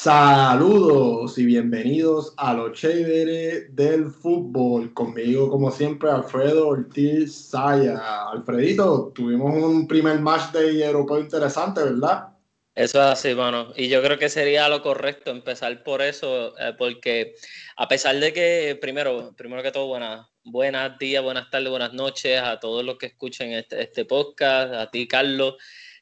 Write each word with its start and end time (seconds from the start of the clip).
Saludos 0.00 1.36
y 1.38 1.44
bienvenidos 1.44 2.32
a 2.36 2.54
lo 2.54 2.72
chévere 2.72 3.62
del 3.70 4.12
fútbol. 4.12 4.94
Conmigo, 4.94 5.50
como 5.50 5.72
siempre, 5.72 6.08
Alfredo 6.08 6.68
Ortiz 6.68 7.34
Saya. 7.34 8.28
Alfredito, 8.30 9.10
tuvimos 9.12 9.60
un 9.60 9.88
primer 9.88 10.20
match 10.20 10.52
de 10.52 10.84
europeo 10.84 11.18
interesante, 11.18 11.82
¿verdad? 11.82 12.28
Eso 12.76 13.00
es 13.00 13.06
así, 13.06 13.34
bueno. 13.34 13.72
Y 13.74 13.88
yo 13.88 14.00
creo 14.00 14.20
que 14.20 14.28
sería 14.28 14.68
lo 14.68 14.82
correcto 14.82 15.32
empezar 15.32 15.82
por 15.82 16.00
eso, 16.00 16.56
eh, 16.60 16.74
porque 16.78 17.34
a 17.76 17.88
pesar 17.88 18.20
de 18.20 18.32
que, 18.32 18.78
primero, 18.80 19.34
primero 19.36 19.64
que 19.64 19.72
todo, 19.72 19.88
buenas, 19.88 20.28
buenas 20.44 20.96
días, 21.00 21.24
buenas 21.24 21.50
tardes, 21.50 21.70
buenas 21.70 21.92
noches 21.92 22.40
a 22.40 22.60
todos 22.60 22.84
los 22.84 22.98
que 22.98 23.06
escuchen 23.06 23.50
este, 23.52 23.82
este 23.82 24.04
podcast, 24.04 24.74
a 24.74 24.88
ti, 24.92 25.08
Carlos. 25.08 25.56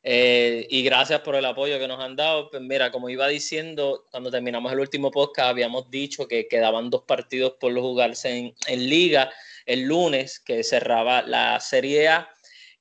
Eh, 0.08 0.68
y 0.70 0.84
gracias 0.84 1.22
por 1.22 1.34
el 1.34 1.44
apoyo 1.44 1.80
que 1.80 1.88
nos 1.88 1.98
han 1.98 2.14
dado. 2.14 2.48
Pues 2.48 2.62
mira, 2.62 2.92
como 2.92 3.08
iba 3.08 3.26
diciendo, 3.26 4.04
cuando 4.12 4.30
terminamos 4.30 4.72
el 4.72 4.78
último 4.78 5.10
podcast, 5.10 5.48
habíamos 5.48 5.90
dicho 5.90 6.28
que 6.28 6.46
quedaban 6.46 6.90
dos 6.90 7.02
partidos 7.02 7.54
por 7.58 7.74
jugarse 7.74 8.30
en, 8.30 8.54
en 8.68 8.88
liga 8.88 9.32
el 9.66 9.82
lunes, 9.82 10.38
que 10.38 10.62
cerraba 10.62 11.22
la 11.22 11.58
Serie 11.58 12.06
A 12.06 12.30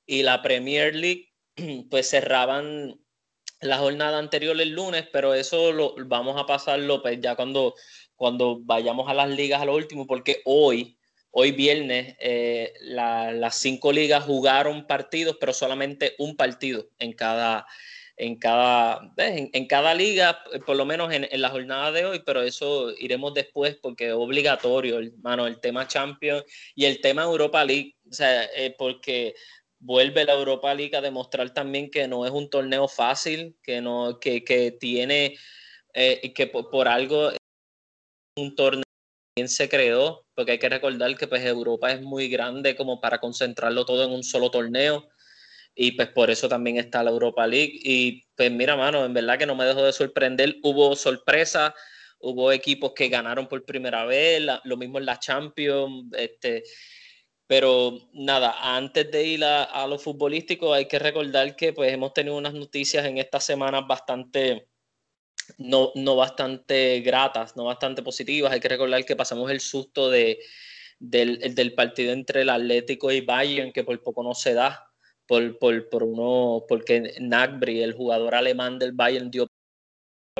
y 0.06 0.22
la 0.22 0.40
Premier 0.40 0.94
League, 0.94 1.32
pues 1.90 2.08
cerraban 2.08 3.00
la 3.60 3.78
jornada 3.78 4.18
anterior 4.18 4.60
el 4.60 4.70
lunes, 4.70 5.08
pero 5.12 5.34
eso 5.34 5.72
lo 5.72 5.96
vamos 6.06 6.40
a 6.40 6.46
pasarlo 6.46 7.02
pues, 7.02 7.20
ya 7.20 7.34
cuando, 7.34 7.74
cuando 8.14 8.60
vayamos 8.60 9.10
a 9.10 9.14
las 9.14 9.30
ligas 9.30 9.60
a 9.60 9.64
lo 9.64 9.74
último, 9.74 10.06
porque 10.06 10.42
hoy 10.44 10.95
Hoy 11.38 11.52
viernes 11.52 12.16
eh, 12.18 12.72
las 12.80 13.56
cinco 13.56 13.92
ligas 13.92 14.24
jugaron 14.24 14.86
partidos, 14.86 15.36
pero 15.38 15.52
solamente 15.52 16.14
un 16.16 16.34
partido 16.34 16.88
en 16.98 17.12
cada, 17.12 17.66
en 18.16 18.36
cada, 18.36 19.12
en, 19.18 19.66
cada 19.66 19.92
liga, 19.92 20.42
por 20.64 20.76
lo 20.76 20.86
menos 20.86 21.12
en, 21.12 21.28
la 21.38 21.50
jornada 21.50 21.92
de 21.92 22.06
hoy, 22.06 22.22
pero 22.24 22.40
eso 22.40 22.90
iremos 22.98 23.34
después 23.34 23.76
porque 23.76 24.06
es 24.06 24.12
obligatorio, 24.14 24.98
hermano, 24.98 25.46
el 25.46 25.60
tema 25.60 25.86
Champions 25.86 26.42
y 26.74 26.86
el 26.86 27.02
tema 27.02 27.24
Europa 27.24 27.62
League, 27.66 27.96
o 28.10 28.14
sea, 28.14 28.44
eh, 28.56 28.74
porque 28.78 29.34
vuelve 29.78 30.24
la 30.24 30.32
Europa 30.32 30.72
League 30.72 30.96
a 30.96 31.02
demostrar 31.02 31.52
también 31.52 31.90
que 31.90 32.08
no 32.08 32.24
es 32.24 32.32
un 32.32 32.48
torneo 32.48 32.88
fácil, 32.88 33.54
que, 33.62 33.82
no, 33.82 34.18
que, 34.20 34.42
que 34.42 34.70
tiene, 34.70 35.36
eh, 35.92 36.32
que 36.32 36.46
por, 36.46 36.70
por 36.70 36.88
algo 36.88 37.30
un 38.38 38.54
torneo 38.54 38.85
se 39.44 39.68
creó, 39.68 40.24
porque 40.34 40.52
hay 40.52 40.58
que 40.58 40.68
recordar 40.68 41.14
que 41.16 41.28
pues 41.28 41.44
Europa 41.44 41.92
es 41.92 42.00
muy 42.00 42.28
grande 42.28 42.74
como 42.74 43.00
para 43.00 43.18
concentrarlo 43.18 43.84
todo 43.84 44.04
en 44.04 44.10
un 44.10 44.24
solo 44.24 44.50
torneo 44.50 45.08
y 45.74 45.92
pues 45.92 46.08
por 46.08 46.30
eso 46.30 46.48
también 46.48 46.78
está 46.78 47.02
la 47.02 47.10
Europa 47.10 47.46
League. 47.46 47.78
Y 47.82 48.24
pues 48.34 48.50
mira 48.50 48.76
mano, 48.76 49.04
en 49.04 49.12
verdad 49.12 49.38
que 49.38 49.44
no 49.44 49.54
me 49.54 49.66
dejó 49.66 49.84
de 49.84 49.92
sorprender, 49.92 50.56
hubo 50.62 50.96
sorpresa, 50.96 51.74
hubo 52.18 52.50
equipos 52.50 52.92
que 52.94 53.08
ganaron 53.10 53.46
por 53.46 53.64
primera 53.66 54.06
vez, 54.06 54.42
lo 54.64 54.76
mismo 54.78 54.98
en 54.98 55.04
la 55.04 55.18
Champions, 55.18 56.06
este, 56.16 56.64
pero 57.46 58.08
nada, 58.14 58.56
antes 58.74 59.10
de 59.10 59.22
ir 59.22 59.44
a, 59.44 59.64
a, 59.64 59.86
lo 59.86 59.98
futbolístico 59.98 60.72
hay 60.72 60.88
que 60.88 60.98
recordar 60.98 61.54
que 61.56 61.74
pues 61.74 61.92
hemos 61.92 62.14
tenido 62.14 62.36
unas 62.36 62.54
noticias 62.54 63.04
en 63.04 63.18
estas 63.18 63.44
semanas 63.44 63.86
bastante 63.86 64.68
no, 65.58 65.92
no 65.94 66.16
bastante 66.16 67.00
gratas, 67.00 67.56
no 67.56 67.64
bastante 67.64 68.02
positivas. 68.02 68.52
Hay 68.52 68.60
que 68.60 68.68
recordar 68.68 69.04
que 69.04 69.16
pasamos 69.16 69.50
el 69.50 69.60
susto 69.60 70.10
de, 70.10 70.38
del, 70.98 71.74
partido 71.74 72.12
entre 72.12 72.42
el 72.42 72.50
Atlético 72.50 73.12
y 73.12 73.20
Bayern, 73.20 73.72
que 73.72 73.84
por 73.84 74.02
poco 74.02 74.22
no 74.22 74.34
se 74.34 74.54
da, 74.54 74.86
por, 75.26 75.58
por, 75.58 76.02
uno, 76.02 76.64
porque 76.68 77.14
Nagbri, 77.20 77.82
el 77.82 77.94
jugador 77.94 78.34
alemán 78.34 78.78
del 78.78 78.92
Bayern, 78.92 79.30
dio 79.30 79.48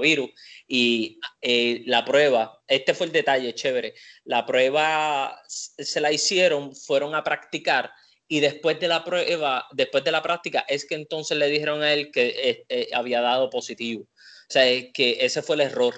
virus 0.00 0.30
y 0.68 1.18
eh, 1.40 1.82
la 1.86 2.04
prueba, 2.04 2.62
este 2.68 2.92
fue 2.92 3.06
el 3.06 3.12
detalle, 3.12 3.54
chévere, 3.54 3.94
la 4.24 4.44
prueba 4.44 5.40
se 5.46 6.00
la 6.02 6.12
hicieron, 6.12 6.76
fueron 6.76 7.14
a 7.14 7.24
practicar 7.24 7.90
y 8.28 8.40
después 8.40 8.80
de 8.80 8.88
la 8.88 9.04
prueba, 9.04 9.66
después 9.72 10.02
de 10.04 10.12
la 10.12 10.22
práctica, 10.22 10.64
es 10.68 10.84
que 10.84 10.96
entonces 10.96 11.38
le 11.38 11.48
dijeron 11.48 11.82
a 11.82 11.92
él 11.92 12.10
que 12.10 12.28
eh, 12.28 12.66
eh, 12.68 12.88
había 12.92 13.20
dado 13.20 13.50
positivo. 13.50 14.06
Sea, 14.48 14.92
que 14.92 15.18
ese 15.20 15.42
fue 15.42 15.56
el 15.56 15.62
error. 15.62 15.94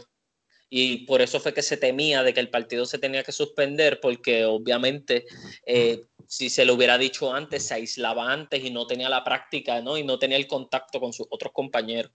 Y 0.71 1.07
por 1.07 1.23
eso 1.23 1.41
fue 1.41 1.55
que 1.55 1.63
se 1.63 1.79
temía 1.79 2.23
de 2.23 2.35
que 2.35 2.41
el 2.41 2.51
partido 2.51 2.85
se 2.85 2.99
tenía 2.99 3.25
que 3.25 3.33
suspender, 3.33 4.01
porque 4.01 4.45
obviamente 4.45 5.25
eh, 5.65 6.05
si 6.27 6.51
se 6.51 6.67
lo 6.67 6.75
hubiera 6.75 6.99
dicho 6.99 7.33
antes, 7.33 7.67
se 7.67 7.75
aislaba 7.75 8.31
antes 8.31 8.63
y 8.63 8.71
no 8.71 8.87
tenía 8.87 9.09
la 9.09 9.25
práctica, 9.25 9.81
¿no? 9.81 9.97
Y 9.97 10.05
no 10.05 10.19
tenía 10.19 10.37
el 10.37 10.47
contacto 10.47 11.01
con 11.01 11.15
sus 11.15 11.27
otros 11.31 11.53
compañeros. 11.55 12.13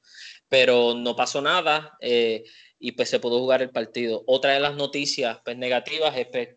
Pero 0.47 0.93
no 0.93 1.15
pasó 1.15 1.41
nada 1.41 1.97
eh, 1.99 2.43
y 2.77 2.91
pues 2.91 3.09
se 3.09 3.19
pudo 3.19 3.39
jugar 3.39 3.63
el 3.63 3.71
partido. 3.71 4.23
Otra 4.27 4.53
de 4.53 4.59
las 4.59 4.75
noticias 4.75 5.39
pues, 5.43 5.57
negativas 5.57 6.15
es, 6.15 6.27
pues, 6.27 6.49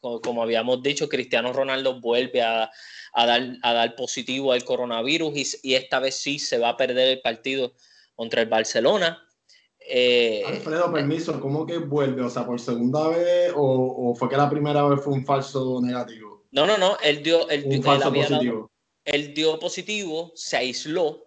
como, 0.00 0.42
habíamos 0.42 0.82
dicho, 0.82 1.08
Cristiano 1.08 1.52
Ronaldo 1.52 2.00
vuelve 2.00 2.42
a, 2.42 2.70
dar, 3.14 3.94
positivo 3.94 4.52
al 4.52 4.64
coronavirus 4.64 5.60
y 5.62 5.74
esta 5.74 6.00
vez 6.00 6.16
sí 6.16 6.40
se 6.40 6.58
va 6.58 6.70
a 6.70 6.76
perder 6.76 7.08
el 7.08 7.20
partido 7.20 7.74
contra 8.14 8.42
el 8.42 8.48
Barcelona. 8.48 9.20
Eh, 9.86 10.42
Alfredo, 10.46 10.90
permiso, 10.92 11.38
¿cómo 11.40 11.66
que 11.66 11.78
vuelve? 11.78 12.22
O 12.22 12.30
sea, 12.30 12.46
¿por 12.46 12.58
segunda 12.58 13.08
vez 13.08 13.52
o, 13.54 14.14
fue 14.14 14.30
que 14.30 14.36
la 14.36 14.48
primera 14.48 14.82
vez 14.84 15.00
fue 15.02 15.12
un 15.12 15.26
falso 15.26 15.80
negativo? 15.82 16.46
No, 16.52 16.66
no, 16.66 16.78
no, 16.78 16.96
él 17.02 17.22
dio, 17.22 17.46
un 17.46 17.82
falso 17.82 18.12
positivo. 18.12 18.70
él 19.04 19.34
dio 19.34 19.58
positivo, 19.58 20.32
se 20.34 20.56
aisló, 20.56 21.26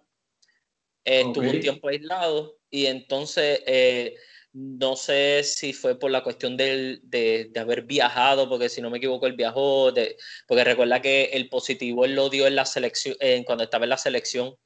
eh, 1.04 1.20
estuvo 1.20 1.48
un 1.48 1.60
tiempo 1.60 1.88
aislado 1.88 2.56
y 2.70 2.86
entonces 2.86 3.62
eh, 3.66 4.16
no 4.52 4.96
sé 4.96 5.44
si 5.44 5.72
fue 5.72 5.96
por 5.96 6.10
la 6.10 6.24
cuestión 6.24 6.56
de, 6.56 6.98
de, 7.04 7.52
haber 7.60 7.82
viajado, 7.82 8.48
porque 8.48 8.68
si 8.68 8.80
no 8.80 8.90
me 8.90 8.98
equivoco, 8.98 9.26
él 9.26 9.34
viajó, 9.34 9.92
de, 9.92 10.16
porque 10.48 10.64
recuerda 10.64 11.00
que 11.00 11.26
el 11.26 11.48
positivo 11.48 12.04
él 12.04 12.16
lo 12.16 12.28
dio 12.28 12.46
en 12.48 12.56
la 12.56 12.64
selección, 12.64 13.14
cuando 13.44 13.62
estaba 13.62 13.84
en 13.84 13.90
la 13.90 13.98
selección 13.98 14.56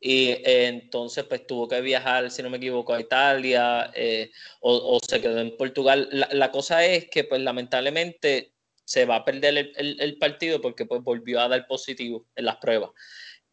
y 0.00 0.28
eh, 0.28 0.66
entonces 0.66 1.24
pues 1.24 1.46
tuvo 1.46 1.68
que 1.68 1.80
viajar, 1.80 2.30
si 2.30 2.42
no 2.42 2.50
me 2.50 2.58
equivoco, 2.58 2.92
a 2.92 3.00
Italia 3.00 3.90
eh, 3.94 4.30
o, 4.60 5.00
se 5.06 5.20
quedó 5.20 5.38
en 5.40 5.56
Portugal. 5.56 6.08
La, 6.30 6.50
cosa 6.50 6.84
es 6.84 7.08
que 7.08 7.24
pues 7.24 7.40
lamentablemente 7.40 8.52
se 8.84 9.04
va 9.06 9.16
a 9.16 9.24
perder 9.24 9.72
el, 9.76 10.00
el, 10.00 10.18
partido 10.18 10.60
porque 10.60 10.86
pues 10.86 11.02
volvió 11.02 11.40
a 11.40 11.48
dar 11.48 11.66
positivo 11.66 12.26
en 12.36 12.44
las 12.44 12.56
pruebas. 12.56 12.90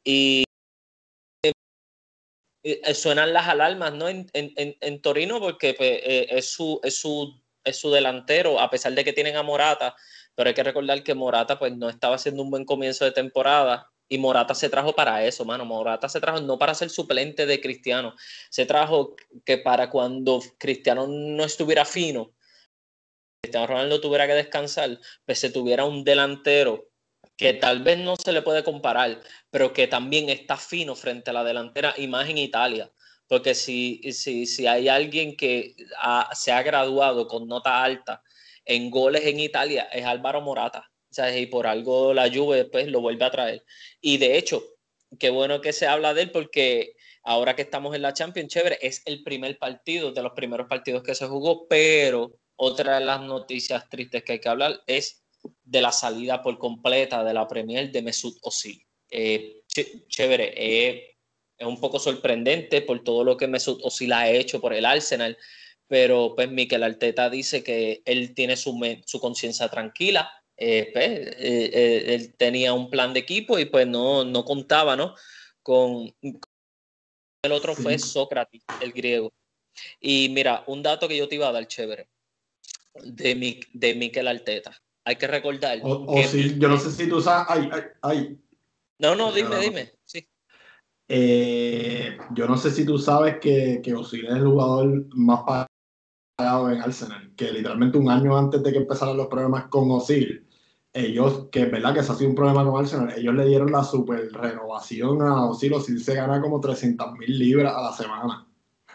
Y 0.04 0.44
eh, 2.64 2.94
suenan 2.94 3.34
las 3.34 3.48
alarmas 3.48 3.94
¿no? 3.94 4.10
en, 4.10 4.30
en, 4.34 4.54
en 4.80 5.02
Torino 5.02 5.40
porque 5.40 5.74
pues, 5.74 6.02
es, 6.04 6.50
su, 6.50 6.80
es, 6.84 6.98
su, 7.00 7.42
es 7.64 7.78
su 7.78 7.90
delantero, 7.92 8.60
a 8.60 8.70
pesar 8.70 8.94
de 8.94 9.04
que 9.04 9.14
tienen 9.14 9.38
a 9.38 9.44
Morata, 9.44 9.96
pero 10.36 10.50
hay 10.50 10.54
que 10.54 10.64
recordar 10.64 11.04
que 11.04 11.14
Morata 11.14 11.58
pues 11.58 11.76
no 11.76 11.90
estaba 11.90 12.16
haciendo 12.16 12.44
un 12.44 12.52
buen 12.52 12.66
comienzo 12.66 13.06
de 13.06 13.12
temporada 13.12 13.93
y 14.14 14.20
Morata 14.20 14.54
se 14.54 14.70
trajo 14.70 14.94
para 14.94 15.26
eso, 15.26 15.44
mano. 15.44 15.66
Morata 15.66 16.08
se 16.08 16.22
trajo 16.22 16.40
no 16.40 16.60
para 16.60 16.76
ser 16.76 16.92
suplente 16.92 17.48
de 17.48 17.60
Cristiano, 17.60 18.16
se 18.52 18.68
trajo 18.68 19.16
que 19.44 19.58
para 19.58 19.90
cuando 19.90 20.40
Cristiano 20.60 21.08
no 21.08 21.44
estuviera 21.44 21.84
fino, 21.84 22.32
Cristiano 23.42 23.66
Ronaldo 23.66 24.00
tuviera 24.00 24.28
que 24.28 24.34
descansar, 24.34 25.00
pues 25.26 25.40
se 25.40 25.50
tuviera 25.50 25.86
un 25.86 26.04
delantero 26.04 26.92
que 27.36 27.54
tal 27.56 27.82
vez 27.82 27.98
no 27.98 28.16
se 28.16 28.32
le 28.32 28.44
puede 28.44 28.64
comparar, 28.64 29.20
pero 29.50 29.74
que 29.74 29.88
también 29.88 30.30
está 30.30 30.58
fino 30.58 30.96
frente 30.96 31.32
a 31.32 31.34
la 31.34 31.44
delantera 31.44 31.96
y 31.98 32.08
más 32.08 32.30
en 32.30 32.38
Italia. 32.38 32.92
Porque 33.28 33.56
si, 33.56 34.00
si, 34.14 34.46
si 34.46 34.68
hay 34.68 34.90
alguien 34.90 35.36
que 35.36 35.76
se 36.36 36.52
ha 36.52 36.62
graduado 36.62 37.28
con 37.28 37.48
nota 37.48 37.84
alta 37.84 38.22
en 38.64 38.92
goles 38.92 39.26
en 39.26 39.40
Italia, 39.40 39.90
es 39.92 40.06
Álvaro 40.06 40.42
Morata 40.42 40.93
y 41.36 41.46
por 41.48 41.68
algo 41.68 42.14
la 42.14 42.32
Juve 42.32 42.58
después 42.58 42.88
lo 42.88 43.02
vuelve 43.02 43.26
a 43.26 43.32
traer. 43.32 43.64
Y 44.02 44.18
de 44.18 44.38
hecho, 44.38 44.64
qué 45.20 45.30
bueno 45.30 45.62
que 45.62 45.74
se 45.74 45.88
habla 45.88 46.14
de 46.14 46.24
él 46.24 46.32
porque 46.32 46.96
ahora 47.24 47.56
que 47.56 47.62
estamos 47.62 47.96
en 47.96 48.02
la 48.02 48.14
Champions, 48.14 48.52
chévere, 48.52 48.78
es 48.82 49.02
el 49.06 49.24
primer 49.24 49.58
partido, 49.58 50.12
de 50.12 50.22
los 50.22 50.34
primeros 50.34 50.68
partidos 50.68 51.04
que 51.04 51.16
se 51.16 51.28
jugó, 51.28 51.68
pero 51.68 52.40
otra 52.56 53.00
de 53.00 53.06
las 53.06 53.22
noticias 53.22 53.90
tristes 53.90 54.24
que 54.24 54.34
hay 54.34 54.40
que 54.40 54.50
hablar 54.50 54.82
es 54.88 55.24
de 55.64 55.82
la 55.82 55.92
salida 55.92 56.42
por 56.42 56.58
completa 56.58 57.24
de 57.24 57.34
la 57.34 57.48
Premier 57.48 57.92
de 57.92 58.02
Mesut 58.02 58.38
Özil. 58.44 58.86
Eh, 59.10 59.62
chévere, 60.08 60.54
eh, 60.56 61.18
es 61.58 61.68
un 61.68 61.80
poco 61.80 62.00
sorprendente 62.00 62.82
por 62.82 63.04
todo 63.04 63.24
lo 63.24 63.38
que 63.38 63.48
Mesut 63.48 63.82
Özil 63.84 64.14
ha 64.14 64.30
hecho 64.30 64.60
por 64.60 64.74
el 64.74 64.86
Arsenal, 64.86 65.38
pero 65.88 66.34
pues 66.36 66.50
Mikel 66.50 66.84
Arteta 66.84 67.30
dice 67.30 67.64
que 67.64 68.02
él 68.06 68.34
tiene 68.34 68.58
su, 68.58 68.80
su 69.06 69.20
conciencia 69.20 69.70
tranquila, 69.70 70.32
eh, 70.58 70.90
pues, 70.94 71.10
eh, 71.10 71.72
eh, 71.74 72.16
él 72.16 72.36
tenía 72.36 72.74
un 72.74 72.90
plan 72.90 73.14
de 73.14 73.20
equipo 73.22 73.58
y 73.58 73.66
pues 73.66 73.88
no, 73.88 74.24
no 74.24 74.46
contaba, 74.46 74.96
¿no? 74.96 75.16
Con, 75.62 76.14
el 77.44 77.52
otro 77.52 77.76
fue 77.76 77.98
Sócrates, 78.00 78.62
el 78.82 78.92
griego. 78.92 79.34
Y 80.00 80.30
mira, 80.30 80.64
un 80.68 80.84
dato 80.84 81.08
que 81.08 81.18
yo 81.18 81.28
te 81.28 81.36
iba 81.36 81.48
a 81.48 81.52
dar 81.52 81.68
chévere 81.68 82.08
de, 83.04 83.36
mi, 83.36 83.60
de 83.74 83.96
Miquel 83.96 84.28
Alteta. 84.28 84.80
Hay 85.06 85.16
que 85.18 85.28
recordar. 85.28 85.80
O, 85.84 86.22
si, 86.24 86.58
yo 86.58 86.70
no 86.70 86.78
sé 86.78 86.92
si 86.92 87.10
tú 87.10 87.22
sabes. 87.22 87.46
Ay, 87.50 87.70
ay, 87.72 87.82
ay. 88.02 88.40
No, 89.00 89.16
no, 89.16 89.32
dime, 89.32 89.60
dime. 89.60 89.92
Sí. 90.06 90.26
Eh, 91.10 92.18
yo 92.32 92.48
no 92.48 92.56
sé 92.56 92.72
si 92.72 92.86
tú 92.86 92.98
sabes 92.98 93.40
que, 93.42 93.82
que 93.84 93.94
Osil 93.94 94.26
es 94.26 94.36
el 94.36 94.46
jugador 94.46 95.06
más 95.16 95.42
pagado 96.36 96.70
en 96.72 96.82
Arsenal, 96.82 97.32
que 97.36 97.52
literalmente 97.52 97.98
un 97.98 98.10
año 98.10 98.38
antes 98.38 98.62
de 98.64 98.72
que 98.72 98.80
empezaran 98.80 99.18
los 99.18 99.28
problemas 99.28 99.66
con 99.66 99.90
Osil, 99.92 100.48
ellos, 100.94 101.48
que 101.52 101.64
es 101.64 101.72
verdad 101.72 101.94
que 101.94 102.02
eso 102.02 102.14
ha 102.14 102.16
sido 102.16 102.30
un 102.30 102.36
problema 102.36 102.64
con 102.64 102.80
Arsenal, 102.80 103.14
ellos 103.16 103.34
le 103.34 103.46
dieron 103.46 103.72
la 103.72 103.84
super 103.84 104.32
renovación 104.32 105.22
a 105.22 105.46
Osil, 105.46 105.74
Osil 105.74 106.04
se 106.04 106.16
gana 106.16 106.42
como 106.42 106.60
300 106.60 107.14
mil 107.14 107.38
libras 107.38 107.74
a 107.76 107.82
la 107.82 107.94
semana. 107.94 108.48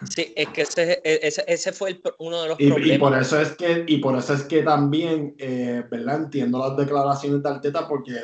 Sí, 0.08 0.32
es 0.36 0.48
que 0.50 0.62
ese, 0.62 1.00
ese, 1.02 1.44
ese 1.48 1.72
fue 1.72 2.00
uno 2.20 2.42
de 2.42 2.48
los 2.48 2.60
y, 2.60 2.68
problemas. 2.68 2.96
Y 2.96 2.98
por 3.00 3.18
eso 3.18 3.40
es 3.40 3.56
que, 3.56 3.84
y 3.88 3.98
por 3.98 4.16
eso 4.16 4.34
es 4.34 4.44
que 4.44 4.62
también, 4.62 5.34
eh, 5.38 5.82
¿verdad? 5.90 6.22
Entiendo 6.22 6.58
las 6.60 6.76
declaraciones 6.76 7.42
de 7.42 7.48
Arteta 7.48 7.88
porque 7.88 8.14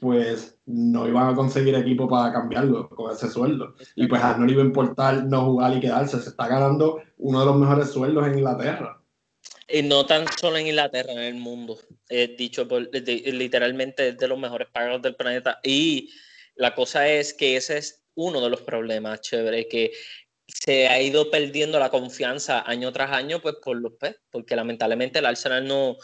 pues 0.00 0.58
no 0.66 1.08
iban 1.08 1.28
a 1.28 1.34
conseguir 1.34 1.74
equipo 1.74 2.08
para 2.08 2.32
cambiarlo 2.32 2.88
con 2.88 3.12
ese 3.12 3.30
sueldo. 3.30 3.74
Y 3.94 4.06
pues 4.06 4.22
a 4.22 4.36
no 4.36 4.46
le 4.46 4.52
iba 4.52 4.62
a 4.62 4.66
importar 4.66 5.24
no 5.24 5.44
jugar 5.44 5.76
y 5.76 5.80
quedarse. 5.80 6.20
Se 6.20 6.30
está 6.30 6.48
ganando 6.48 7.00
uno 7.18 7.40
de 7.40 7.46
los 7.46 7.56
mejores 7.56 7.90
sueldos 7.90 8.26
en 8.26 8.38
Inglaterra. 8.38 9.00
Y 9.68 9.82
no 9.82 10.06
tan 10.06 10.26
solo 10.38 10.58
en 10.58 10.68
Inglaterra, 10.68 11.12
en 11.12 11.18
el 11.18 11.34
mundo. 11.34 11.78
dicho 12.36 12.68
por, 12.68 12.88
literalmente 12.92 14.08
es 14.08 14.18
de 14.18 14.28
los 14.28 14.38
mejores 14.38 14.68
pagados 14.72 15.02
del 15.02 15.16
planeta. 15.16 15.60
Y 15.62 16.10
la 16.54 16.74
cosa 16.74 17.08
es 17.08 17.34
que 17.34 17.56
ese 17.56 17.78
es 17.78 18.02
uno 18.14 18.40
de 18.40 18.50
los 18.50 18.62
problemas, 18.62 19.20
chévere, 19.20 19.68
que 19.68 19.92
se 20.46 20.88
ha 20.88 21.00
ido 21.02 21.30
perdiendo 21.30 21.78
la 21.78 21.90
confianza 21.90 22.62
año 22.68 22.92
tras 22.92 23.10
año, 23.12 23.40
pues 23.40 23.56
por 23.62 23.76
los 23.76 23.92
pues, 23.98 24.16
porque 24.30 24.56
lamentablemente 24.56 25.18
el 25.18 25.26
Arsenal 25.26 25.66
no, 25.66 25.96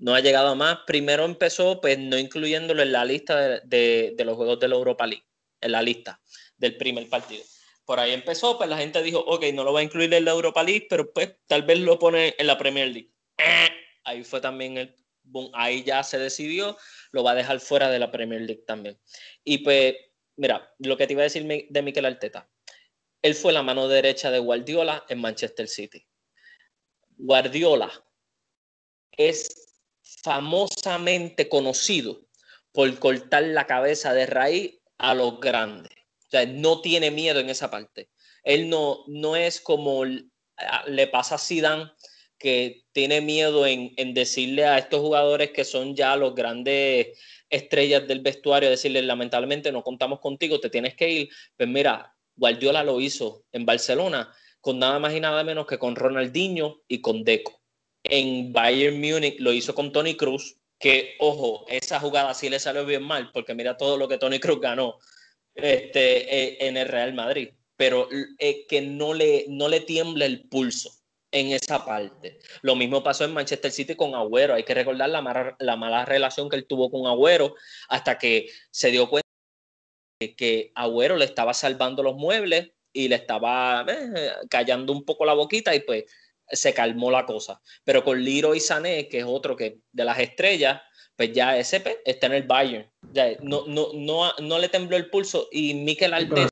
no 0.00 0.14
ha 0.14 0.20
llegado 0.20 0.48
a 0.48 0.54
más. 0.54 0.80
Primero 0.86 1.24
empezó, 1.24 1.80
pues 1.80 1.98
no 1.98 2.18
incluyéndolo 2.18 2.82
en 2.82 2.92
la 2.92 3.04
lista 3.04 3.60
de, 3.60 4.14
los 4.18 4.36
juegos 4.36 4.58
de 4.58 4.68
la 4.68 4.74
Europa 4.74 5.06
League, 5.06 5.24
en 5.60 5.72
la 5.72 5.82
lista 5.82 6.20
del 6.56 6.76
primer 6.76 7.08
partido. 7.08 7.44
Por 7.84 8.00
ahí 8.00 8.12
empezó, 8.12 8.56
pues 8.56 8.68
la 8.68 8.78
gente 8.78 9.02
dijo, 9.02 9.18
ok, 9.18 9.44
no 9.52 9.64
lo 9.64 9.72
va 9.72 9.80
a 9.80 9.82
incluir 9.82 10.12
en 10.14 10.24
la 10.24 10.32
Europa 10.32 10.62
League, 10.62 10.86
pero 10.88 11.12
pues 11.12 11.36
tal 11.46 11.62
vez 11.62 11.78
lo 11.78 11.98
pone 11.98 12.34
en 12.38 12.46
la 12.46 12.58
Premier 12.58 12.88
League. 12.88 13.12
Ahí 14.04 14.24
fue 14.24 14.40
también 14.40 14.78
el 14.78 14.94
boom, 15.22 15.50
ahí 15.54 15.82
ya 15.84 16.02
se 16.02 16.18
decidió, 16.18 16.76
lo 17.12 17.22
va 17.22 17.32
a 17.32 17.34
dejar 17.34 17.60
fuera 17.60 17.90
de 17.90 17.98
la 17.98 18.10
Premier 18.10 18.40
League 18.40 18.64
también. 18.66 18.98
Y 19.44 19.58
pues, 19.58 19.94
mira, 20.36 20.72
lo 20.78 20.96
que 20.96 21.06
te 21.06 21.12
iba 21.12 21.22
a 21.22 21.24
decir 21.24 21.46
de 21.68 21.82
Mikel 21.82 22.06
Arteta, 22.06 22.48
él 23.22 23.34
fue 23.34 23.52
la 23.52 23.62
mano 23.62 23.86
derecha 23.86 24.30
de 24.30 24.38
Guardiola 24.38 25.04
en 25.08 25.20
Manchester 25.20 25.68
City. 25.68 26.06
Guardiola 27.18 27.90
es 29.12 29.69
famosamente 30.22 31.48
conocido 31.48 32.26
por 32.72 32.98
cortar 32.98 33.42
la 33.44 33.66
cabeza 33.66 34.12
de 34.14 34.26
raíz 34.26 34.78
a 34.98 35.14
los 35.14 35.40
grandes. 35.40 35.92
O 36.26 36.30
sea, 36.30 36.46
no 36.46 36.80
tiene 36.80 37.10
miedo 37.10 37.40
en 37.40 37.50
esa 37.50 37.70
parte. 37.70 38.10
Él 38.42 38.68
no, 38.68 39.04
no 39.06 39.36
es 39.36 39.60
como 39.60 40.04
le 40.04 41.06
pasa 41.08 41.36
a 41.36 41.38
Zidane, 41.38 41.90
que 42.38 42.84
tiene 42.92 43.20
miedo 43.20 43.66
en, 43.66 43.92
en, 43.96 44.14
decirle 44.14 44.64
a 44.64 44.78
estos 44.78 45.00
jugadores 45.00 45.50
que 45.50 45.64
son 45.64 45.94
ya 45.94 46.16
los 46.16 46.34
grandes 46.34 47.18
estrellas 47.50 48.08
del 48.08 48.20
vestuario, 48.20 48.70
decirles, 48.70 49.04
lamentablemente 49.04 49.72
no 49.72 49.82
contamos 49.82 50.20
contigo, 50.20 50.60
te 50.60 50.70
tienes 50.70 50.94
que 50.94 51.10
ir. 51.10 51.30
Pues 51.56 51.68
mira, 51.68 52.14
Guardiola 52.36 52.82
lo 52.82 53.00
hizo 53.00 53.44
en 53.52 53.66
Barcelona 53.66 54.32
con 54.60 54.78
nada 54.78 54.98
más 54.98 55.14
y 55.14 55.20
nada 55.20 55.44
menos 55.44 55.66
que 55.66 55.78
con 55.78 55.96
Ronaldinho 55.96 56.82
y 56.88 57.00
con 57.00 57.24
Deco. 57.24 57.59
En 58.04 58.52
Bayern 58.52 59.00
Múnich 59.00 59.38
lo 59.40 59.52
hizo 59.52 59.74
con 59.74 59.92
Tony 59.92 60.16
Cruz, 60.16 60.56
que 60.78 61.16
ojo, 61.18 61.66
esa 61.68 62.00
jugada 62.00 62.34
sí 62.34 62.48
le 62.48 62.58
salió 62.58 62.86
bien 62.86 63.02
mal, 63.02 63.30
porque 63.32 63.54
mira 63.54 63.76
todo 63.76 63.96
lo 63.96 64.08
que 64.08 64.18
Tony 64.18 64.40
Cruz 64.40 64.60
ganó 64.60 64.98
este, 65.54 66.34
eh, 66.34 66.66
en 66.66 66.76
el 66.76 66.88
Real 66.88 67.12
Madrid, 67.12 67.50
pero 67.76 68.08
eh, 68.38 68.66
que 68.66 68.80
no 68.80 69.12
le, 69.12 69.44
no 69.48 69.68
le 69.68 69.80
tiembla 69.80 70.24
el 70.24 70.48
pulso 70.48 70.90
en 71.32 71.48
esa 71.48 71.84
parte. 71.84 72.38
Lo 72.62 72.74
mismo 72.74 73.02
pasó 73.02 73.24
en 73.24 73.32
Manchester 73.32 73.70
City 73.70 73.94
con 73.94 74.14
Agüero. 74.14 74.54
Hay 74.54 74.64
que 74.64 74.74
recordar 74.74 75.08
la 75.10 75.22
mala, 75.22 75.56
la 75.58 75.76
mala 75.76 76.04
relación 76.04 76.48
que 76.48 76.56
él 76.56 76.66
tuvo 76.66 76.90
con 76.90 77.06
Agüero 77.06 77.54
hasta 77.88 78.18
que 78.18 78.48
se 78.70 78.90
dio 78.90 79.08
cuenta 79.08 79.28
que 80.36 80.72
Agüero 80.74 81.16
le 81.16 81.24
estaba 81.24 81.54
salvando 81.54 82.02
los 82.02 82.16
muebles 82.16 82.72
y 82.92 83.08
le 83.08 83.16
estaba 83.16 83.86
eh, 83.88 84.32
callando 84.48 84.92
un 84.92 85.04
poco 85.04 85.24
la 85.24 85.34
boquita 85.34 85.74
y 85.74 85.80
pues 85.80 86.04
se 86.50 86.74
calmó 86.74 87.10
la 87.10 87.26
cosa. 87.26 87.60
Pero 87.84 88.04
con 88.04 88.22
Liro 88.22 88.54
y 88.54 88.60
Sané, 88.60 89.08
que 89.08 89.18
es 89.18 89.24
otro 89.26 89.56
que 89.56 89.80
de 89.92 90.04
las 90.04 90.18
estrellas, 90.18 90.80
pues 91.16 91.32
ya 91.32 91.56
ese 91.56 91.80
pues, 91.80 91.98
está 92.04 92.26
en 92.28 92.34
el 92.34 92.42
Bayern. 92.44 92.90
Ya, 93.12 93.28
no, 93.42 93.64
no, 93.66 93.88
no, 93.94 94.32
no 94.40 94.58
le 94.58 94.68
tembló 94.68 94.96
el 94.96 95.10
pulso 95.10 95.48
y 95.52 95.74
Mikel 95.74 96.14
Arteta. 96.14 96.48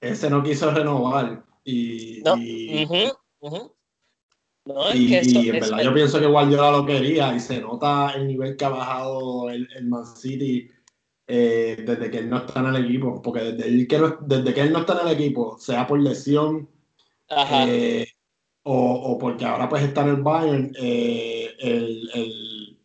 Ese 0.00 0.28
no 0.30 0.42
quiso 0.42 0.70
renovar. 0.70 1.44
Y, 1.64 2.22
no. 2.24 2.36
y, 2.38 2.86
en 5.14 5.52
verdad 5.52 5.82
yo 5.82 5.94
pienso 5.94 6.20
que 6.20 6.26
Guardiola 6.26 6.70
lo 6.70 6.86
quería 6.86 7.34
y 7.34 7.40
se 7.40 7.60
nota 7.60 8.12
el 8.14 8.26
nivel 8.26 8.56
que 8.56 8.64
ha 8.64 8.68
bajado 8.68 9.50
el, 9.50 9.68
el 9.74 9.86
Man 9.86 10.06
City 10.06 10.70
eh, 11.28 11.82
desde 11.84 12.08
que 12.08 12.18
él 12.18 12.30
no 12.30 12.38
está 12.38 12.60
en 12.60 12.66
el 12.66 12.84
equipo, 12.84 13.20
porque 13.20 13.40
desde, 13.40 13.88
que, 13.88 14.00
desde 14.20 14.54
que 14.54 14.60
él 14.60 14.72
no 14.72 14.80
está 14.80 15.00
en 15.00 15.08
el 15.08 15.14
equipo, 15.14 15.58
sea 15.58 15.84
por 15.84 15.98
lesión 15.98 16.68
eh, 17.28 18.06
o, 18.68 19.16
porque 19.18 19.44
ahora 19.44 19.68
pues 19.68 19.84
está 19.84 20.02
en 20.02 20.08
el 20.08 20.16
Bayern, 20.16 20.72
eh, 20.76 21.54
el, 21.60 22.78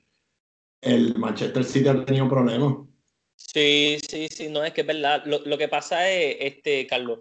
el, 0.82 1.16
Manchester 1.16 1.64
City 1.64 1.90
ha 1.90 2.06
tenido 2.06 2.30
problemas. 2.30 2.88
Sí, 3.36 3.98
sí, 4.08 4.28
sí, 4.28 4.50
no, 4.50 4.64
es 4.64 4.74
que 4.74 4.82
es 4.82 4.88
verdad. 4.88 5.24
Lo, 5.26 5.40
lo, 5.40 5.58
que 5.58 5.68
pasa 5.68 6.08
es, 6.08 6.38
este, 6.40 6.86
Carlos, 6.86 7.20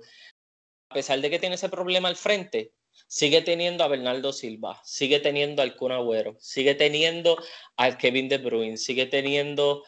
a 0.90 0.94
pesar 0.94 1.20
de 1.20 1.30
que 1.30 1.38
tiene 1.38 1.54
ese 1.54 1.70
problema 1.70 2.08
al 2.08 2.16
frente, 2.16 2.74
sigue 3.08 3.40
teniendo 3.40 3.82
a 3.82 3.88
Bernardo 3.88 4.30
Silva, 4.30 4.78
sigue 4.84 5.20
teniendo 5.20 5.62
al 5.62 5.74
Kun 5.74 5.92
Agüero, 5.92 6.36
sigue 6.38 6.74
teniendo 6.74 7.42
al 7.76 7.96
Kevin 7.96 8.28
De 8.28 8.38
Bruyne, 8.38 8.76
sigue 8.76 9.06
teniendo 9.06 9.84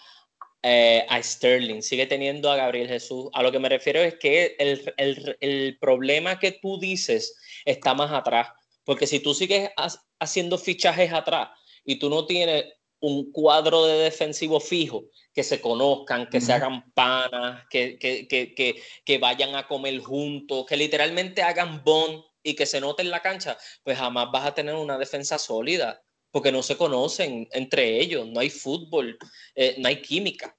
eh, 0.62 1.04
a 1.10 1.22
Sterling, 1.22 1.82
sigue 1.82 2.06
teniendo 2.06 2.50
a 2.50 2.56
Gabriel 2.56 2.88
Jesús. 2.88 3.28
A 3.34 3.42
lo 3.42 3.52
que 3.52 3.58
me 3.58 3.68
refiero 3.68 4.00
es 4.00 4.14
que 4.14 4.56
el, 4.58 4.94
el, 4.96 5.36
el 5.40 5.78
problema 5.78 6.38
que 6.38 6.52
tú 6.52 6.78
dices 6.78 7.36
está 7.66 7.92
más 7.92 8.10
atrás, 8.12 8.48
porque 8.84 9.06
si 9.06 9.20
tú 9.20 9.34
sigues 9.34 9.70
haciendo 10.18 10.58
fichajes 10.58 11.12
atrás 11.12 11.50
y 11.84 11.96
tú 11.98 12.10
no 12.10 12.26
tienes 12.26 12.64
un 13.00 13.32
cuadro 13.32 13.84
de 13.84 13.98
defensivo 13.98 14.60
fijo, 14.60 15.04
que 15.34 15.42
se 15.42 15.60
conozcan, 15.60 16.28
que 16.28 16.40
se 16.40 16.52
hagan 16.52 16.92
panas, 16.92 17.64
que, 17.68 17.98
que, 17.98 18.28
que, 18.28 18.82
que, 19.04 19.18
vayan 19.18 19.56
a 19.56 19.66
comer 19.66 19.98
juntos, 20.00 20.66
que 20.66 20.76
literalmente 20.76 21.42
hagan 21.42 21.82
bond 21.82 22.22
y 22.44 22.54
que 22.54 22.64
se 22.64 22.80
note 22.80 23.02
en 23.02 23.10
la 23.10 23.20
cancha, 23.20 23.58
pues 23.82 23.98
jamás 23.98 24.28
vas 24.32 24.46
a 24.46 24.54
tener 24.54 24.76
una 24.76 24.98
defensa 24.98 25.38
sólida 25.38 26.00
porque 26.30 26.52
no 26.52 26.62
se 26.62 26.76
conocen 26.76 27.48
entre 27.52 28.00
ellos, 28.00 28.26
no 28.26 28.40
hay 28.40 28.50
fútbol, 28.50 29.18
eh, 29.54 29.74
no 29.78 29.88
hay 29.88 30.00
química. 30.00 30.56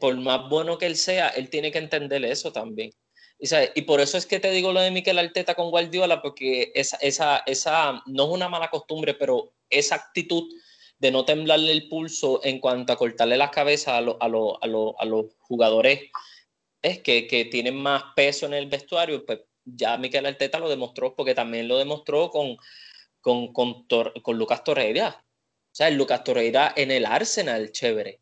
por 0.00 0.16
más 0.16 0.48
bueno 0.50 0.76
que 0.78 0.86
él 0.86 0.96
sea, 0.96 1.28
él 1.28 1.48
tiene 1.48 1.72
que 1.72 1.78
entender 1.78 2.24
eso 2.24 2.52
también. 2.52 2.90
Y, 3.40 3.82
por 3.82 4.00
eso 4.00 4.18
es 4.18 4.26
que 4.26 4.40
te 4.40 4.50
digo 4.50 4.72
lo 4.72 4.80
de 4.80 4.90
Miquel 4.90 5.18
Arteta 5.18 5.54
con 5.54 5.70
Guardiola, 5.70 6.20
porque 6.20 6.72
esa, 6.74 6.96
esa, 6.96 7.38
esa 7.46 8.02
no 8.06 8.24
es 8.24 8.30
una 8.30 8.48
mala 8.48 8.68
costumbre, 8.68 9.14
pero 9.14 9.52
esa 9.70 9.94
actitud 9.94 10.52
de 10.98 11.12
no 11.12 11.24
temblarle 11.24 11.70
el 11.70 11.88
pulso 11.88 12.40
en 12.42 12.58
cuanto 12.58 12.92
a 12.92 12.96
cortarle 12.96 13.36
las 13.36 13.50
cabezas 13.50 13.94
a, 13.94 13.98
a, 13.98 14.26
a, 14.26 15.06
los 15.06 15.26
jugadores 15.38 16.10
es 16.82 16.98
que, 17.00 17.28
que, 17.28 17.44
tienen 17.44 17.76
más 17.76 18.02
peso 18.16 18.46
en 18.46 18.54
el 18.54 18.66
vestuario, 18.66 19.24
pues 19.24 19.40
ya 19.64 19.96
Miquel 19.96 20.26
Arteta 20.26 20.58
lo 20.58 20.68
demostró, 20.68 21.14
porque 21.14 21.34
también 21.34 21.68
lo 21.68 21.78
demostró 21.78 22.30
con, 22.30 22.56
con, 23.20 23.52
con, 23.52 23.86
con 23.86 24.38
Lucas 24.38 24.64
Torreira. 24.64 25.24
O 25.70 25.74
sea, 25.78 25.88
el 25.88 25.94
Lucas 25.94 26.24
Torreira 26.24 26.72
en 26.76 26.90
el 26.90 27.06
Arsenal, 27.06 27.70
chévere. 27.70 28.20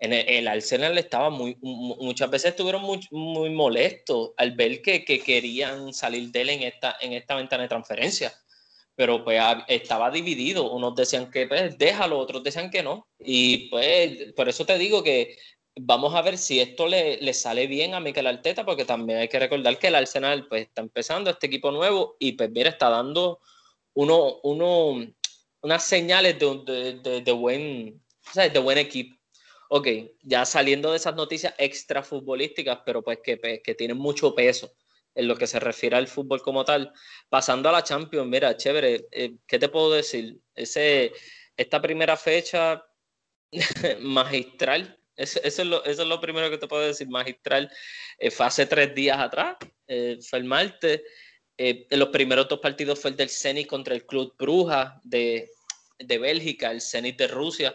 En 0.00 0.12
el, 0.12 0.46
Arsenal 0.46 0.96
estaba 0.96 1.28
muy, 1.28 1.56
muchas 1.60 2.30
veces 2.30 2.50
estuvieron 2.50 2.82
muy, 2.82 3.50
molestos 3.50 4.30
al 4.36 4.52
ver 4.52 4.80
que, 4.80 5.04
que, 5.04 5.20
querían 5.20 5.92
salir 5.92 6.30
de 6.30 6.42
él 6.42 6.50
en 6.50 6.62
esta, 6.62 6.96
en 7.00 7.12
esta 7.14 7.34
ventana 7.34 7.64
de 7.64 7.68
transferencia. 7.68 8.32
Pero 8.94 9.24
pues 9.24 9.40
estaba 9.66 10.10
dividido. 10.10 10.70
Unos 10.70 10.94
decían 10.94 11.30
que 11.30 11.48
pues, 11.48 11.76
déjalo, 11.78 12.18
otros 12.18 12.44
decían 12.44 12.70
que 12.70 12.82
no. 12.82 13.08
Y 13.18 13.68
pues 13.70 14.32
por 14.34 14.48
eso 14.48 14.64
te 14.64 14.78
digo 14.78 15.02
que 15.02 15.36
vamos 15.80 16.14
a 16.14 16.22
ver 16.22 16.38
si 16.38 16.60
esto 16.60 16.86
le, 16.86 17.18
le, 17.18 17.34
sale 17.34 17.66
bien 17.66 17.94
a 17.94 18.00
Mikel 18.00 18.26
Arteta, 18.26 18.64
porque 18.64 18.84
también 18.84 19.20
hay 19.20 19.28
que 19.28 19.38
recordar 19.38 19.78
que 19.78 19.88
el 19.88 19.94
Arsenal 19.94 20.46
pues, 20.48 20.62
está 20.62 20.82
empezando 20.82 21.30
este 21.30 21.46
equipo 21.46 21.70
nuevo 21.70 22.16
y 22.18 22.32
pues 22.32 22.50
mira, 22.50 22.70
está 22.70 22.88
dando 22.88 23.40
uno, 23.94 24.38
uno, 24.42 25.06
unas 25.60 25.84
señales 25.84 26.38
de, 26.38 27.00
de, 27.02 27.20
de, 27.22 27.32
buen, 27.32 28.02
de 28.34 28.58
buen 28.58 28.78
equipo. 28.78 29.17
Ok, 29.68 29.88
ya 30.22 30.44
saliendo 30.46 30.90
de 30.90 30.96
esas 30.96 31.14
noticias 31.14 31.54
extra 31.58 32.02
futbolísticas, 32.02 32.80
pero 32.86 33.02
pues 33.02 33.18
que, 33.22 33.60
que 33.62 33.74
tienen 33.74 33.98
mucho 33.98 34.34
peso 34.34 34.72
en 35.14 35.26
lo 35.26 35.36
que 35.36 35.48
se 35.48 35.58
refiere 35.58 35.96
al 35.96 36.06
fútbol 36.08 36.40
como 36.42 36.64
tal. 36.64 36.92
Pasando 37.28 37.68
a 37.68 37.72
la 37.72 37.82
Champions, 37.82 38.28
mira, 38.28 38.56
chévere, 38.56 39.08
eh, 39.10 39.34
¿qué 39.46 39.58
te 39.58 39.68
puedo 39.68 39.90
decir? 39.90 40.38
Ese, 40.54 41.12
esta 41.56 41.82
primera 41.82 42.16
fecha 42.16 42.82
magistral, 44.00 44.96
Eso, 45.16 45.40
es 45.42 45.58
lo, 45.58 45.84
eso, 45.84 46.02
es 46.02 46.08
lo, 46.08 46.20
primero 46.20 46.48
que 46.50 46.58
te 46.58 46.68
puedo 46.68 46.86
decir, 46.86 47.08
magistral. 47.08 47.68
Eh, 48.18 48.30
fue 48.30 48.46
hace 48.46 48.66
tres 48.66 48.94
días 48.94 49.18
atrás, 49.18 49.56
eh, 49.88 50.18
fue 50.22 50.38
el 50.38 50.44
martes. 50.44 51.02
Los 51.90 52.10
primeros 52.10 52.48
dos 52.48 52.60
partidos 52.60 53.00
fue 53.00 53.10
el 53.10 53.16
del 53.16 53.28
Zenit 53.28 53.66
contra 53.66 53.96
el 53.96 54.06
Club 54.06 54.36
Bruja 54.38 55.00
de, 55.02 55.50
de 55.98 56.18
Bélgica, 56.18 56.70
el 56.70 56.80
Zenit 56.80 57.18
de 57.18 57.26
Rusia 57.26 57.74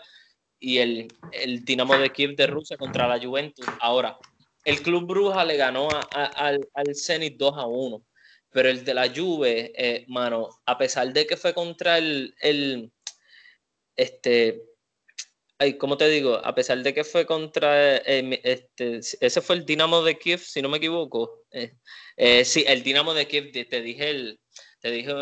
y 0.64 0.78
el, 0.78 1.14
el, 1.34 1.66
Dinamo 1.66 1.98
de 1.98 2.10
Kiev 2.12 2.38
de 2.38 2.48
Rusia 2.48 2.78
contra 2.78 3.06
la 3.06 3.22
Juventus. 3.22 3.66
Ahora, 3.82 4.18
el 4.64 4.82
Club 4.82 5.06
Bruja 5.06 5.44
le 5.44 5.58
ganó 5.58 5.90
al, 6.12 6.66
al 6.74 6.96
Zenit 6.96 7.36
2 7.36 7.58
a 7.58 7.68
1, 7.68 8.06
pero 8.50 8.70
el 8.70 8.86
de 8.86 8.94
la 8.94 9.10
Juve, 9.14 9.74
eh, 9.76 10.06
mano, 10.08 10.48
a 10.66 10.78
pesar 10.78 11.12
de 11.12 11.28
que 11.28 11.36
fue 11.36 11.54
contra 11.54 11.98
el, 11.98 12.34
el 12.40 12.94
este, 13.98 14.64
ay, 15.60 15.78
¿cómo 15.78 15.98
te 15.98 16.08
digo? 16.08 16.36
A 16.36 16.56
pesar 16.56 16.82
de 16.82 16.94
que 16.94 17.04
fue 17.04 17.26
contra, 17.26 17.98
eh, 17.98 18.40
este, 18.44 19.00
ese 19.20 19.42
fue 19.42 19.58
el 19.58 19.66
Dinamo 19.66 20.02
de 20.02 20.18
Kiev, 20.18 20.40
si 20.40 20.62
no 20.62 20.70
me 20.70 20.78
equivoco. 20.78 21.44
Eh, 21.52 22.46
sí, 22.46 22.64
el 22.66 22.84
Dinamo 22.84 23.14
de 23.14 23.28
Kiev, 23.28 23.52
te 23.52 23.82
dije 23.82 24.12
el, 24.12 24.40
te 24.84 24.92
dije 24.92 25.14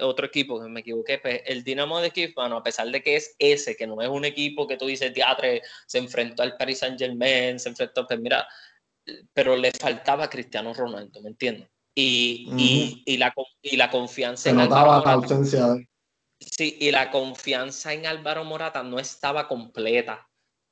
otro 0.00 0.26
equipo 0.26 0.58
que 0.58 0.68
me 0.68 0.80
equivoqué, 0.80 1.18
pues 1.18 1.42
el 1.44 1.62
Dinamo 1.62 2.00
de 2.00 2.10
Kiev, 2.10 2.32
bueno, 2.34 2.56
a 2.56 2.62
pesar 2.62 2.88
de 2.88 3.02
que 3.02 3.16
es 3.16 3.36
ese, 3.38 3.76
que 3.76 3.86
no 3.86 4.00
es 4.00 4.08
un 4.08 4.24
equipo 4.24 4.66
que 4.66 4.78
tú 4.78 4.86
dices, 4.86 5.12
teatre, 5.12 5.60
se 5.86 5.98
enfrentó 5.98 6.42
al 6.42 6.56
Paris 6.56 6.78
Saint 6.78 6.98
Germain, 6.98 7.60
se 7.60 7.68
enfrentó, 7.68 8.06
pues 8.06 8.18
mira, 8.18 8.48
pero 9.34 9.56
le 9.56 9.72
faltaba 9.72 10.24
a 10.24 10.30
Cristiano 10.30 10.72
Ronaldo, 10.72 11.20
¿me 11.20 11.28
entiendes? 11.28 11.68
Y, 11.94 12.48
y, 12.56 13.02
y, 13.04 13.18
la, 13.18 13.34
y 13.60 13.76
la 13.76 13.90
confianza 13.90 14.44
se 14.44 14.50
en 14.50 14.56
notaba 14.56 15.02
la 15.04 15.12
ausencia 15.12 15.66
Sí, 16.40 16.78
y 16.80 16.90
la 16.90 17.10
confianza 17.10 17.92
en 17.92 18.06
Álvaro 18.06 18.44
Morata 18.44 18.82
no 18.82 18.98
estaba 18.98 19.46
completa. 19.46 20.26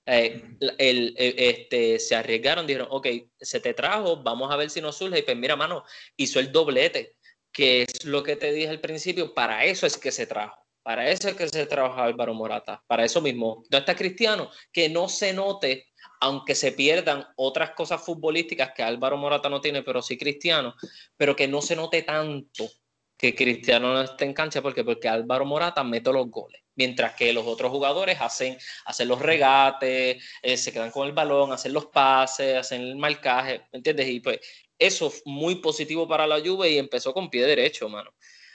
Eh, 0.06 0.42
el, 0.78 1.14
eh, 1.18 1.34
este, 1.36 1.98
se 1.98 2.16
arriesgaron, 2.16 2.66
dijeron, 2.66 2.88
ok, 2.90 3.06
se 3.38 3.60
te 3.60 3.74
trajo, 3.74 4.22
vamos 4.22 4.50
a 4.50 4.56
ver 4.56 4.70
si 4.70 4.80
nos 4.80 4.96
surge. 4.96 5.18
Y 5.18 5.22
pues 5.22 5.36
mira, 5.36 5.54
mano, 5.54 5.84
hizo 6.16 6.40
el 6.40 6.50
doblete, 6.50 7.16
que 7.52 7.82
es 7.82 8.04
lo 8.04 8.22
que 8.22 8.36
te 8.36 8.52
dije 8.52 8.68
al 8.68 8.80
principio, 8.80 9.34
para 9.34 9.64
eso 9.64 9.86
es 9.86 9.96
que 9.96 10.12
se 10.12 10.26
trajo. 10.26 10.64
Para 10.82 11.10
eso 11.10 11.28
es 11.28 11.34
que 11.34 11.48
se 11.48 11.66
trabaja 11.66 12.04
Álvaro 12.04 12.32
Morata. 12.32 12.82
Para 12.86 13.04
eso 13.04 13.20
mismo. 13.20 13.56
¿Dónde 13.68 13.78
está 13.78 13.94
Cristiano? 13.94 14.50
Que 14.72 14.88
no 14.88 15.08
se 15.08 15.34
note 15.34 15.88
aunque 16.20 16.54
se 16.54 16.72
pierdan 16.72 17.26
otras 17.36 17.70
cosas 17.72 18.02
futbolísticas 18.02 18.72
que 18.74 18.82
Álvaro 18.82 19.16
Morata 19.16 19.48
no 19.48 19.60
tiene, 19.60 19.82
pero 19.82 20.02
sí 20.02 20.18
Cristiano, 20.18 20.74
pero 21.16 21.36
que 21.36 21.48
no 21.48 21.62
se 21.62 21.76
note 21.76 22.02
tanto 22.02 22.68
que 23.16 23.34
Cristiano 23.34 23.92
no 23.92 24.02
esté 24.02 24.24
en 24.24 24.32
cancha, 24.32 24.62
porque 24.62 24.84
porque 24.84 25.08
Álvaro 25.08 25.44
Morata 25.44 25.82
mete 25.82 26.12
los 26.12 26.30
goles, 26.30 26.62
mientras 26.76 27.14
que 27.14 27.32
los 27.32 27.46
otros 27.46 27.70
jugadores 27.70 28.20
hacen, 28.20 28.56
hacen 28.84 29.08
los 29.08 29.20
regates, 29.20 30.24
eh, 30.40 30.56
se 30.56 30.72
quedan 30.72 30.92
con 30.92 31.06
el 31.06 31.12
balón, 31.12 31.52
hacen 31.52 31.72
los 31.72 31.86
pases, 31.86 32.56
hacen 32.56 32.82
el 32.82 32.96
marcaje, 32.96 33.62
¿me 33.72 33.78
entiendes? 33.78 34.08
Y 34.08 34.20
pues 34.20 34.38
eso 34.78 35.08
es 35.08 35.22
muy 35.24 35.56
positivo 35.56 36.06
para 36.06 36.26
la 36.26 36.40
Juve 36.40 36.70
y 36.70 36.78
empezó 36.78 37.12
con 37.12 37.30
pie 37.30 37.46
derecho, 37.46 37.88
mano. 37.88 38.10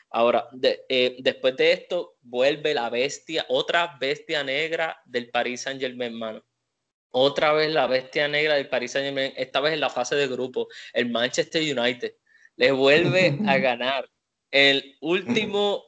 Ahora, 0.10 0.48
eh, 0.62 1.18
después 1.20 1.56
de 1.58 1.72
esto, 1.74 2.18
vuelve 2.22 2.74
la 2.74 2.90
bestia, 2.90 3.46
otra 3.50 3.98
bestia 4.00 4.44
negra 4.44 5.02
del 5.06 5.30
Paris 5.30 5.62
Saint 5.62 5.82
Germain, 5.82 6.14
mano 6.14 6.44
otra 7.16 7.54
vez 7.54 7.72
la 7.72 7.88
bestia 7.88 8.28
negra 8.28 8.56
del 8.56 8.68
Paris 8.68 8.92
Saint 8.92 9.06
Germain, 9.06 9.34
esta 9.38 9.60
vez 9.60 9.74
en 9.74 9.80
la 9.80 9.90
fase 9.90 10.16
de 10.16 10.28
grupo, 10.28 10.68
el 10.94 11.12
Manchester 11.12 11.62
United, 11.62 12.16
le 12.56 12.72
vuelve 12.72 13.38
a 13.48 13.58
ganar 13.58 14.10
el 14.52 14.98
último 15.02 15.84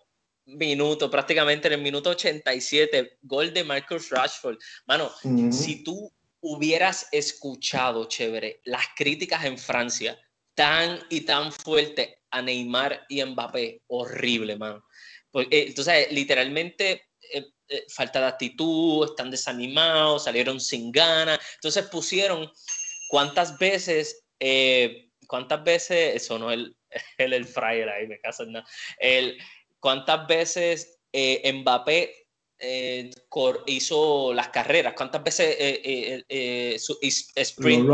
minuto, 0.46 1.10
prácticamente 1.10 1.68
en 1.68 1.74
el 1.74 1.82
minuto 1.82 2.12
87, 2.12 3.18
gol 3.24 3.52
de 3.52 3.64
Marcus 3.64 4.10
Rashford. 4.12 4.58
Mano, 4.86 5.12
si 5.52 5.84
tú 5.84 6.14
hubieras 6.42 7.08
escuchado, 7.12 8.06
chévere, 8.06 8.62
las 8.66 8.86
críticas 8.96 9.46
en 9.46 9.58
Francia 9.58 10.20
tan 10.56 11.00
y 11.10 11.22
tan 11.22 11.52
fuerte 11.52 12.24
a 12.32 12.42
Neymar 12.42 13.06
y 13.10 13.24
Mbappé, 13.24 13.82
horrible, 13.88 14.58
mano. 14.58 14.84
Porque, 15.30 15.68
entonces, 15.68 16.12
literalmente 16.12 17.10
eh, 17.34 17.46
eh, 17.68 17.86
falta 17.90 18.20
de 18.22 18.28
actitud, 18.28 19.06
están 19.06 19.30
desanimados, 19.30 20.24
salieron 20.24 20.60
sin 20.60 20.92
ganas. 20.92 21.40
Entonces 21.56 21.86
pusieron 21.88 22.50
cuántas 23.10 23.58
veces, 23.60 24.24
eh, 24.40 25.10
cuántas 25.28 25.64
veces, 25.64 26.16
eso 26.16 26.40
no 26.40 26.52
el, 26.52 26.76
el, 27.18 27.34
el 27.34 27.46
fryer 27.46 27.90
ahí, 27.90 28.08
me 28.08 28.20
caso, 28.20 28.46
no, 28.46 28.64
el, 29.00 29.38
cuántas 29.80 30.28
veces 30.28 31.00
Mbappé 31.14 32.14
hizo 33.68 34.34
las 34.34 34.50
carreras, 34.50 34.94
cuántas 34.96 35.24
veces 35.24 36.82
su, 36.82 36.98
sprint 37.02 37.88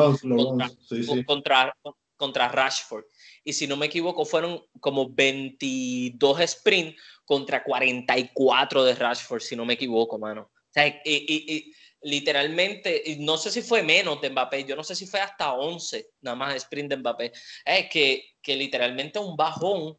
contra, 1.26 1.76
contra 1.84 2.01
Rashford 2.30 3.06
y 3.44 3.54
si 3.54 3.68
no 3.68 3.76
me 3.76 3.88
equivoco 3.88 4.26
fueron 4.26 4.64
como 4.80 5.10
22 5.10 6.40
sprint 6.42 6.98
contra 7.26 7.64
44 7.64 8.84
de 8.84 8.96
Rashford, 8.96 9.42
si 9.42 9.56
no 9.56 9.66
me 9.66 9.74
equivoco, 9.74 10.20
mano. 10.20 10.52
O 10.54 10.74
sea, 10.74 10.88
y, 11.04 11.74
literalmente, 12.04 13.04
no 13.20 13.38
sé 13.38 13.52
si 13.52 13.62
fue 13.62 13.84
menos 13.84 14.22
de 14.22 14.30
Mbappé, 14.30 14.64
yo 14.66 14.76
no 14.76 14.84
sé 14.84 14.96
si 14.96 15.06
fue 15.06 15.20
hasta 15.20 15.54
11 15.54 16.10
nada 16.22 16.36
más 16.36 16.56
sprint 16.56 16.90
de 16.90 16.98
Mbappé. 16.98 17.32
Es 17.66 17.90
que, 17.90 18.36
que 18.42 18.56
literalmente 18.56 19.20
un 19.20 19.36
bajón 19.36 19.98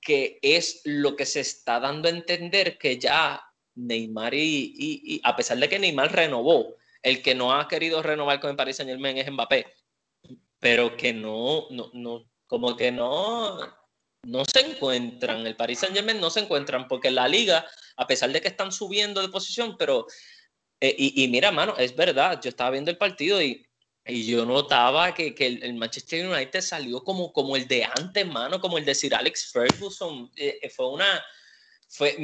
que 0.00 0.38
es 0.40 0.82
lo 0.84 1.16
que 1.16 1.26
se 1.26 1.40
está 1.40 1.80
dando 1.80 2.08
a 2.08 2.12
entender 2.12 2.78
que 2.78 2.98
ya 2.98 3.42
Neymar 3.74 4.34
y, 4.34 4.74
y, 4.76 5.20
a 5.24 5.34
pesar 5.34 5.58
de 5.58 5.68
que 5.68 5.78
Neymar 5.78 6.12
renovó, 6.14 6.76
el 7.02 7.22
que 7.22 7.34
no 7.34 7.52
ha 7.52 7.68
querido 7.68 8.02
renovar 8.02 8.40
con 8.40 8.50
el 8.50 8.56
Paris 8.56 8.76
Saint 8.76 8.90
Germain 8.90 9.18
es 9.18 9.30
Mbappé, 9.30 9.66
pero 10.60 10.96
que 10.96 11.12
no, 11.12 11.66
no, 11.70 11.90
no, 11.92 12.24
como 12.46 12.76
que 12.76 12.90
no, 12.92 13.58
no 14.26 14.44
se 14.44 14.60
encuentran, 14.60 15.46
el 15.46 15.56
Paris 15.56 15.80
Saint 15.80 15.94
Germain 15.94 16.20
no 16.20 16.30
se 16.30 16.40
encuentran, 16.40 16.88
porque 16.88 17.10
la 17.10 17.28
liga, 17.28 17.66
a 17.96 18.06
pesar 18.06 18.32
de 18.32 18.40
que 18.40 18.48
están 18.48 18.72
subiendo 18.72 19.22
de 19.22 19.28
posición, 19.28 19.76
pero, 19.78 20.06
eh, 20.80 20.94
y, 20.98 21.28
mira, 21.28 21.50
mano, 21.52 21.74
es 21.78 21.94
verdad, 21.94 22.40
yo 22.42 22.50
estaba 22.50 22.70
viendo 22.70 22.90
el 22.90 22.98
partido 22.98 23.40
y, 23.42 23.64
yo 24.08 24.46
notaba 24.46 25.12
que, 25.14 25.34
el, 25.38 25.74
Manchester 25.74 26.28
United 26.28 26.60
salió 26.60 27.02
como, 27.02 27.32
como 27.32 27.56
el 27.56 27.66
de 27.66 27.84
antes, 27.84 28.24
mano, 28.26 28.60
como 28.60 28.78
el 28.78 28.84
de 28.84 28.94
Sir 28.94 29.14
Alex 29.14 29.50
Ferguson, 29.52 30.30
eh, 30.36 30.58
eh, 30.62 30.70
fue 30.70 30.88
una... 30.90 31.24
Fue, 31.88 32.16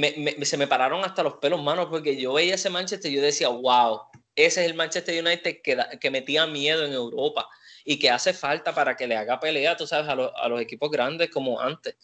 se 0.43 0.57
me 0.57 0.67
pararon 0.67 1.05
hasta 1.05 1.23
los 1.23 1.35
pelos, 1.35 1.63
mano, 1.63 1.89
porque 1.89 2.17
yo 2.17 2.33
veía 2.33 2.57
ese 2.57 2.69
Manchester 2.69 3.11
y 3.11 3.15
yo 3.15 3.23
decía, 3.23 3.49
wow, 3.49 4.01
ese 4.35 4.61
es 4.61 4.67
el 4.67 4.75
Manchester 4.75 5.25
United 5.25 5.61
que, 5.63 5.79
que 6.01 6.11
metía 6.11 6.47
miedo 6.49 6.85
en 6.85 6.93
Europa 6.93 7.49
y 7.85 7.99
que 7.99 8.11
hace 8.11 8.33
falta 8.33 8.75
para 8.75 8.97
que 8.97 9.07
le 9.07 9.17
haga 9.17 9.41
pelea, 9.41 9.77
tú 9.77 9.87
sabes, 9.87 10.09
a, 10.09 10.13
a 10.13 10.49
los 10.49 10.61
equipos 10.61 10.91
grandes 10.91 11.31
como 11.31 11.61
antes. 11.61 11.97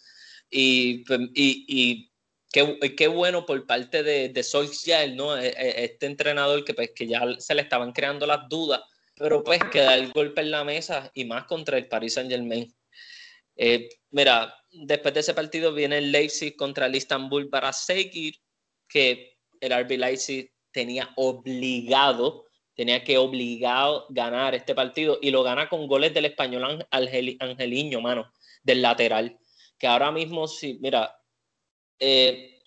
Y, 0.50 1.04
pues, 1.04 1.20
y, 1.34 1.64
y 1.68 2.12
qué, 2.52 2.78
qué, 2.96 3.08
bueno 3.08 3.44
por 3.46 3.66
parte 3.66 4.02
de, 4.02 4.30
de 4.30 4.42
Solskjaer, 4.42 5.14
¿no? 5.14 5.36
E, 5.36 5.48
e, 5.48 5.84
este 5.84 6.06
entrenador 6.06 6.64
que, 6.64 6.74
pues, 6.74 6.92
que 6.94 7.06
ya 7.06 7.22
se 7.38 7.54
le 7.54 7.62
estaban 7.62 7.92
creando 7.92 8.26
las 8.26 8.48
dudas, 8.48 8.80
pero 9.14 9.42
pues 9.42 9.60
que 9.72 9.80
da 9.80 9.94
el 9.94 10.12
golpe 10.12 10.40
en 10.40 10.50
la 10.50 10.64
mesa 10.64 11.10
y 11.14 11.24
más 11.24 11.44
contra 11.44 11.76
el 11.76 11.88
Paris 11.88 12.14
Saint 12.14 12.30
Germain. 12.30 12.72
Eh, 13.56 13.88
mira, 14.10 14.54
después 14.70 15.12
de 15.12 15.20
ese 15.20 15.34
partido 15.34 15.74
viene 15.74 15.98
el 15.98 16.12
Leipzig 16.12 16.56
contra 16.56 16.86
el 16.86 16.94
Istanbul 16.94 17.48
para 17.48 17.72
seguir 17.72 18.36
que 18.88 19.36
el 19.60 19.72
RB 19.72 19.98
Leipzig 19.98 20.52
tenía 20.70 21.10
obligado 21.16 22.47
tenía 22.78 23.02
que 23.02 23.18
obligado 23.18 24.06
ganar 24.08 24.54
este 24.54 24.72
partido 24.72 25.18
y 25.20 25.32
lo 25.32 25.42
gana 25.42 25.68
con 25.68 25.88
goles 25.88 26.14
del 26.14 26.26
español 26.26 26.86
Angeliño, 26.92 28.00
mano, 28.00 28.32
del 28.62 28.82
lateral. 28.82 29.36
Que 29.76 29.88
ahora 29.88 30.12
mismo, 30.12 30.46
sí, 30.46 30.78
mira, 30.80 31.20
eh, 31.98 32.60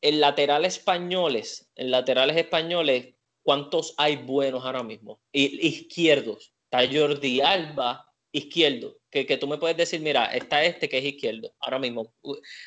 el 0.00 0.18
lateral 0.18 0.64
españoles, 0.64 1.70
en 1.76 1.92
laterales 1.92 2.36
españoles, 2.36 3.14
¿cuántos 3.44 3.94
hay 3.96 4.16
buenos 4.16 4.64
ahora 4.64 4.82
mismo? 4.82 5.20
Y, 5.30 5.64
izquierdos. 5.68 6.52
Está 6.64 6.92
Jordi 6.92 7.40
Alba, 7.40 8.12
izquierdo. 8.32 8.96
Que, 9.08 9.24
que, 9.24 9.36
tú 9.36 9.46
me 9.46 9.58
puedes 9.58 9.76
decir, 9.76 10.00
mira, 10.00 10.34
está 10.34 10.64
este 10.64 10.88
que 10.88 10.98
es 10.98 11.04
izquierdo, 11.04 11.54
ahora 11.60 11.78
mismo. 11.78 12.12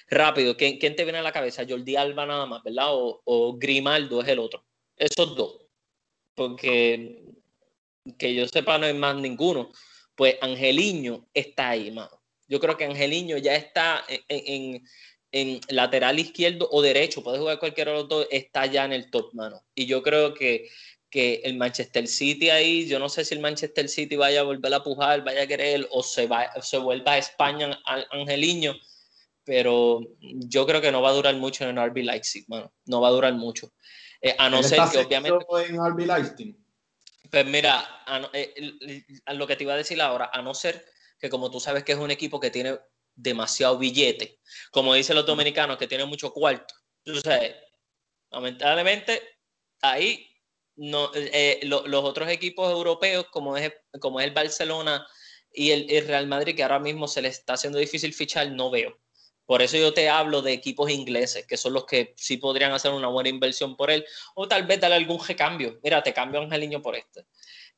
Rápido, 0.08 0.56
¿quién, 0.56 0.80
te 0.80 1.04
viene 1.04 1.18
a 1.18 1.22
la 1.22 1.34
cabeza? 1.34 1.66
Jordi 1.68 1.98
Alba 1.98 2.26
nada 2.26 2.46
más, 2.46 2.64
¿verdad? 2.64 2.96
O, 2.96 3.22
o 3.26 3.58
Grimaldo 3.58 4.22
es 4.22 4.30
el 4.30 4.40
otro. 4.40 4.66
Esos 4.96 5.36
dos 5.36 5.67
porque 6.38 7.24
que 8.20 8.36
yo 8.36 8.48
sepa 8.48 8.78
no 8.78 8.86
hay 8.86 8.94
más 8.94 9.16
ninguno. 9.16 9.72
Pues 10.16 10.36
Angeliño 10.40 11.28
está 11.34 11.70
ahí, 11.70 11.92
mano. 11.92 12.22
Yo 12.48 12.60
creo 12.60 12.78
que 12.78 12.86
Angeliño 12.86 13.38
ya 13.38 13.56
está 13.56 14.06
en, 14.30 14.82
lateral 15.70 16.20
izquierdo 16.20 16.70
o 16.72 16.82
derecho, 16.82 17.24
puede 17.24 17.40
jugar 17.40 17.60
cualquiera 17.60 17.92
de 17.92 17.98
los 17.98 18.08
dos, 18.08 18.28
está 18.32 18.66
ya 18.66 18.86
en 18.86 18.94
el 18.94 19.10
top, 19.10 19.34
mano. 19.34 19.62
Y 19.76 19.86
yo 19.86 20.02
creo 20.02 20.34
que, 20.34 20.70
que 21.10 21.42
el 21.44 21.58
Manchester 21.58 22.08
City 22.08 22.50
ahí, 22.50 22.88
yo 22.88 23.00
no 23.00 23.10
sé 23.10 23.26
si 23.26 23.34
el 23.34 23.42
Manchester 23.42 23.90
City 23.90 24.16
vaya 24.16 24.42
a 24.42 24.44
volver 24.44 24.74
a 24.74 24.84
pujar, 24.84 25.24
vaya 25.24 25.44
a 25.44 25.48
querer 25.48 25.88
o 25.92 26.02
se, 26.02 26.28
va, 26.28 26.50
se 26.62 26.78
vuelva 26.78 27.14
a 27.14 27.18
España 27.18 27.80
Angeliño, 28.12 28.76
pero 29.44 30.02
yo 30.22 30.66
creo 30.66 30.82
que 30.82 30.92
no 30.92 31.02
va 31.02 31.10
a 31.10 31.14
durar 31.14 31.36
mucho 31.36 31.64
en 31.64 31.78
el 31.78 31.90
RB 31.90 31.98
Leipzig, 32.04 32.46
mano. 32.48 32.72
No 32.86 33.02
va 33.02 33.10
a 33.10 33.12
durar 33.12 33.34
mucho. 33.34 33.72
Eh, 34.22 34.36
a 34.38 34.50
no 34.50 34.64
ser 34.64 34.80
que 34.92 35.00
obviamente. 35.00 35.46
en 35.70 36.08
Leipzig? 36.08 36.58
Pues 37.30 37.46
mira, 37.46 37.86
eh, 38.34 39.04
a, 39.26 39.34
lo 39.34 39.48
que 39.48 39.56
te 39.56 39.64
iba 39.64 39.74
a 39.74 39.78
decir 39.78 40.02
ahora, 40.02 40.30
a 40.32 40.42
no 40.42 40.54
ser 40.54 40.86
que 41.20 41.30
como 41.30 41.52
tú 41.52 41.60
sabes 41.60 41.84
que 41.84 41.92
es 41.92 41.98
un 41.98 42.12
equipo 42.12 42.40
que 42.40 42.52
tiene 42.52 42.80
demasiado 43.16 43.78
billete, 43.78 44.40
como 44.72 44.94
dicen 44.94 45.16
los 45.16 45.26
dominicanos, 45.26 45.78
que 45.78 45.88
tiene 45.88 46.06
mucho 46.06 46.32
cuarto. 46.32 46.74
Sabes, 47.24 47.56
lamentablemente, 48.30 49.22
ahí 49.82 50.28
no, 50.76 51.12
eh, 51.16 51.60
los 51.64 52.04
otros 52.04 52.30
equipos 52.30 52.72
europeos, 52.72 53.26
como 53.32 53.58
es, 53.58 53.74
como 54.00 54.20
es 54.20 54.28
el 54.28 54.34
Barcelona 54.34 55.06
y 55.52 55.72
el, 55.72 55.90
el, 55.90 56.08
Real 56.08 56.28
Madrid, 56.28 56.56
que 56.56 56.64
ahora 56.64 56.80
mismo 56.80 57.08
se 57.08 57.22
les 57.22 57.40
está 57.40 57.54
haciendo 57.54 57.80
difícil 57.80 58.14
fichar, 58.14 58.52
no 58.52 58.70
veo. 58.70 59.00
Por 59.48 59.62
eso 59.62 59.78
yo 59.78 59.94
te 59.94 60.10
hablo 60.10 60.42
de 60.42 60.52
equipos 60.52 60.92
ingleses, 60.92 61.48
que 61.48 61.56
son 61.56 61.72
los 61.72 61.86
que 61.86 62.14
sí 62.18 62.36
podrían 62.36 62.74
hacer 62.74 62.92
una 62.92 63.08
buena 63.08 63.30
inversión 63.30 63.78
por 63.78 63.90
él, 63.90 64.06
o 64.36 64.46
tal 64.46 64.68
vez 64.68 64.82
darle 64.82 64.98
algún 64.98 65.26
recambio. 65.26 65.80
Mira, 65.82 66.04
te 66.04 66.14
cambio 66.14 66.42
a 66.42 66.44
Angeliño 66.44 66.82
por 66.82 66.98
este. 66.98 67.26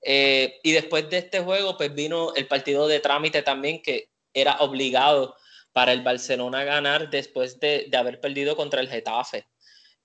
Eh, 0.01 0.59
y 0.63 0.71
después 0.71 1.07
de 1.11 1.19
este 1.19 1.41
juego, 1.41 1.77
pues 1.77 1.93
vino 1.93 2.33
el 2.33 2.47
partido 2.47 2.87
de 2.87 2.99
trámite 2.99 3.43
también, 3.43 3.83
que 3.83 4.09
era 4.33 4.57
obligado 4.61 5.35
para 5.71 5.93
el 5.93 6.01
Barcelona 6.01 6.63
ganar 6.63 7.11
después 7.11 7.59
de, 7.59 7.87
haber 7.95 8.19
perdido 8.19 8.55
contra 8.55 8.81
el 8.81 8.89
Getafe. 8.89 9.45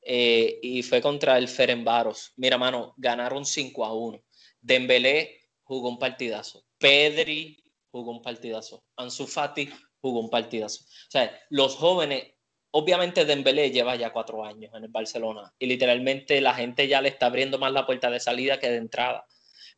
Eh, 0.02 0.58
y 0.62 0.82
fue 0.82 1.00
contra 1.00 1.38
el 1.38 1.48
Ferenbaros. 1.48 2.34
Mira, 2.36 2.58
mano, 2.58 2.92
ganaron 2.98 3.46
5 3.46 3.86
a 3.86 3.94
1. 3.94 4.22
Dembélé 4.60 5.40
jugó 5.62 5.88
un 5.88 5.98
partidazo. 5.98 6.66
Pedri 6.76 7.56
jugó 7.90 8.10
un 8.10 8.20
partidazo. 8.20 8.84
Ansu 8.96 9.26
Fati 9.26 9.70
jugó 10.04 10.20
un 10.20 10.28
partidazo. 10.28 10.84
O 10.84 11.10
sea, 11.10 11.40
los 11.48 11.76
jóvenes, 11.76 12.34
obviamente 12.72 13.24
Dembélé 13.24 13.70
lleva 13.70 13.96
ya 13.96 14.12
cuatro 14.12 14.44
años 14.44 14.70
en 14.74 14.84
el 14.84 14.90
Barcelona 14.90 15.52
y 15.58 15.66
literalmente 15.66 16.42
la 16.42 16.52
gente 16.52 16.86
ya 16.86 17.00
le 17.00 17.08
está 17.08 17.26
abriendo 17.26 17.58
más 17.58 17.72
la 17.72 17.86
puerta 17.86 18.10
de 18.10 18.20
salida 18.20 18.60
que 18.60 18.68
de 18.68 18.76
entrada. 18.76 19.26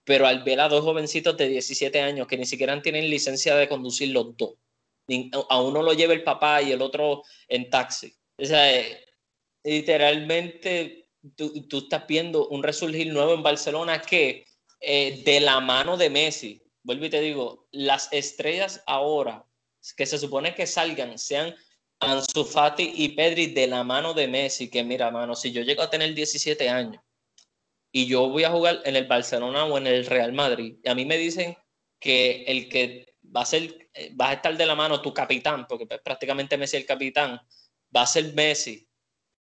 Pero 0.02 0.26
al 0.26 0.42
ver 0.42 0.61
a 0.61 0.68
dos 0.68 0.85
jovencitos 0.85 1.37
de 1.37 1.49
17 1.49 2.00
años 2.00 2.26
que 2.26 2.37
ni 2.37 2.45
siquiera 2.45 2.80
tienen 2.83 3.09
licencia 3.09 3.54
de 3.54 3.68
conducir 3.68 4.09
los 4.09 4.37
dos, 4.37 4.54
a 5.49 5.62
uno 5.62 5.83
lo 5.83 5.92
lleva 5.92 6.12
el 6.12 6.25
papá 6.25 6.61
y 6.61 6.73
el 6.73 6.83
otro 6.83 7.23
en 7.47 7.71
taxi. 7.71 8.12
O 8.37 8.45
sea, 8.45 8.75
eh, 8.75 9.04
literalmente 9.62 11.09
tú, 11.37 11.68
tú, 11.68 11.78
estás 11.78 12.04
viendo 12.09 12.49
un 12.49 12.64
resurgir 12.64 13.12
nuevo 13.12 13.33
en 13.33 13.45
Barcelona 13.45 14.02
que 14.02 14.45
eh, 14.80 15.23
de 15.25 15.40
la 15.40 15.61
mano 15.61 15.97
de 15.97 16.11
Messi, 16.11 16.62
vuelvo 16.83 17.04
y 17.04 17.11
te 17.11 17.21
digo, 17.21 17.68
las 17.71 18.12
estrellas 18.12 18.83
ahora 18.87 19.46
que 19.95 20.07
se 20.07 20.19
supone 20.19 20.55
que 20.55 20.66
salgan 20.66 21.19
sean 21.19 21.55
Ansu 22.00 22.45
Fati 22.45 22.93
y 22.97 23.11
Pedri 23.11 23.47
de 23.47 23.66
la 23.66 23.83
mano 23.85 24.12
de 24.14 24.28
Messi, 24.28 24.69
que 24.69 24.85
mira, 24.85 25.11
mano, 25.11 25.35
si 25.35 25.52
yo 25.52 25.62
llego 25.62 25.83
a 25.83 25.90
tener 25.90 26.14
17 26.14 26.69
años 26.69 27.02
y 27.90 28.07
yo 28.07 28.28
voy 28.28 28.45
a 28.45 28.50
jugar 28.50 28.83
en 28.85 28.97
el 28.97 29.07
Barcelona 29.07 29.64
o 29.64 29.78
en 29.78 29.87
el 29.87 30.05
Real 30.07 30.33
Madrid, 30.33 30.76
y 30.83 30.88
a 30.88 30.95
mí 30.95 31.07
me 31.07 31.16
dicen 31.16 31.57
que 31.99 32.45
el 32.47 32.69
que 32.69 33.14
va 33.35 33.43
a 33.43 33.47
ser, 33.47 33.88
va 34.21 34.31
a 34.31 34.33
estar 34.35 34.57
de 34.57 34.66
la 34.66 34.75
mano 34.75 35.00
tu 35.00 35.14
capitán, 35.14 35.66
porque 35.66 35.87
pues, 35.87 36.00
prácticamente 36.02 36.59
Messi 36.59 36.76
es 36.76 36.83
el 36.83 36.87
capitán, 36.87 37.40
va 37.95 38.02
a 38.02 38.07
ser 38.07 38.35
Messi. 38.35 38.87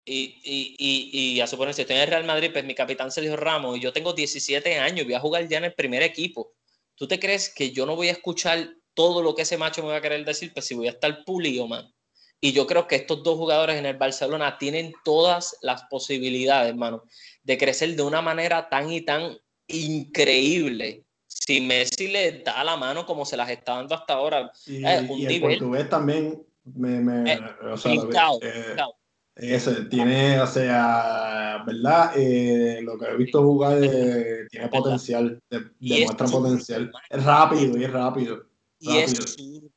Y, 0.03 0.41
y, 0.43 0.75
y, 0.79 1.33
y 1.35 1.41
a 1.41 1.45
suponer, 1.45 1.75
si 1.75 1.81
estoy 1.81 1.97
en 1.97 2.01
el 2.01 2.07
Real 2.07 2.23
Madrid, 2.23 2.50
pues 2.51 2.65
mi 2.65 2.73
capitán 2.73 3.11
Sergio 3.11 3.38
Ramos, 3.38 3.77
y 3.77 3.81
yo 3.81 3.93
tengo 3.93 4.13
17 4.13 4.79
años, 4.79 5.05
voy 5.05 5.13
a 5.13 5.19
jugar 5.19 5.47
ya 5.47 5.59
en 5.59 5.65
el 5.65 5.75
primer 5.75 6.01
equipo. 6.01 6.55
¿Tú 6.95 7.07
te 7.07 7.19
crees 7.19 7.53
que 7.53 7.71
yo 7.71 7.85
no 7.85 7.95
voy 7.95 8.07
a 8.07 8.13
escuchar 8.13 8.67
todo 8.93 9.21
lo 9.21 9.36
que 9.36 9.43
ese 9.43 9.57
macho 9.57 9.81
me 9.83 9.89
va 9.89 9.98
a 9.98 10.01
querer 10.01 10.25
decir, 10.25 10.51
pues 10.53 10.65
si 10.65 10.75
voy 10.75 10.88
a 10.88 10.91
estar 10.91 11.24
pulido, 11.25 11.67
man. 11.67 11.91
Y 12.43 12.53
yo 12.53 12.65
creo 12.65 12.88
que 12.88 12.95
estos 12.95 13.24
dos 13.24 13.38
jugadores 13.38 13.77
en 13.77 13.86
el 13.86 13.98
Barcelona 13.98 14.57
tienen 14.57 14.93
todas 15.05 15.55
las 15.62 15.83
posibilidades, 15.83 16.71
hermano, 16.71 17.03
de 17.43 17.57
crecer 17.57 17.95
de 17.95 18.01
una 18.01 18.21
manera 18.21 18.67
tan 18.67 18.91
y 18.91 19.01
tan 19.01 19.38
increíble. 19.67 21.05
Si 21.27 21.62
Messi 21.62 22.07
le 22.07 22.41
da 22.43 22.63
la 22.63 22.75
mano 22.77 23.05
como 23.05 23.25
se 23.25 23.38
las 23.38 23.50
está 23.50 23.75
dando 23.75 23.93
hasta 23.93 24.15
ahora, 24.15 24.51
y, 24.65 24.83
el 24.83 25.39
portugués 25.39 25.88
también 25.88 26.43
me, 26.63 27.00
me 27.00 27.33
eh, 27.33 27.39
o 27.71 27.77
sea, 27.77 27.93
eh, 28.41 28.75
ese 29.36 29.86
tiene, 29.86 30.41
o 30.41 30.48
sea, 30.48 31.63
¿verdad? 31.65 32.12
Eh, 32.15 32.79
lo 32.81 32.98
que 32.98 33.05
he 33.05 33.18
visto 33.18 33.44
jugar 33.44 33.79
tiene 34.50 34.68
potencial, 34.70 35.39
demuestra 35.79 36.27
potencial. 36.27 36.92
Es 37.09 37.24
rápido 37.24 37.77
y 37.77 37.83
es 37.83 37.92
rápido. 37.92 38.50
Y 38.81 38.98
es 38.98 39.11
zurdo. 39.11 39.72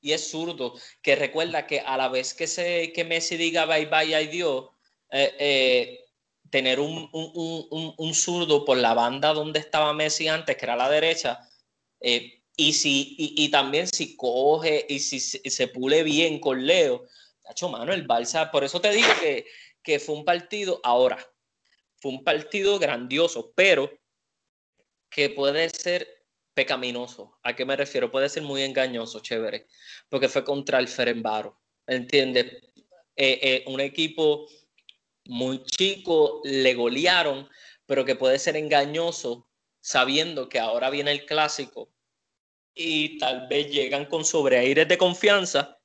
Y 0.00 0.12
es 0.12 0.30
zurdo. 0.30 0.74
Que 1.00 1.16
recuerda 1.16 1.66
que 1.66 1.80
a 1.80 1.96
la 1.96 2.08
vez 2.08 2.34
que, 2.34 2.46
se, 2.46 2.92
que 2.92 3.04
Messi 3.04 3.36
diga 3.36 3.64
bye 3.64 3.86
bye, 3.86 4.14
ay 4.14 4.26
Dios, 4.26 4.66
eh, 5.10 5.34
eh, 5.38 6.04
tener 6.50 6.80
un, 6.80 7.08
un, 7.12 7.94
un, 7.96 8.14
zurdo 8.14 8.64
por 8.64 8.76
la 8.78 8.94
banda 8.94 9.32
donde 9.32 9.60
estaba 9.60 9.92
Messi 9.92 10.28
antes, 10.28 10.56
que 10.56 10.64
era 10.64 10.76
la 10.76 10.90
derecha, 10.90 11.48
eh, 12.00 12.42
y, 12.56 12.72
si, 12.72 13.14
y, 13.18 13.50
también 13.50 13.86
si 13.86 14.16
coge 14.16 14.84
y 14.88 14.98
si, 14.98 15.20
se 15.20 15.68
pule 15.68 16.02
bien 16.02 16.40
con 16.40 16.66
Leo, 16.66 17.06
hecho 17.48 17.68
mano, 17.68 17.92
el 17.92 18.06
Balsa, 18.06 18.50
por 18.50 18.64
eso 18.64 18.80
te 18.80 18.90
digo 18.90 19.08
que, 19.20 19.46
que 19.82 20.00
fue 20.00 20.16
un 20.16 20.24
partido 20.24 20.80
ahora, 20.82 21.18
fue 22.00 22.10
un 22.12 22.24
partido 22.24 22.78
grandioso, 22.78 23.52
pero 23.54 23.90
que 25.10 25.30
puede 25.30 25.70
ser 25.70 26.17
pecaminoso. 26.58 27.38
¿A 27.44 27.54
qué 27.54 27.64
me 27.64 27.76
refiero? 27.76 28.10
Puede 28.10 28.28
ser 28.28 28.42
muy 28.42 28.62
engañoso, 28.62 29.20
chévere, 29.20 29.68
porque 30.08 30.28
fue 30.28 30.42
contra 30.42 30.80
el 30.80 30.88
Ferenbaro. 30.88 31.56
¿Entiendes? 31.86 32.46
Eh, 33.14 33.38
eh, 33.42 33.64
un 33.68 33.78
equipo 33.78 34.48
muy 35.26 35.62
chico, 35.62 36.40
le 36.42 36.74
golearon, 36.74 37.48
pero 37.86 38.04
que 38.04 38.16
puede 38.16 38.40
ser 38.40 38.56
engañoso 38.56 39.48
sabiendo 39.80 40.48
que 40.48 40.58
ahora 40.58 40.90
viene 40.90 41.12
el 41.12 41.26
clásico 41.26 41.92
y 42.74 43.18
tal 43.18 43.46
vez 43.46 43.70
llegan 43.70 44.06
con 44.06 44.24
sobreaires 44.24 44.88
de 44.88 44.98
confianza 44.98 45.78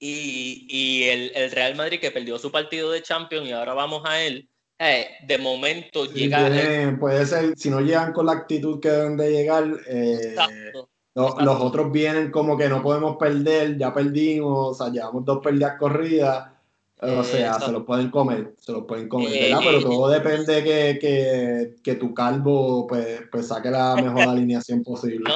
y, 0.00 0.66
y 0.68 1.04
el, 1.04 1.32
el, 1.36 1.50
Real 1.52 1.76
Madrid 1.76 2.00
que 2.00 2.10
perdió 2.10 2.40
su 2.40 2.50
partido 2.50 2.90
de 2.90 3.04
Champions 3.04 3.48
y 3.48 3.52
ahora 3.52 3.74
vamos 3.74 4.02
a 4.04 4.20
él, 4.20 4.50
eh, 4.78 5.08
de 5.26 5.38
momento 5.38 6.04
llegar. 6.06 6.98
puede 6.98 7.24
ser, 7.26 7.56
si 7.56 7.70
no 7.70 7.80
llegan 7.80 8.12
con 8.12 8.26
la 8.26 8.32
actitud 8.32 8.80
que 8.80 8.90
deben 8.90 9.16
de 9.16 9.30
llegar, 9.30 9.64
eh, 9.86 10.34
los 11.14 11.60
otros 11.60 11.92
vienen 11.92 12.30
como 12.30 12.56
que 12.56 12.68
no 12.68 12.82
podemos 12.82 13.16
perder, 13.16 13.78
ya 13.78 13.94
perdimos, 13.94 14.70
o 14.70 14.74
sea, 14.74 14.92
llevamos 14.92 15.24
dos 15.24 15.40
pérdidas 15.42 15.78
corridas. 15.78 16.50
O 17.00 17.22
sea, 17.22 17.60
se 17.60 17.70
los 17.70 17.84
pueden 17.84 18.10
comer, 18.10 18.54
se 18.56 18.72
los 18.72 18.84
pueden 18.86 19.08
comer, 19.08 19.30
¿verdad? 19.30 19.60
Pero 19.62 19.82
todo 19.82 20.08
depende 20.08 20.62
de 20.62 20.98
que, 20.98 21.74
que, 21.82 21.94
tu 21.96 22.14
calvo 22.14 22.86
pues, 22.86 23.22
pues, 23.30 23.48
saque 23.48 23.70
la 23.70 23.94
mejor 23.96 24.22
alineación 24.28 24.82
posible. 24.82 25.30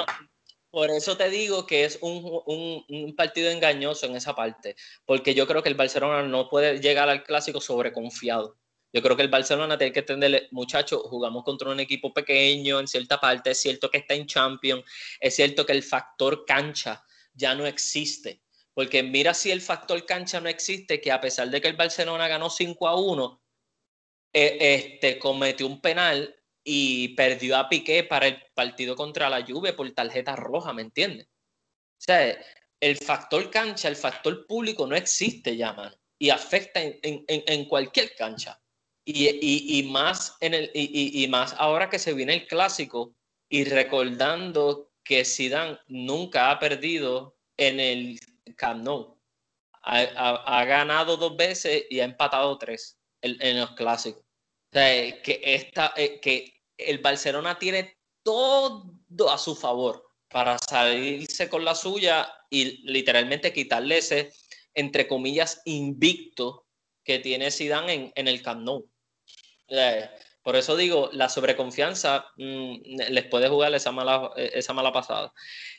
por 0.71 0.89
eso 0.89 1.17
te 1.19 1.29
digo 1.29 1.67
que 1.67 1.85
es 1.85 1.99
un, 2.01 2.25
un, 2.47 2.85
un, 2.89 3.17
partido 3.17 3.51
engañoso 3.51 4.07
en 4.07 4.17
esa 4.17 4.35
parte, 4.35 4.77
porque 5.05 5.35
yo 5.35 5.47
creo 5.47 5.63
que 5.63 5.69
el 5.69 5.75
Barcelona 5.75 6.23
no 6.27 6.49
puede 6.49 6.81
llegar 6.81 7.11
al 7.11 7.23
clásico 7.23 7.61
sobreconfiado. 7.61 8.57
Yo 8.93 9.03
creo 9.03 9.17
que 9.17 9.23
el 9.23 9.29
Barcelona 9.29 9.77
tiene 9.77 9.93
que 9.93 10.01
entenderle, 10.01 10.49
muchachos, 10.51 11.03
jugamos 11.05 11.45
contra 11.45 11.71
un 11.71 11.81
equipo 11.81 12.13
pequeño 12.13 12.81
en 12.81 12.89
cierta 12.89 13.21
parte, 13.21 13.51
es 13.51 13.61
cierto 13.61 13.91
que 13.91 13.99
está 13.99 14.15
en 14.15 14.27
Champions, 14.27 14.85
es 15.21 15.37
cierto 15.37 15.67
que 15.67 15.73
el 15.73 15.83
factor 15.83 16.45
cancha 16.47 17.05
ya 17.35 17.55
no 17.55 17.67
existe. 17.67 18.43
Porque 18.73 19.03
mira 19.03 19.35
si 19.35 19.51
el 19.51 19.61
factor 19.61 20.07
cancha 20.07 20.41
no 20.41 20.49
existe, 20.49 21.01
que 21.01 21.13
a 21.13 21.21
pesar 21.21 21.51
de 21.51 21.61
que 21.61 21.69
el 21.69 21.77
Barcelona 21.77 22.29
ganó 22.29 22.49
5 22.49 22.89
a 22.89 22.99
1, 22.99 23.43
eh, 24.33 24.59
este, 24.61 25.19
cometió 25.19 25.67
un 25.67 25.81
penal 25.81 26.35
y 26.65 27.09
perdió 27.09 27.57
a 27.59 27.69
Piqué 27.69 28.05
para 28.05 28.29
el 28.29 28.43
partido 28.55 28.97
contra 28.97 29.29
la 29.29 29.45
Juve 29.45 29.75
por 29.75 29.91
tarjeta 29.93 30.37
roja, 30.37 30.73
¿me 30.73 30.83
entiendes? 30.83 31.27
O 31.27 32.01
sea, 32.01 32.39
el 32.81 32.97
factor 32.97 33.51
cancha, 33.51 33.89
el 33.89 33.97
factor 33.97 34.47
público 34.47 34.87
no 34.87 34.97
existe 34.97 35.57
ya, 35.57 35.73
mano, 35.73 35.97
y 36.19 36.31
afecta 36.31 36.81
en 36.83 37.65
cualquier 37.67 38.15
cancha. 38.15 38.59
Y, 39.11 39.85
más 39.85 40.37
en 40.41 40.53
el, 40.53 40.71
y, 40.75 41.27
más 41.29 41.55
ahora 41.57 41.89
que 41.89 41.99
se 41.99 42.13
viene 42.13 42.35
el 42.35 42.47
clásico 42.47 43.15
y 43.49 43.65
recordando 43.65 44.91
que 45.03 45.25
Zidane 45.25 45.79
nunca 45.87 46.51
ha 46.51 46.59
perdido 46.59 47.35
en 47.57 47.81
el 47.81 48.21
Camp 48.57 48.85
Nou. 48.85 49.19
Ha, 49.81 50.65
ganado 50.67 51.17
dos 51.17 51.39
veces 51.39 51.87
y 51.89 52.01
ha 52.01 52.05
empatado 52.05 52.59
tres 52.59 52.99
en, 53.23 53.59
los 53.59 53.71
clásicos. 53.71 54.21
O 54.21 54.73
sea, 54.75 55.23
que, 55.23 55.41
esta, 55.43 55.95
que 55.97 56.61
el 56.77 56.99
Barcelona 56.99 57.59
tiene 57.59 57.97
todo 58.23 58.93
a 59.31 59.39
su 59.39 59.57
favor 59.57 60.05
para 60.29 60.59
salirse 60.59 61.49
con 61.49 61.65
la 61.65 61.75
suya 61.75 62.31
y 62.51 62.87
literalmente 62.87 63.55
quitarle 63.55 63.99
ese, 63.99 64.35
entre 64.75 65.09
comillas, 65.09 65.63
invicto 65.65 66.67
que 67.03 67.21
tiene 67.21 67.51
Zidane 67.51 67.95
en, 67.95 68.13
en 68.15 68.29
el 68.29 68.43
Camp 68.43 68.61
Nou. 68.61 68.87
Eh, 69.69 70.09
por 70.43 70.57
eso 70.57 70.77
digo, 70.77 71.11
la 71.13 71.29
sobreconfianza 71.29 72.27
mm, 72.37 73.11
les 73.11 73.25
puede 73.27 73.49
jugar 73.49 73.75
esa 73.75 73.93
mala, 73.93 74.31
esa 74.37 74.73
mala 74.73 74.93
pasada. 74.93 75.33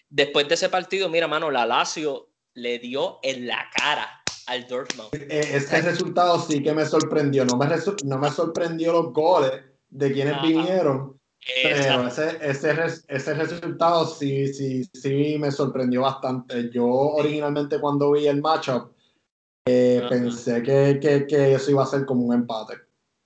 Después 0.10 0.47
de 0.47 0.56
ese 0.56 0.69
partido, 0.69 1.10
mira, 1.10 1.28
mano, 1.28 1.52
la 1.52 1.65
Lazio 1.65 2.30
le 2.54 2.80
dio 2.80 3.19
en 3.23 3.47
la 3.47 3.69
cara 3.75 4.23
al 4.47 4.67
Dortmund. 4.67 5.10
Eh, 5.13 5.52
este 5.54 5.82
resultado 5.82 6.39
sí 6.39 6.62
que 6.62 6.73
me 6.73 6.86
sorprendió. 6.86 7.45
No 7.45 7.58
me, 7.58 7.67
no 8.04 8.17
me 8.17 8.30
sorprendió 8.32 8.93
los 8.93 9.13
goles 9.13 9.52
de 9.89 10.12
quienes 10.12 10.41
vinieron, 10.41 11.19
Pero 11.63 12.08
ese, 12.08 12.38
ese, 12.41 12.75
ese, 13.08 13.34
resultado 13.34 14.06
sí, 14.06 14.54
sí, 14.54 14.84
sí 14.93 15.38
me 15.39 15.52
sorprendió 15.52 16.02
bastante. 16.02 16.69
Yo 16.71 16.86
originalmente 16.86 17.80
cuando 17.80 18.12
vi 18.12 18.28
el 18.28 18.41
matchup 18.41 18.91
eh, 19.65 20.02
pensé 20.10 20.63
que, 20.63 20.99
que, 21.02 21.28
que, 21.28 21.54
eso 21.54 21.71
iba 21.71 21.84
a 21.84 21.88
ser 21.88 22.06
como 22.06 22.25
un 22.25 22.34
empate, 22.34 22.73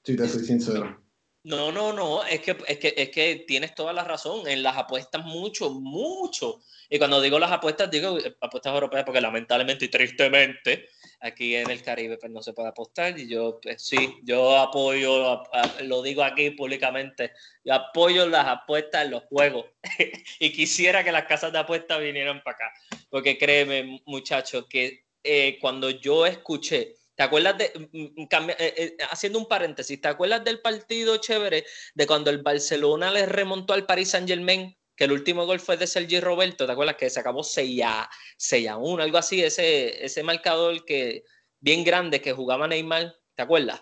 si 0.04 0.16
te 0.16 0.28
soy 0.28 0.44
sincero. 0.46 1.00
No, 1.46 1.74
no, 1.74 1.92
no, 1.92 2.24
es 2.24 2.39
que, 2.39 2.56
es 2.68 2.78
que, 2.78 2.94
es 2.96 3.10
que 3.10 3.44
tienes 3.46 3.76
toda 3.76 3.92
la 3.92 4.06
razón. 4.06 4.48
En 4.48 4.63
las 4.63 4.78
apuestas 4.78 5.26
mucho, 5.26 5.72
mucho. 5.72 6.62
Y 6.89 6.98
cuando 6.98 7.20
digo 7.20 7.38
las 7.38 7.52
apuestas, 7.52 7.92
digo 7.92 8.18
apuestas 8.39 8.74
europeas 8.74 9.04
porque 9.04 9.20
lamentablemente 9.20 9.86
y 9.86 9.89
tristemente 9.89 10.88
aquí 11.24 11.56
en 11.56 11.70
el 11.70 11.82
Caribe 11.82 12.18
pues 12.18 12.32
no 12.32 12.42
se 12.42 12.54
puede 12.54 12.70
apostar 12.70 13.18
y 13.18 13.28
yo 13.28 13.60
pues, 13.62 13.82
sí, 13.82 14.20
yo 14.24 14.58
apoyo, 14.58 15.42
lo 15.84 16.02
digo 16.02 16.24
aquí 16.24 16.52
públicamente, 16.52 17.32
yo 17.63 17.74
apoyo 17.74 18.28
las 18.28 18.46
apuestas 18.46 19.06
en 19.06 19.12
los 19.12 19.24
juegos 19.24 19.66
y 20.39 20.52
quisiera 20.52 21.04
que 21.04 21.12
las 21.12 21.26
casas 21.26 21.54
de 21.54 21.60
apuestas 21.60 22.02
vinieran 22.02 22.44
para 22.44 22.58
acá, 22.58 22.74
porque 23.10 23.38
créeme 23.38 24.02
muchachos 24.06 24.66
que 24.70 25.06
eh, 25.24 25.58
cuando 25.62 25.89
yo 25.89 26.26
escuché, 26.26 26.96
¿te 27.15 27.23
acuerdas 27.23 27.58
de, 27.58 27.71
mm, 27.91 28.21
mm, 28.21 28.49
eh, 28.49 28.56
eh, 28.58 28.97
haciendo 29.10 29.39
un 29.39 29.47
paréntesis, 29.47 29.99
¿te 29.99 30.08
acuerdas 30.08 30.43
del 30.43 30.62
partido 30.62 31.17
chévere 31.17 31.65
de 31.93 32.08
cuando 32.08 32.30
el 32.30 32.41
Barcelona 32.41 33.12
le 33.12 33.26
remontó 33.26 33.73
al 33.73 33.86
Paris 33.86 34.10
Saint 34.10 34.28
Germain? 34.28 34.76
que 34.95 35.06
el 35.06 35.12
último 35.12 35.45
gol 35.45 35.60
fue 35.60 35.78
de 35.78 35.88
Sergi 35.88 36.19
Roberto, 36.19 36.65
¿te 36.65 36.71
acuerdas 36.71 36.97
que 36.97 37.10
se 37.10 37.19
acabó 37.19 37.43
6 37.43 37.82
a, 37.84 38.10
6 38.38 38.67
a 38.67 38.78
1, 38.78 39.02
algo 39.02 39.17
así, 39.17 39.43
ese, 39.43 40.06
ese 40.06 40.23
marcador 40.23 40.86
que 40.86 41.23
bien 41.60 41.84
grande 41.84 42.21
que 42.21 42.34
jugaba 42.34 42.67
Neymar, 42.67 43.15
¿te 43.36 43.41
acuerdas? 43.41 43.82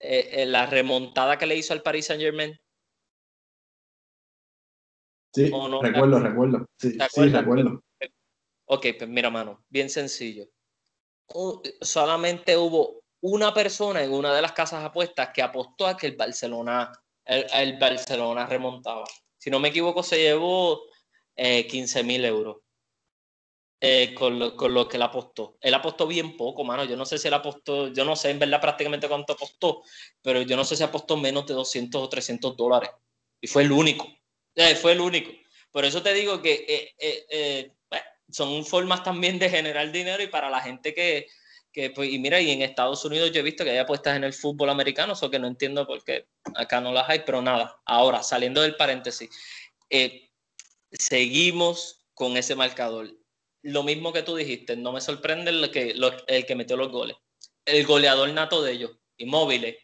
Eh, 0.00 0.42
eh, 0.42 0.46
la 0.46 0.66
remontada 0.66 1.38
que 1.38 1.46
le 1.46 1.56
hizo 1.56 1.72
al 1.72 1.82
Paris 1.82 2.06
Saint 2.06 2.22
Germain. 2.22 2.56
Sí, 5.34 5.50
recuerdo, 5.82 6.20
recuerdo. 6.20 6.66
Sí, 6.78 6.96
sí, 7.10 7.28
recuerdo. 7.28 7.82
Ok, 8.66 8.86
pues 8.96 9.08
mira, 9.08 9.30
mano, 9.30 9.64
bien 9.68 9.90
sencillo. 9.90 10.48
Solamente 11.80 12.56
hubo 12.56 13.02
una 13.20 13.52
persona 13.52 14.02
en 14.02 14.12
una 14.12 14.34
de 14.34 14.42
las 14.42 14.52
casas 14.52 14.84
apuestas 14.84 15.30
que 15.34 15.42
apostó 15.42 15.86
a 15.86 15.96
que 15.96 16.06
el 16.06 16.16
Barcelona, 16.16 16.92
el 17.24 17.78
Barcelona 17.78 18.46
remontaba 18.46 19.04
si 19.38 19.50
no 19.50 19.60
me 19.60 19.68
equivoco, 19.68 20.02
se 20.02 20.18
llevó 20.18 20.82
eh, 21.36 21.66
15 21.66 22.02
mil 22.02 22.24
euros 22.24 22.58
eh, 23.80 24.12
con, 24.14 24.38
lo, 24.38 24.56
con, 24.56 24.74
lo, 24.74 24.88
que 24.88 24.96
él 24.96 25.02
apostó. 25.02 25.56
Él 25.60 25.72
apostó 25.74 26.06
bien 26.06 26.36
poco, 26.36 26.64
mano. 26.64 26.84
Yo 26.84 26.96
no 26.96 27.06
sé 27.06 27.16
si 27.18 27.28
él 27.28 27.34
apostó, 27.34 27.88
yo 27.88 28.04
no 28.04 28.16
sé 28.16 28.30
en 28.30 28.40
verdad 28.40 28.60
prácticamente 28.60 29.08
cuánto 29.08 29.34
apostó, 29.34 29.82
pero 30.20 30.42
yo 30.42 30.56
no 30.56 30.64
sé 30.64 30.76
si 30.76 30.82
apostó 30.82 31.16
menos 31.16 31.46
de 31.46 31.54
200 31.54 32.02
o 32.02 32.08
300 32.08 32.56
dólares. 32.56 32.90
Y 33.40 33.46
fue 33.46 33.62
el 33.62 33.70
único. 33.70 34.08
Eh, 34.56 34.74
fue 34.74 34.92
el 34.92 35.00
único. 35.00 35.30
Por 35.70 35.84
eso 35.84 36.02
te 36.02 36.12
digo 36.12 36.42
que 36.42 36.94
eh, 36.98 37.72
son 38.30 38.64
formas 38.64 39.02
también 39.02 39.38
de 39.38 39.50
generar 39.50 39.90
dinero 39.90 40.22
y 40.22 40.28
para 40.28 40.50
la 40.50 40.60
gente 40.60 40.94
que, 40.94 41.26
que 41.72 41.90
pues, 41.90 42.10
y 42.10 42.18
mira, 42.18 42.40
y 42.40 42.50
en 42.50 42.62
Estados 42.62 43.04
Unidos 43.04 43.32
yo 43.32 43.40
he 43.40 43.44
visto 43.44 43.64
que 43.64 43.70
hay 43.70 43.78
apuestas 43.78 44.16
en 44.16 44.24
el 44.24 44.32
fútbol 44.32 44.70
americano, 44.70 45.12
eso 45.12 45.30
que 45.30 45.38
no 45.38 45.46
entiendo 45.46 45.86
por 45.86 46.02
qué 46.04 46.26
acá 46.54 46.80
no 46.80 46.92
las 46.92 47.08
hay, 47.08 47.20
pero 47.24 47.40
nada. 47.40 47.80
Ahora, 47.84 48.22
saliendo 48.22 48.62
del 48.62 48.76
paréntesis, 48.76 49.30
eh, 49.90 50.30
seguimos 50.90 52.04
con 52.14 52.36
ese 52.36 52.54
marcador. 52.54 53.14
Lo 53.62 53.84
mismo 53.84 54.12
que 54.12 54.22
tú 54.22 54.34
dijiste, 54.34 54.76
no 54.76 54.92
me 54.92 55.00
sorprende 55.00 55.50
el 55.50 55.70
que, 55.70 55.94
el 56.26 56.46
que 56.46 56.54
metió 56.54 56.76
los 56.76 56.90
goles. 56.90 57.16
El 57.64 57.86
goleador 57.86 58.28
nato 58.30 58.62
de 58.62 58.72
ellos, 58.72 58.90
inmóviles. 59.16 59.76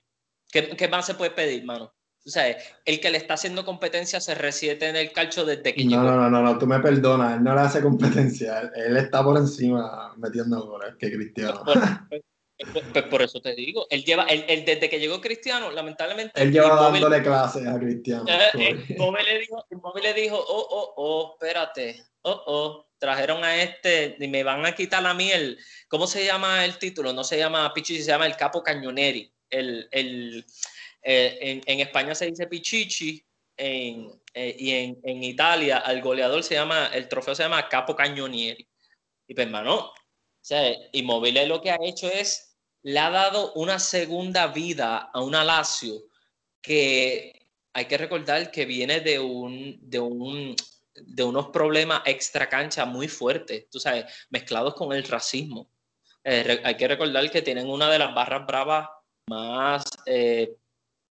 ¿Qué, 0.50 0.76
¿Qué, 0.76 0.88
más 0.88 1.06
se 1.06 1.14
puede 1.14 1.30
pedir, 1.30 1.64
mano? 1.64 1.93
O 2.26 2.30
sea, 2.30 2.56
el 2.86 3.00
que 3.00 3.10
le 3.10 3.18
está 3.18 3.34
haciendo 3.34 3.66
competencia 3.66 4.18
se 4.18 4.34
resiete 4.34 4.88
en 4.88 4.96
el 4.96 5.12
calcho 5.12 5.44
desde 5.44 5.74
que 5.74 5.84
no, 5.84 6.02
No, 6.02 6.16
no, 6.16 6.30
no, 6.30 6.42
no, 6.42 6.58
tú 6.58 6.66
me 6.66 6.80
perdonas, 6.80 7.36
él 7.36 7.44
no 7.44 7.54
le 7.54 7.60
hace 7.60 7.82
competencia, 7.82 8.72
él, 8.74 8.96
está 8.96 9.22
por 9.22 9.36
encima 9.36 10.14
metiendo 10.16 10.66
goles 10.66 10.94
que 10.98 11.12
Cristiano. 11.12 11.62
Pues, 12.56 12.84
pues, 12.92 13.04
por 13.06 13.20
eso 13.20 13.40
te 13.40 13.54
digo, 13.54 13.86
él 13.90 14.04
lleva, 14.04 14.24
él, 14.24 14.64
desde 14.64 14.88
que 14.88 15.00
llegó 15.00 15.20
Cristiano, 15.20 15.70
lamentablemente. 15.70 16.40
Él 16.40 16.52
lleva 16.52 16.80
dándole 16.80 17.22
clases 17.22 17.66
a 17.66 17.78
Cristiano. 17.78 18.24
Eh, 18.28 18.84
el, 18.88 18.96
móvil 18.96 19.24
le 19.26 19.38
dijo, 19.40 19.66
el 19.68 19.78
móvil 19.78 20.02
le 20.04 20.14
dijo, 20.14 20.36
oh, 20.36 20.66
oh, 20.70 20.94
oh, 20.96 21.32
espérate, 21.34 22.04
oh, 22.22 22.42
oh, 22.46 22.86
trajeron 22.98 23.44
a 23.44 23.60
este 23.60 24.16
y 24.18 24.28
me 24.28 24.44
van 24.44 24.64
a 24.64 24.74
quitar 24.74 25.04
a 25.04 25.14
mí 25.14 25.30
el, 25.30 25.58
¿cómo 25.88 26.06
se 26.06 26.24
llama 26.24 26.64
el 26.64 26.78
título? 26.78 27.12
No 27.12 27.24
se 27.24 27.38
llama 27.38 27.72
Pichichi, 27.74 28.02
se 28.02 28.12
llama 28.12 28.26
el 28.26 28.36
Capo 28.36 28.62
Cañoneri. 28.62 29.30
El, 29.50 29.88
el, 29.90 30.46
eh, 31.04 31.38
en, 31.40 31.62
en, 31.66 31.80
España 31.80 32.14
se 32.14 32.26
dice 32.26 32.46
Pichichi 32.46 33.22
en, 33.56 34.10
eh, 34.32 34.56
y 34.58 34.70
en, 34.72 34.98
en, 35.04 35.22
Italia 35.22 35.78
al 35.78 36.00
goleador 36.00 36.42
se 36.42 36.54
llama, 36.54 36.86
el 36.94 37.08
trofeo 37.08 37.34
se 37.34 37.42
llama 37.42 37.68
Capo 37.68 37.94
Cañonieri. 37.94 38.66
Y 39.26 39.34
pues, 39.34 39.46
hermano, 39.46 39.76
o 39.76 39.94
sea, 40.40 40.74
Immobile 40.92 41.46
lo 41.46 41.60
que 41.60 41.70
ha 41.70 41.78
hecho 41.82 42.10
es, 42.10 42.56
le 42.82 42.98
ha 42.98 43.10
dado 43.10 43.52
una 43.54 43.78
segunda 43.78 44.46
vida 44.48 45.10
a 45.12 45.22
una 45.22 45.44
Lazio 45.44 46.04
que 46.60 47.48
hay 47.74 47.84
que 47.86 47.98
recordar 47.98 48.50
que 48.50 48.64
viene 48.64 49.00
de 49.00 49.18
un, 49.18 49.78
de 49.82 50.00
un, 50.00 50.56
de 50.94 51.22
unos 51.22 51.48
problemas 51.48 52.02
extra 52.06 52.48
cancha 52.48 52.84
muy 52.86 53.08
fuertes, 53.08 53.68
tú 53.70 53.78
sabes, 53.78 54.06
mezclados 54.30 54.74
con 54.74 54.92
el 54.92 55.04
racismo. 55.04 55.68
Eh, 56.22 56.60
hay 56.64 56.76
que 56.76 56.88
recordar 56.88 57.30
que 57.30 57.42
tienen 57.42 57.68
una 57.68 57.90
de 57.90 57.98
las 57.98 58.14
barras 58.14 58.46
bravas 58.46 58.88
más 59.28 59.84
eh, 60.06 60.54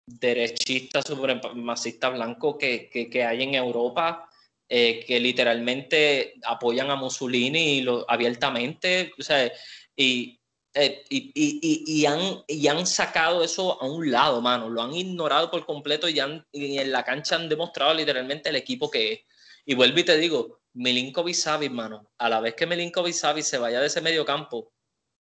derechista, 0.08 1.02
supremacista 1.02 2.10
blanco 2.10 2.58
que, 2.58 2.90
que, 2.90 3.24
hay 3.24 3.44
en 3.44 3.56
Europa, 3.56 4.30
eh, 4.68 5.04
que 5.06 5.20
literalmente 5.20 6.36
apoyan 6.46 6.90
a 6.90 6.96
Mussolini 6.96 7.78
y 7.78 7.82
lo, 7.82 8.10
abiertamente, 8.10 9.12
o 9.20 9.22
sea, 9.22 9.52
y, 9.96 10.40
eh, 10.74 11.04
y, 11.10 11.32
y, 11.36 11.84
y, 11.86 12.06
han, 12.06 12.44
y 12.48 12.68
han 12.68 12.88
sacado 12.88 13.44
eso 13.44 13.82
a 13.82 13.86
un 13.86 14.10
lado, 14.10 14.42
mano, 14.42 14.70
lo 14.70 14.82
han 14.82 14.94
ignorado 14.94 15.52
por 15.52 15.66
completo 15.66 16.08
y, 16.08 16.20
han, 16.20 16.46
en 16.54 16.92
la 16.92 17.04
cancha 17.04 17.36
han 17.36 17.50
demostrado 17.50 17.94
literalmente 17.94 18.50
el 18.50 18.56
equipo 18.56 18.90
que 18.90 19.14
es. 19.14 19.20
Y 19.66 19.76
vuelvo 19.76 20.00
y 20.00 20.06
te 20.06 20.18
digo, 20.18 20.62
Milinkovic 20.74 21.36
Savic, 21.36 21.72
mano, 21.72 22.12
a 22.18 22.30
la 22.30 22.40
vez 22.40 22.56
que 22.56 22.66
Milinkovic 22.66 23.14
Savic 23.14 23.44
se 23.44 23.58
vaya 23.58 23.82
de 23.82 23.88
ese 23.88 24.02
medio 24.02 24.24
campo, 24.24 24.72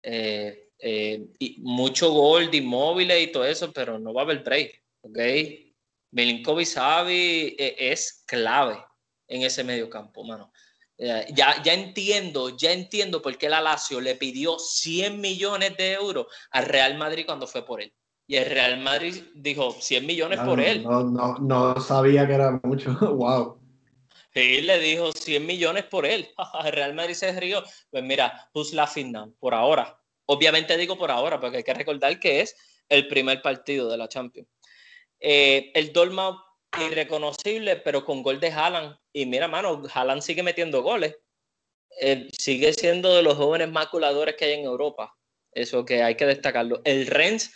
eh, 0.03 0.70
eh, 0.83 1.27
y 1.39 1.57
mucho 1.61 2.11
gol 2.13 2.51
de 2.51 2.59
inmóviles 2.59 3.23
y 3.23 3.33
todo 3.33 3.45
eso, 3.45 3.73
pero 3.73 3.99
no 3.99 4.15
va 4.15 4.23
a 4.23 4.25
haber 4.25 4.43
break, 4.43 4.83
¿ok? 5.03 5.19
Milinkovic 6.13 6.67
Savi 6.67 7.55
eh, 7.59 7.77
es 7.79 8.25
clave 8.27 8.83
en 9.29 9.43
ese 9.43 9.63
medio 9.63 9.89
campo, 9.89 10.25
mano. 10.25 10.53
Eh, 10.99 11.27
ya, 11.35 11.63
ya 11.63 11.73
entiendo, 11.73 12.57
ya 12.57 12.73
entiendo 12.73 13.23
por 13.23 13.39
qué 13.39 13.49
la 13.49 13.61
Lazio 13.61 14.01
le 14.01 14.17
pidió 14.17 14.59
100 14.59 15.21
millones 15.21 15.77
de 15.77 15.93
euros 15.93 16.27
al 16.51 16.67
Real 16.67 16.99
Madrid 16.99 17.25
cuando 17.27 17.47
fue 17.47 17.65
por 17.65 17.81
él. 17.81 17.93
Y 18.27 18.37
el 18.37 18.51
Real 18.51 18.79
Madrid 18.81 19.23
dijo 19.35 19.73
100 19.73 20.07
millones 20.07 20.41
por 20.41 20.61
él. 20.61 20.83
No, 20.83 21.03
no, 21.03 21.37
no 21.39 21.81
sabía 21.81 22.27
que 22.27 22.35
era 22.35 22.61
mucho. 22.63 22.93
wow. 23.01 23.59
Sí, 24.33 24.61
le 24.61 24.79
dijo 24.79 25.11
100 25.13 25.45
millones 25.45 25.85
por 25.85 26.07
él. 26.07 26.29
El 26.65 26.73
Real 26.73 26.95
Madrid 26.95 27.15
se 27.15 27.39
rió. 27.39 27.63
Pues 27.91 28.05
mira, 28.05 28.49
who's 28.55 28.73
laughing 28.73 29.11
now? 29.11 29.35
Por 29.41 29.55
ahora. 29.55 30.00
Obviamente 30.33 30.77
digo 30.77 30.97
por 30.97 31.11
ahora, 31.11 31.41
porque 31.41 31.57
hay 31.57 31.65
que 31.65 31.75
recordar 31.75 32.21
que 32.21 32.41
es 32.41 32.55
el 32.89 33.09
primer 33.09 33.43
partido 33.43 33.91
de 33.91 33.97
la 33.97 34.09
Champions. 34.09 34.49
Eh, 35.19 35.73
el 35.75 35.93
Dolma 35.93 36.41
irreconocible, 36.79 37.77
pero 37.79 38.05
con 38.05 38.23
gol 38.23 38.39
de 38.39 38.53
Haaland. 38.53 38.97
Y 39.13 39.27
mira, 39.27 39.49
mano, 39.49 39.83
Haaland 39.93 40.23
sigue 40.23 40.45
metiendo 40.45 40.83
goles. 40.83 41.17
sigue 42.39 42.73
siendo 42.73 43.13
de 43.17 43.25
los 43.25 43.35
jóvenes 43.35 43.71
maculadores 43.73 44.37
que 44.37 44.45
hay 44.45 44.53
en 44.53 44.67
Europa. 44.67 45.13
Eso 45.51 45.85
que 45.85 46.05
hay 46.05 46.15
que 46.15 46.27
destacarlo. 46.27 46.81
El 46.85 47.09
Rennes 47.09 47.53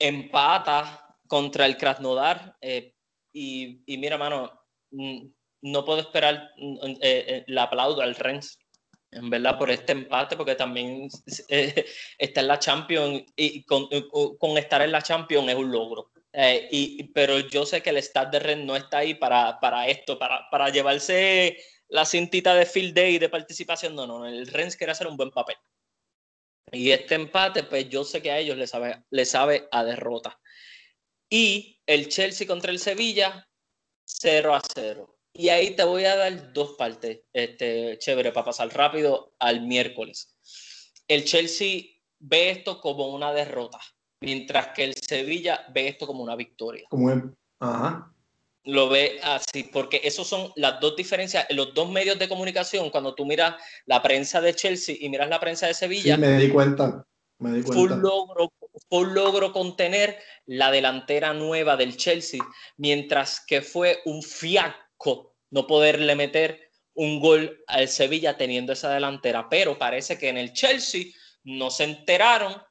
empata 0.00 1.16
contra 1.28 1.64
el 1.64 1.76
Krasnodar. 1.76 2.56
Eh, 2.60 2.92
y, 3.32 3.84
mira, 3.86 4.18
mano, 4.18 4.50
mm, 4.90 5.28
no 5.62 5.84
puedo 5.84 6.00
esperar 6.00 6.50
mm, 6.56 6.96
eh, 7.00 7.44
el 7.46 7.56
aplauso 7.56 8.00
al 8.00 8.16
Rennes 8.16 8.58
en 9.14 9.30
verdad, 9.30 9.58
por 9.58 9.70
este 9.70 9.92
empate, 9.92 10.36
porque 10.36 10.54
también 10.54 11.08
eh, 11.48 11.86
está 12.18 12.40
en 12.40 12.48
la 12.48 12.58
Champions 12.58 13.24
y 13.36 13.64
con, 13.64 13.88
estar 14.58 14.82
en 14.82 14.92
la 14.92 15.02
Champions 15.02 15.48
es 15.48 15.54
un 15.54 15.70
logro. 15.70 16.10
Eh, 16.32 16.68
y, 16.70 17.04
pero 17.12 17.38
yo 17.38 17.64
sé 17.64 17.80
que 17.80 17.90
el 17.90 18.02
Stade 18.02 18.32
de 18.32 18.44
Rennes 18.44 18.66
no 18.66 18.76
está 18.76 18.98
ahí 18.98 19.14
para, 19.14 19.60
para 19.60 19.86
esto, 19.86 20.18
para, 20.18 20.48
para, 20.50 20.68
llevarse 20.70 21.56
la 21.88 22.04
cintita 22.04 22.54
de 22.54 22.66
field 22.66 22.94
day 22.94 23.18
de 23.18 23.28
participación. 23.28 23.94
No, 23.94 24.06
no, 24.06 24.26
el 24.26 24.46
Rennes 24.48 24.76
quiere 24.76 24.92
hacer 24.92 25.06
un 25.06 25.16
buen 25.16 25.30
papel. 25.30 25.56
Y 26.72 26.90
este 26.90 27.14
empate, 27.14 27.62
pues 27.62 27.88
yo 27.88 28.04
sé 28.04 28.20
que 28.20 28.32
a 28.32 28.38
ellos 28.38 28.56
les 28.56 28.70
sabe, 28.70 29.04
les 29.10 29.30
sabe 29.30 29.68
a 29.70 29.84
derrota. 29.84 30.40
Y 31.30 31.80
el 31.86 32.08
Chelsea 32.08 32.46
contra 32.46 32.72
el 32.72 32.80
Sevilla, 32.80 33.48
0 34.04 34.54
a 34.54 34.62
0. 34.74 35.13
Y 35.36 35.48
ahí 35.48 35.72
te 35.72 35.82
voy 35.82 36.04
a 36.04 36.14
dar 36.14 36.52
dos 36.52 36.76
partes, 36.78 37.22
este, 37.32 37.98
chévere, 37.98 38.30
para 38.30 38.46
pasar 38.46 38.72
rápido 38.72 39.34
al 39.40 39.62
miércoles. 39.66 40.36
El 41.08 41.24
Chelsea 41.24 41.82
ve 42.20 42.50
esto 42.50 42.80
como 42.80 43.08
una 43.08 43.32
derrota, 43.32 43.80
mientras 44.20 44.68
que 44.68 44.84
el 44.84 44.94
Sevilla 44.94 45.66
ve 45.74 45.88
esto 45.88 46.06
como 46.06 46.22
una 46.22 46.36
victoria. 46.36 46.84
Como 46.88 47.34
Ajá. 47.58 48.14
lo 48.62 48.88
ve 48.88 49.18
así, 49.24 49.64
porque 49.64 50.00
esos 50.04 50.28
son 50.28 50.52
las 50.54 50.78
dos 50.78 50.94
diferencias, 50.94 51.46
los 51.50 51.74
dos 51.74 51.90
medios 51.90 52.16
de 52.16 52.28
comunicación, 52.28 52.90
cuando 52.90 53.16
tú 53.16 53.26
miras 53.26 53.56
la 53.86 54.00
prensa 54.02 54.40
de 54.40 54.54
Chelsea 54.54 54.96
y 55.00 55.08
miras 55.08 55.28
la 55.28 55.40
prensa 55.40 55.66
de 55.66 55.74
Sevilla. 55.74 56.14
Sí, 56.14 56.20
me 56.20 56.38
di 56.38 56.48
cuenta. 56.48 57.04
Me 57.38 57.54
di 57.54 57.64
cuenta. 57.64 57.74
Fue, 57.74 57.96
un 57.96 58.02
logro, 58.02 58.52
fue 58.88 59.00
un 59.00 59.14
logro 59.14 59.52
contener 59.52 60.16
la 60.46 60.70
delantera 60.70 61.32
nueva 61.32 61.76
del 61.76 61.96
Chelsea, 61.96 62.40
mientras 62.76 63.44
que 63.44 63.62
fue 63.62 63.98
un 64.04 64.22
fiasco 64.22 64.83
no 65.50 65.66
poderle 65.66 66.14
meter 66.14 66.70
un 66.94 67.20
gol 67.20 67.62
al 67.66 67.88
Sevilla 67.88 68.36
teniendo 68.36 68.72
esa 68.72 68.92
delantera. 68.92 69.48
Pero 69.48 69.78
parece 69.78 70.18
que 70.18 70.28
en 70.28 70.38
el 70.38 70.52
Chelsea 70.52 71.06
no 71.44 71.70
se 71.70 71.84
enteraron 71.84 72.62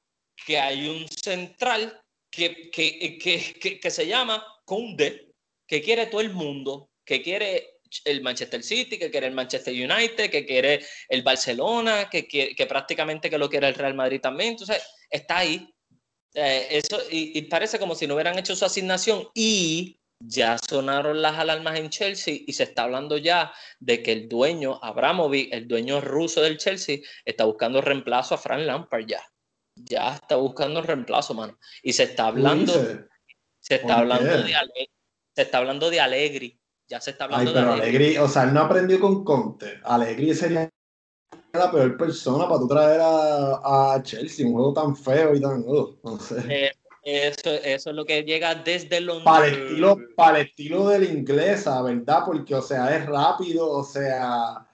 que 0.45 0.59
hay 0.59 0.87
un 0.87 1.07
central 1.07 2.01
que, 2.29 2.69
que, 2.71 3.17
que, 3.19 3.79
que 3.79 3.91
se 3.91 4.07
llama 4.07 4.45
Conde 4.65 5.33
que 5.67 5.81
quiere 5.81 6.07
todo 6.07 6.21
el 6.21 6.31
mundo, 6.33 6.91
que 7.05 7.21
quiere 7.21 7.79
el 8.05 8.21
Manchester 8.21 8.63
City, 8.63 8.97
que 8.97 9.11
quiere 9.11 9.27
el 9.27 9.33
Manchester 9.33 9.73
United, 9.73 10.29
que 10.29 10.45
quiere 10.45 10.85
el 11.09 11.21
Barcelona, 11.21 12.09
que, 12.09 12.27
que 12.27 12.65
prácticamente 12.67 13.29
que 13.29 13.37
lo 13.37 13.49
quiere 13.49 13.67
el 13.67 13.75
Real 13.75 13.93
Madrid 13.93 14.19
también. 14.21 14.51
Entonces, 14.51 14.83
está 15.09 15.39
ahí. 15.39 15.67
Eh, 16.33 16.67
eso, 16.71 16.99
y, 17.11 17.41
parece 17.43 17.77
como 17.77 17.93
si 17.93 18.07
no 18.07 18.15
hubieran 18.15 18.37
hecho 18.39 18.55
su 18.55 18.65
asignación 18.65 19.27
y 19.35 19.99
ya 20.25 20.57
sonaron 20.57 21.21
las 21.21 21.37
alarmas 21.37 21.77
en 21.77 21.89
Chelsea 21.89 22.39
y 22.45 22.53
se 22.53 22.63
está 22.63 22.83
hablando 22.83 23.17
ya 23.17 23.53
de 23.79 24.01
que 24.01 24.13
el 24.13 24.29
dueño, 24.29 24.79
Abramovich, 24.81 25.49
el 25.51 25.67
dueño 25.67 26.01
ruso 26.01 26.41
del 26.41 26.57
Chelsea, 26.57 26.99
está 27.25 27.45
buscando 27.45 27.81
reemplazo 27.81 28.35
a 28.35 28.37
Frank 28.37 28.61
Lampard 28.61 29.05
ya. 29.05 29.21
Ya 29.75 30.15
está 30.15 30.35
buscando 30.35 30.81
reemplazo, 30.81 31.33
mano. 31.33 31.57
Y 31.81 31.93
se 31.93 32.03
está 32.03 32.27
hablando, 32.27 32.73
se 33.59 33.75
está 33.75 33.99
hablando 33.99 34.29
de, 34.29 34.55
se 35.35 35.41
está 35.41 35.57
hablando 35.57 35.89
de 35.89 35.99
Allegri. 35.99 36.59
Ya 36.87 37.01
se 37.01 37.11
está 37.11 37.23
hablando 37.25 37.49
Ay, 37.49 37.55
pero 37.55 37.75
de 37.75 37.81
Allegri. 37.81 38.17
O 38.17 38.27
sea, 38.27 38.43
él 38.43 38.53
no 38.53 38.61
aprendió 38.61 38.99
con 38.99 39.23
Conte. 39.23 39.79
Allegri 39.83 40.33
sería 40.35 40.69
la 41.53 41.71
peor 41.71 41.97
persona 41.97 42.47
para 42.47 42.59
tú 42.59 42.67
traer 42.67 43.01
a, 43.01 43.93
a 43.95 44.03
Chelsea, 44.03 44.45
un 44.45 44.53
juego 44.53 44.73
tan 44.73 44.95
feo 44.95 45.35
y 45.35 45.41
tan. 45.41 45.63
Uh, 45.65 45.97
no 46.03 46.19
sé. 46.19 46.43
Eh, 46.49 46.71
eso, 47.03 47.49
eso 47.51 47.89
es 47.89 47.95
lo 47.95 48.05
que 48.05 48.23
llega 48.23 48.55
desde 48.55 49.01
Londres. 49.01 49.25
Para 49.25 49.47
el 49.47 49.53
estilo, 49.53 49.97
para 50.15 50.39
el 50.39 50.47
estilo 50.47 50.87
del 50.89 51.03
inglesa, 51.03 51.81
¿verdad? 51.81 52.23
Porque, 52.25 52.55
o 52.55 52.61
sea, 52.61 52.95
es 52.95 53.05
rápido, 53.05 53.69
o 53.69 53.83
sea 53.83 54.67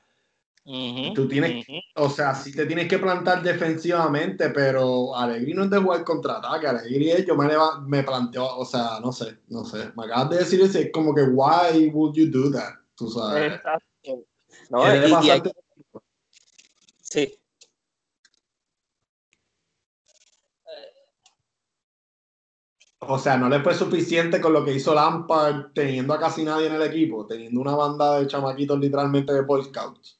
Tú 1.16 1.28
tienes, 1.28 1.66
o 1.96 2.10
sea, 2.10 2.36
sí 2.36 2.54
te 2.54 2.64
tienes 2.68 2.88
que 2.88 3.00
plantar 3.00 3.42
defensivamente, 3.42 4.52
pero 4.52 5.16
Alegri 5.16 5.56
no 5.56 5.64
es 5.64 5.70
de 5.72 5.80
jugar 5.80 6.04
contraataque. 6.04 6.68
Alegri 6.68 7.10
es, 7.10 7.26
yo 7.26 7.36
me, 7.36 7.48
me 7.88 8.04
planteo, 8.04 8.46
o 8.46 8.64
sea, 8.64 9.00
no 9.02 9.12
sé, 9.12 9.40
no 9.48 9.66
sé. 9.66 9.92
Me 9.96 10.06
acabas 10.06 10.30
de 10.30 10.38
decir 10.38 10.62
eso, 10.62 10.78
es 10.78 10.92
como 10.92 11.16
que, 11.16 11.24
why 11.24 11.88
would 11.92 12.14
you 12.14 12.30
do 12.30 12.52
that? 12.52 12.76
Tú 12.94 13.10
sabes. 13.10 13.54
Exacto. 13.54 14.26
No, 14.70 14.84
Sí. 17.02 17.39
O 23.02 23.18
sea, 23.18 23.38
no 23.38 23.48
le 23.48 23.62
fue 23.62 23.74
suficiente 23.74 24.42
con 24.42 24.52
lo 24.52 24.66
que 24.66 24.74
hizo 24.74 24.94
Lampard 24.94 25.72
teniendo 25.74 26.14
a 26.14 26.20
casi 26.20 26.44
nadie 26.44 26.68
en 26.68 26.76
el 26.76 26.82
equipo, 26.82 27.26
teniendo 27.26 27.62
una 27.62 27.76
banda 27.76 28.20
de 28.20 28.28
chamaquitos 28.28 28.78
literalmente 28.78 29.34
de 29.34 29.42
Boy 29.42 29.64
Scouts. 29.64 30.20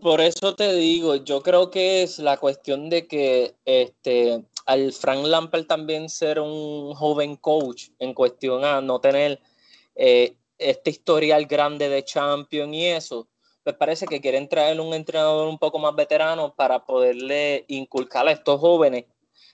Por 0.00 0.20
eso 0.20 0.54
te 0.54 0.72
digo, 0.74 1.16
yo 1.16 1.42
creo 1.42 1.70
que 1.70 2.04
es 2.04 2.20
la 2.20 2.36
cuestión 2.36 2.88
de 2.88 3.08
que 3.08 3.56
este, 3.64 4.44
al 4.66 4.92
Frank 4.92 5.24
Lampard 5.24 5.66
también 5.66 6.08
ser 6.08 6.38
un 6.38 6.94
joven 6.94 7.34
coach 7.36 7.88
en 7.98 8.14
cuestión 8.14 8.64
a 8.64 8.80
no 8.80 9.00
tener 9.00 9.40
eh, 9.96 10.36
este 10.58 10.90
historial 10.90 11.46
grande 11.46 11.88
de 11.88 12.04
champion 12.04 12.72
y 12.72 12.86
eso, 12.86 13.28
pues 13.64 13.74
parece 13.74 14.06
que 14.06 14.20
quieren 14.20 14.48
traer 14.48 14.80
un 14.80 14.94
entrenador 14.94 15.48
un 15.48 15.58
poco 15.58 15.80
más 15.80 15.96
veterano 15.96 16.54
para 16.54 16.84
poderle 16.84 17.64
inculcar 17.66 18.28
a 18.28 18.32
estos 18.32 18.60
jóvenes 18.60 19.06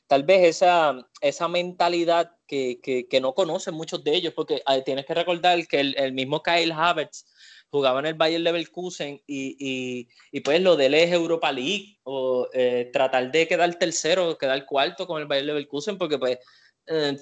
tal 0.07 0.23
vez 0.23 0.45
esa, 0.45 1.07
esa 1.21 1.49
mentalidad 1.49 2.33
que, 2.47 2.81
que, 2.81 3.21
no 3.21 3.35
conocen 3.35 3.75
muchos 3.75 4.05
de 4.05 4.14
ellos, 4.14 4.33
porque 4.35 4.62
tienes 4.85 5.07
que 5.07 5.14
recordar 5.14 5.66
que 5.66 5.81
el, 5.81 5.99
el 5.99 6.12
mismo 6.12 6.42
Kyle 6.42 6.73
Havertz 6.73 7.27
jugaba 7.71 8.01
en 8.01 8.07
el 8.07 8.14
Bayern 8.14 8.45
Leverkusen 8.45 9.21
y, 9.27 10.09
y, 10.33 10.40
pues 10.40 10.61
lo 10.61 10.77
de 10.77 10.87
él 10.87 10.95
es 10.95 11.12
Europa 11.12 11.53
League 11.53 11.99
o 12.05 12.49
eh, 12.53 12.90
tratar 12.92 13.31
de 13.31 13.49
quedar 13.49 13.75
tercero, 13.75 14.38
quedar 14.38 14.64
cuarto 14.66 15.07
con 15.07 15.21
el 15.21 15.27
Bayern 15.27 15.49
Leverkusen 15.49 15.99
porque 15.99 16.19
pues 16.19 16.38
eh, 16.87 17.16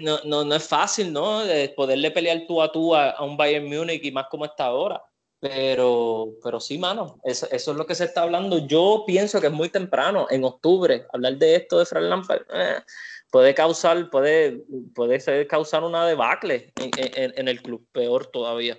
no, 0.00 0.18
no, 0.24 0.44
no, 0.44 0.54
es 0.54 0.66
fácil, 0.66 1.12
¿no? 1.12 1.44
De 1.44 1.68
poderle 1.70 2.10
pelear 2.10 2.44
tú 2.46 2.62
a 2.62 2.72
tú 2.72 2.94
a, 2.94 3.22
un 3.22 3.36
Bayern 3.36 3.66
Múnich 3.66 4.04
y 4.04 4.10
más 4.10 4.26
como 4.30 4.44
está 4.44 4.66
ahora. 4.66 5.02
Pero, 5.42 6.34
pero 6.40 6.60
sí, 6.60 6.78
mano, 6.78 7.18
eso, 7.24 7.48
eso, 7.50 7.72
es 7.72 7.76
lo 7.76 7.84
que 7.84 7.96
se 7.96 8.04
está 8.04 8.22
hablando. 8.22 8.64
Yo 8.64 9.02
pienso 9.04 9.40
que 9.40 9.48
es 9.48 9.52
muy 9.52 9.70
temprano, 9.70 10.28
en 10.30 10.44
octubre, 10.44 11.04
hablar 11.12 11.36
de 11.36 11.56
esto 11.56 11.80
de 11.80 11.84
Fran 11.84 12.08
Lampard 12.08 12.42
eh, 12.54 12.80
puede 13.28 13.52
causar, 13.52 14.08
puede, 14.08 14.62
puede 14.94 15.48
causar 15.48 15.82
una 15.82 16.06
debacle 16.06 16.72
en, 16.76 16.92
en, 16.96 17.32
en 17.36 17.48
el 17.48 17.60
club, 17.60 17.84
peor 17.90 18.28
todavía. 18.28 18.78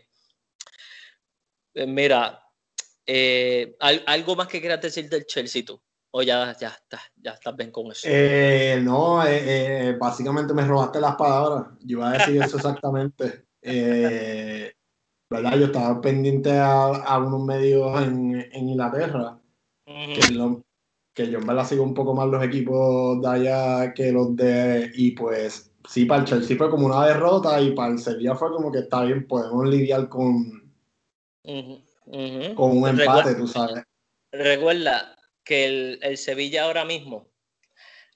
Eh, 1.74 1.86
mira, 1.86 2.42
eh, 3.06 3.76
¿algo 4.06 4.38
más 4.38 4.48
que 4.48 4.62
quieras 4.62 4.80
decir 4.80 5.10
del 5.10 5.26
Chelsea 5.26 5.66
tú? 5.66 5.82
¿O 6.12 6.22
ya, 6.22 6.56
ya, 6.58 6.70
está, 6.70 7.02
ya 7.18 7.32
estás 7.32 7.58
bien 7.58 7.72
con 7.72 7.92
eso? 7.92 8.08
Eh, 8.10 8.80
no, 8.82 9.22
básicamente 10.00 10.54
me 10.54 10.66
robaste 10.66 11.02
las 11.02 11.18
palabras. 11.18 11.74
Yo 11.82 11.98
iba 11.98 12.10
a 12.10 12.14
decir 12.14 12.42
eso 12.42 12.56
exactamente. 12.56 13.48
¿verdad? 15.34 15.58
Yo 15.58 15.66
estaba 15.66 16.00
pendiente 16.00 16.52
a, 16.52 17.18
unos 17.18 17.44
medios 17.44 18.02
en, 18.02 18.48
Inglaterra, 18.54 19.40
que, 19.86 20.34
lo, 20.34 20.64
que 21.14 21.30
yo 21.30 21.40
en 21.40 21.48
verdad 21.48 21.68
sigo 21.68 21.84
un 21.84 21.94
poco 21.94 22.14
más 22.14 22.28
los 22.28 22.44
equipos 22.44 23.22
de 23.22 23.28
allá 23.28 23.94
que 23.94 24.12
los 24.12 24.36
de... 24.36 24.92
Y 24.96 25.12
pues 25.12 25.72
sí, 25.90 26.06
para 26.06 26.22
el 26.22 26.28
Chelsea 26.28 26.58
fue 26.58 26.70
como 26.70 26.86
una 26.86 27.06
derrota 27.06 27.60
y 27.60 27.72
para 27.72 27.94
el 27.94 28.00
Sevilla 28.00 28.36
fue 28.36 28.52
como 28.52 28.72
que 28.72 28.80
está 28.80 29.04
bien, 29.04 29.28
podemos 29.28 29.68
lidiar 29.68 30.08
con 30.08 30.64
con 32.56 32.78
un 32.78 32.88
empate, 32.88 33.36
tú 33.36 33.48
sabes. 33.48 33.84
Recuerda 34.32 35.16
que 35.44 36.00
el, 36.02 36.18
Sevilla 36.18 36.64
ahora 36.64 36.86
mismo, 36.86 37.30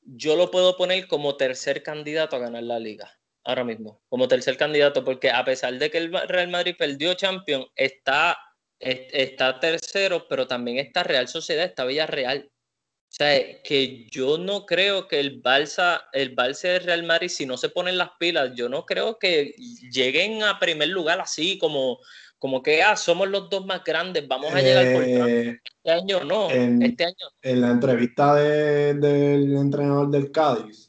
yo 0.02 0.36
lo 0.36 0.50
puedo 0.52 0.78
poner 0.78 1.08
como 1.08 1.36
tercer 1.36 1.84
candidato 1.84 2.36
a 2.36 2.40
ganar 2.40 2.64
la 2.64 2.80
liga. 2.80 3.17
Ahora 3.48 3.64
mismo, 3.64 4.02
como 4.10 4.28
tercer 4.28 4.58
candidato, 4.58 5.06
porque 5.06 5.32
a 5.32 5.46
pesar 5.46 5.80
de 5.80 5.90
que 5.90 6.00
el 6.00 6.12
Real 6.12 6.50
Madrid 6.50 6.76
perdió 6.78 7.14
Champions, 7.14 7.68
está, 7.78 8.38
está 8.78 9.58
tercero, 9.62 10.28
pero 10.28 10.46
también 10.46 10.80
está 10.80 11.04
Real 11.04 11.30
Sociedad, 11.30 11.64
está 11.64 11.86
Villarreal. 11.86 12.52
O 12.52 13.16
sea, 13.18 13.62
que 13.64 14.06
yo 14.12 14.38
no 14.38 14.66
creo 14.66 15.08
que 15.08 15.22
el 15.22 15.40
Balsa, 15.40 16.10
el 16.12 16.36
Balsa 16.36 16.68
de 16.68 16.80
Real 16.80 17.04
Madrid, 17.04 17.30
si 17.30 17.46
no 17.46 17.56
se 17.56 17.70
ponen 17.70 17.98
las 17.98 18.10
pilas, 18.20 18.52
yo 18.54 18.68
no 18.68 18.86
creo 18.86 19.18
que 19.18 19.56
lleguen 19.94 20.44
a 20.44 20.60
primer 20.60 20.90
lugar 20.90 21.22
así 21.22 21.58
como, 21.58 22.00
como 22.40 22.62
que 22.62 22.84
ah, 22.84 22.98
somos 22.98 23.30
los 23.30 23.50
dos 23.50 23.66
más 23.66 23.82
grandes, 23.82 24.28
vamos 24.28 24.54
a 24.54 24.62
llegar 24.62 24.92
por 24.92 25.04
eh, 25.06 25.62
Este 25.64 25.92
año 25.92 26.22
no, 26.26 26.52
en, 26.52 26.82
este 26.82 27.06
año. 27.06 27.32
En 27.42 27.62
la 27.62 27.72
entrevista 27.72 28.36
del 28.36 29.56
entrenador 29.56 30.12
del 30.12 30.34
Cádiz, 30.34 30.87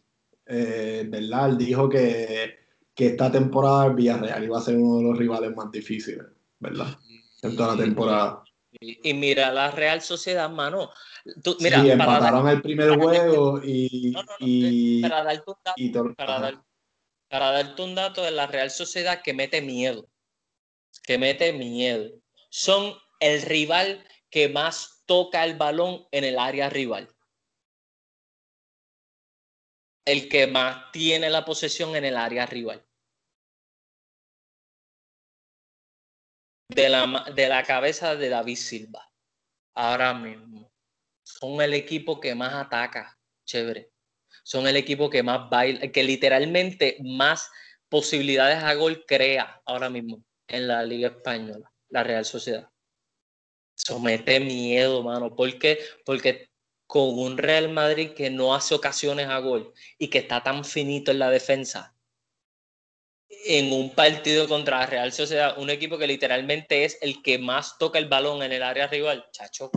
eh, 0.48 1.04
¿verdad? 1.08 1.50
Él 1.50 1.58
dijo 1.58 1.88
que, 1.88 2.58
que 2.94 3.06
esta 3.08 3.30
temporada 3.30 3.86
el 3.86 3.94
Villarreal 3.94 4.44
iba 4.44 4.58
a 4.58 4.62
ser 4.62 4.76
uno 4.76 4.98
de 4.98 5.04
los 5.04 5.18
rivales 5.18 5.54
más 5.54 5.70
difíciles, 5.70 6.26
¿verdad? 6.58 6.96
En 7.42 7.56
toda 7.56 7.76
la 7.76 7.84
temporada. 7.84 8.44
Y, 8.80 9.14
mira 9.14 9.52
la 9.52 9.70
Real 9.70 10.02
Sociedad, 10.02 10.50
mano. 10.50 10.90
mira, 11.60 11.82
sí, 11.82 11.90
empataron 11.90 12.48
el 12.48 12.62
primer 12.62 12.98
juego 12.98 13.60
y, 13.62 14.12
para, 15.02 15.24
darte 15.24 15.50
un 15.50 15.56
dato, 15.64 16.14
para, 16.14 16.64
para 17.28 17.50
darte 17.50 17.82
un 17.82 17.94
dato 17.94 18.22
de 18.22 18.30
la 18.30 18.46
Real 18.46 18.70
Sociedad 18.70 19.22
que 19.22 19.32
mete 19.32 19.62
miedo 19.62 20.08
que 21.08 21.18
mete 21.18 21.52
miedo. 21.52 22.10
Son 22.50 22.94
el 23.20 23.42
rival 23.42 24.04
que 24.30 24.48
más 24.48 25.02
toca 25.06 25.44
el 25.44 25.56
balón 25.56 26.06
en 26.12 26.24
el 26.24 26.38
área 26.38 26.68
rival. 26.68 27.08
El 30.08 30.30
que 30.30 30.46
más 30.46 30.90
tiene 30.90 31.28
la 31.28 31.44
posesión 31.44 31.94
en 31.94 32.06
el 32.06 32.16
área 32.16 32.46
rival. 32.46 32.82
De 36.70 36.88
la, 36.88 37.26
de 37.34 37.46
la 37.46 37.62
cabeza 37.62 38.16
de 38.16 38.30
David 38.30 38.56
Silva. 38.56 39.12
Ahora 39.74 40.14
mismo. 40.14 40.72
Son 41.22 41.60
el 41.60 41.74
equipo 41.74 42.20
que 42.20 42.34
más 42.34 42.54
ataca. 42.54 43.18
Chévere. 43.44 43.92
Son 44.44 44.66
el 44.66 44.76
equipo 44.76 45.10
que 45.10 45.22
más 45.22 45.50
baila, 45.50 45.92
que 45.92 46.02
literalmente 46.02 46.96
más 47.04 47.50
posibilidades 47.90 48.62
a 48.64 48.72
gol 48.72 49.04
crea 49.06 49.60
ahora 49.66 49.90
mismo 49.90 50.24
en 50.46 50.68
la 50.68 50.82
Liga 50.84 51.08
Española, 51.08 51.70
la 51.90 52.02
Real 52.02 52.24
Sociedad. 52.24 52.70
Somete 53.74 54.40
miedo, 54.40 55.02
mano. 55.02 55.36
¿Por 55.36 55.58
qué? 55.58 55.78
Porque 56.06 56.48
con 56.88 57.18
un 57.18 57.36
Real 57.36 57.68
Madrid 57.68 58.12
que 58.14 58.30
no 58.30 58.54
hace 58.54 58.74
ocasiones 58.74 59.28
a 59.28 59.38
gol 59.40 59.74
y 59.98 60.08
que 60.08 60.18
está 60.18 60.42
tan 60.42 60.64
finito 60.64 61.10
en 61.10 61.18
la 61.18 61.28
defensa, 61.30 61.94
en 63.28 63.70
un 63.72 63.94
partido 63.94 64.48
contra 64.48 64.80
la 64.80 64.86
Real 64.86 65.12
Sociedad, 65.12 65.58
un 65.58 65.68
equipo 65.68 65.98
que 65.98 66.06
literalmente 66.06 66.86
es 66.86 66.98
el 67.02 67.22
que 67.22 67.38
más 67.38 67.76
toca 67.76 67.98
el 67.98 68.08
balón 68.08 68.42
en 68.42 68.52
el 68.52 68.62
área 68.62 68.86
rival, 68.86 69.28
chacho, 69.32 69.70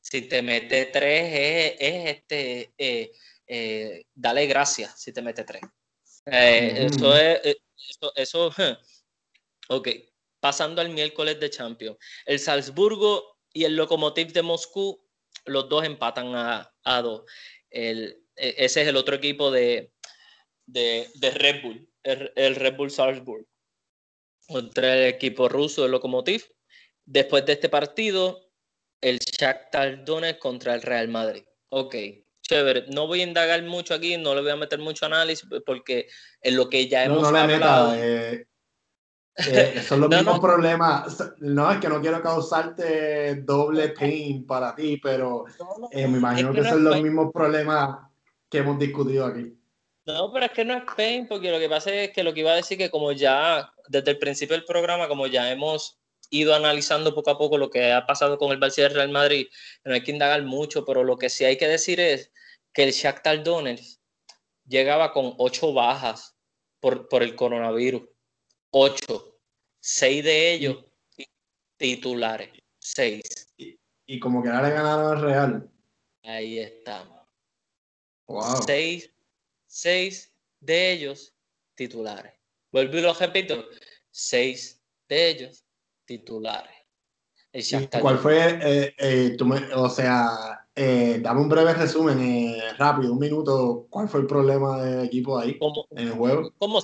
si 0.00 0.22
te 0.22 0.40
mete 0.40 0.86
tres 0.86 1.76
es, 1.78 2.16
este, 2.16 2.72
eh, 2.78 3.12
eh, 3.46 4.06
dale 4.14 4.46
gracias 4.46 4.98
si 4.98 5.12
te 5.12 5.20
mete 5.20 5.44
tres. 5.44 5.60
Eh, 6.24 6.86
eso 6.86 7.14
es, 7.14 7.56
eso, 8.16 8.50
ok, 9.68 9.88
pasando 10.40 10.80
al 10.80 10.88
miércoles 10.88 11.38
de 11.38 11.50
Champions. 11.50 11.98
El 12.24 12.38
Salzburgo 12.38 13.38
y 13.52 13.64
el 13.64 13.76
Lokomotiv 13.76 14.32
de 14.32 14.40
Moscú, 14.40 15.03
los 15.44 15.68
dos 15.68 15.84
empatan 15.84 16.34
a, 16.34 16.72
a 16.84 17.02
dos. 17.02 17.22
El, 17.70 18.22
e, 18.36 18.54
ese 18.58 18.82
es 18.82 18.88
el 18.88 18.96
otro 18.96 19.16
equipo 19.16 19.50
de, 19.50 19.92
de, 20.66 21.08
de 21.14 21.30
Red 21.30 21.62
Bull 21.62 21.88
el, 22.04 22.54
Red 22.54 22.76
Bull 22.76 22.90
Salzburg 22.90 23.46
contra 24.46 24.96
el 24.96 25.14
equipo 25.14 25.48
ruso, 25.48 25.84
el 25.84 25.92
Lokomotiv. 25.92 26.44
Después 27.04 27.44
de 27.46 27.54
este 27.54 27.68
partido, 27.68 28.50
el 29.00 29.18
Shakhtar 29.18 30.04
Donetsk 30.04 30.38
contra 30.38 30.74
el 30.74 30.82
Real 30.82 31.08
Madrid. 31.08 31.44
Ok, 31.70 31.96
chévere. 32.42 32.86
No 32.88 33.06
voy 33.06 33.20
a 33.20 33.24
indagar 33.24 33.62
mucho 33.62 33.94
aquí, 33.94 34.16
no 34.16 34.34
le 34.34 34.42
voy 34.42 34.50
a 34.50 34.56
meter 34.56 34.78
mucho 34.78 35.06
análisis 35.06 35.48
porque 35.66 36.08
en 36.40 36.56
lo 36.56 36.68
que 36.68 36.88
ya 36.88 37.04
hemos 37.04 37.22
no, 37.22 37.30
no 37.30 37.38
hablado... 37.38 37.94
Eh, 37.96 38.46
eh, 39.36 39.82
son 39.86 40.00
los 40.00 40.10
mismos 40.10 40.40
problemas. 40.40 41.32
No, 41.38 41.70
es 41.70 41.78
que 41.78 41.88
no 41.88 42.00
quiero 42.00 42.22
causarte 42.22 43.36
doble 43.36 43.90
pain 43.90 44.46
para 44.46 44.74
ti, 44.74 44.98
pero 45.02 45.44
eh, 45.90 46.06
me 46.06 46.18
imagino 46.18 46.52
que, 46.52 46.64
son 46.64 46.84
los 46.84 47.00
mismos 47.00 47.32
problemas 47.32 47.98
que 48.48 48.58
hemos 48.58 48.78
discutido 48.78 49.26
aquí. 49.26 49.58
No, 50.06 50.30
pero 50.32 50.46
es 50.46 50.52
que 50.52 50.64
no 50.64 50.74
es 50.74 50.84
pain, 50.96 51.26
porque 51.26 51.50
lo 51.50 51.58
que 51.58 51.68
pasa 51.68 51.90
es 51.90 52.10
que 52.10 52.22
lo 52.22 52.34
que 52.34 52.40
iba 52.40 52.52
a 52.52 52.56
decir 52.56 52.76
que 52.76 52.90
como 52.90 53.12
ya 53.12 53.72
desde 53.88 54.12
el 54.12 54.18
principio 54.18 54.54
del 54.54 54.66
programa, 54.66 55.08
como 55.08 55.26
ya 55.26 55.50
hemos 55.50 55.98
ido 56.30 56.54
analizando 56.54 57.14
poco 57.14 57.30
a 57.30 57.38
poco 57.38 57.58
lo 57.58 57.70
que 57.70 57.92
ha 57.92 58.06
pasado 58.06 58.38
con 58.38 58.52
el 58.52 58.60
Barça 58.60 58.88
Real 58.90 59.08
Madrid, 59.08 59.46
no 59.84 59.94
hay 59.94 60.02
que 60.02 60.12
indagar 60.12 60.42
mucho, 60.42 60.84
pero 60.84 61.04
lo 61.04 61.16
que 61.16 61.30
sí 61.30 61.44
hay 61.44 61.56
que 61.56 61.68
decir 61.68 62.00
es 62.00 62.32
que 62.72 62.84
el 62.84 62.92
Shakhtar 62.92 63.42
Donetsk 63.42 64.00
llegaba 64.66 65.12
con 65.12 65.34
ocho 65.38 65.72
bajas 65.72 66.36
por, 66.80 67.08
por 67.08 67.22
el 67.22 67.34
coronavirus. 67.34 68.02
Ocho. 68.76 69.38
Seis 69.80 70.24
de 70.24 70.54
ellos 70.54 70.84
titulares. 71.76 72.50
Seis. 72.78 73.22
Y, 74.06 74.18
como 74.18 74.42
que 74.42 74.48
ahora 74.48 74.68
le 74.68 74.74
ganaron 74.74 75.16
al 75.16 75.22
Real. 75.22 75.70
Ahí 76.22 76.58
estamos. 76.58 77.20
Wow. 78.26 78.62
Seis 78.66 79.14
seis 79.74 80.32
de 80.60 80.92
ellos 80.92 81.34
titulares. 81.74 82.32
Vuelvo 82.70 82.96
y 82.96 83.00
lo 83.00 83.12
repito, 83.12 83.64
seis 84.10 84.80
de 85.08 85.30
ellos 85.30 85.64
titulares. 86.04 86.72
¿Cuál 88.00 88.18
fue, 88.18 88.58
eh, 88.62 88.94
eh, 88.98 89.36
o 89.74 89.88
sea, 89.88 90.63
eh, 90.76 91.18
dame 91.20 91.40
un 91.40 91.48
breve 91.48 91.74
resumen, 91.74 92.56
rápido, 92.78 93.12
un 93.12 93.18
minuto, 93.18 93.86
¿cuál 93.90 94.08
fue 94.08 94.20
el 94.20 94.26
problema 94.26 94.82
del 94.82 95.04
equipo 95.06 95.38
ahí 95.38 95.58
en 95.90 96.08
el 96.08 96.12
juego? 96.12 96.52
Como, 96.58 96.80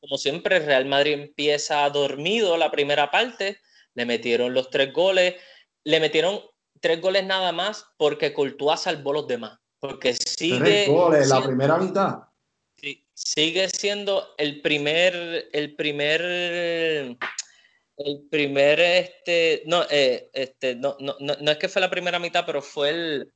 como 0.00 0.18
siempre, 0.18 0.58
Real 0.60 0.86
Madrid 0.86 1.14
empieza 1.14 1.88
dormido 1.90 2.56
la 2.56 2.70
primera 2.70 3.10
parte, 3.10 3.58
le 3.94 4.06
metieron 4.06 4.54
los 4.54 4.70
tres 4.70 4.92
goles, 4.92 5.34
le 5.84 6.00
metieron 6.00 6.40
tres 6.80 7.00
goles 7.00 7.24
nada 7.26 7.52
más 7.52 7.86
porque 7.96 8.32
Courtois 8.32 8.80
salvó 8.80 9.12
los 9.12 9.26
demás. 9.26 9.58
Porque 9.78 10.14
sigue. 10.14 10.86
la 11.26 11.42
primera 11.42 11.76
mitad. 11.78 12.18
sigue 13.14 13.68
siendo 13.68 14.34
el 14.38 14.62
primer. 14.62 15.48
El 15.52 15.74
primer. 15.74 17.16
El 17.96 18.26
primer. 18.30 18.80
Este, 18.80 19.62
no, 19.66 19.84
eh, 19.90 20.30
este, 20.32 20.76
no, 20.76 20.96
no, 21.00 21.16
no, 21.18 21.50
es 21.50 21.58
que 21.58 21.68
fue 21.68 21.80
la 21.80 21.90
primera 21.90 22.18
mitad, 22.18 22.44
pero 22.44 22.62
fue 22.62 22.90
el. 22.90 23.32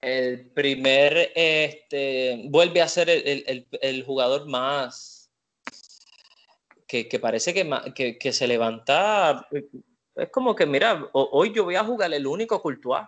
El 0.00 0.50
primer. 0.50 1.32
Este, 1.34 2.42
vuelve 2.48 2.82
a 2.82 2.88
ser 2.88 3.08
el, 3.10 4.04
jugador 4.04 4.46
más. 4.46 5.30
Que, 6.86 7.04
parece 7.20 7.52
que, 7.52 8.18
que, 8.18 8.32
se 8.32 8.46
levanta. 8.46 9.46
Es 10.14 10.30
como 10.30 10.54
que, 10.54 10.66
mira, 10.66 11.08
hoy 11.12 11.52
yo 11.54 11.64
voy 11.64 11.76
a 11.76 11.84
jugar 11.84 12.12
el 12.14 12.26
único 12.26 12.62
Courtois 12.62 13.06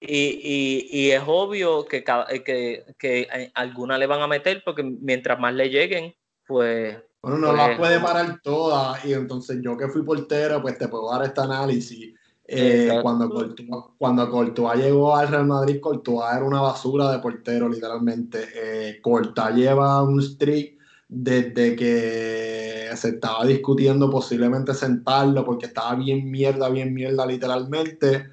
y, 0.00 0.88
y, 0.90 1.10
es 1.12 1.22
obvio 1.26 1.86
que, 1.86 2.04
que, 2.44 2.84
que 2.98 3.50
alguna 3.54 3.96
le 3.96 4.06
van 4.06 4.20
a 4.20 4.26
meter 4.26 4.62
porque 4.64 4.82
mientras 4.82 5.38
más 5.38 5.54
le 5.54 5.70
lleguen, 5.70 6.14
pues... 6.46 6.96
Bueno, 7.26 7.40
no 7.40 7.52
las 7.54 7.66
pues, 7.70 7.78
puede 7.78 7.98
parar 7.98 8.40
todas 8.40 9.04
y 9.04 9.12
entonces 9.12 9.58
yo 9.60 9.76
que 9.76 9.88
fui 9.88 10.04
portero, 10.04 10.62
pues 10.62 10.78
te 10.78 10.86
puedo 10.86 11.10
dar 11.10 11.24
este 11.24 11.40
análisis. 11.40 12.14
Eh, 12.46 13.00
cuando, 13.02 13.28
Courtois, 13.28 13.68
cuando 13.98 14.30
Courtois 14.30 14.78
llegó 14.78 15.16
al 15.16 15.26
Real 15.26 15.44
Madrid, 15.44 15.80
Courtois 15.80 16.36
era 16.36 16.44
una 16.44 16.60
basura 16.60 17.10
de 17.10 17.18
portero, 17.18 17.68
literalmente. 17.68 18.46
Eh, 18.54 19.02
lleva 19.56 20.04
un 20.04 20.22
streak 20.22 20.78
desde 21.08 21.74
que 21.74 22.90
se 22.94 23.08
estaba 23.08 23.44
discutiendo 23.44 24.08
posiblemente 24.08 24.72
sentarlo 24.72 25.44
porque 25.44 25.66
estaba 25.66 25.96
bien 25.96 26.30
mierda, 26.30 26.68
bien 26.68 26.94
mierda, 26.94 27.26
literalmente 27.26 28.30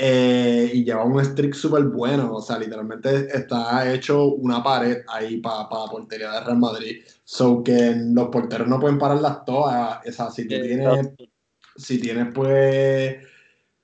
eh, 0.00 0.70
y 0.72 0.84
lleva 0.84 1.04
un 1.04 1.24
streak 1.24 1.54
súper 1.54 1.82
bueno, 1.84 2.32
o 2.32 2.40
sea, 2.40 2.56
literalmente 2.56 3.36
está 3.36 3.92
hecho 3.92 4.26
una 4.26 4.62
pared 4.62 4.98
ahí 5.08 5.38
para 5.38 5.68
la 5.68 5.90
portería 5.90 6.30
de 6.30 6.40
Real 6.40 6.58
Madrid. 6.58 7.02
So 7.24 7.64
que 7.64 7.96
los 7.96 8.28
porteros 8.28 8.68
no 8.68 8.78
pueden 8.78 8.96
pararlas 8.96 9.44
todas. 9.44 10.06
O 10.06 10.12
sea, 10.12 10.30
si 10.30 10.46
tú 10.46 10.54
tienes, 10.54 11.08
si 11.74 12.00
tienes 12.00 12.32
pues 12.32 13.16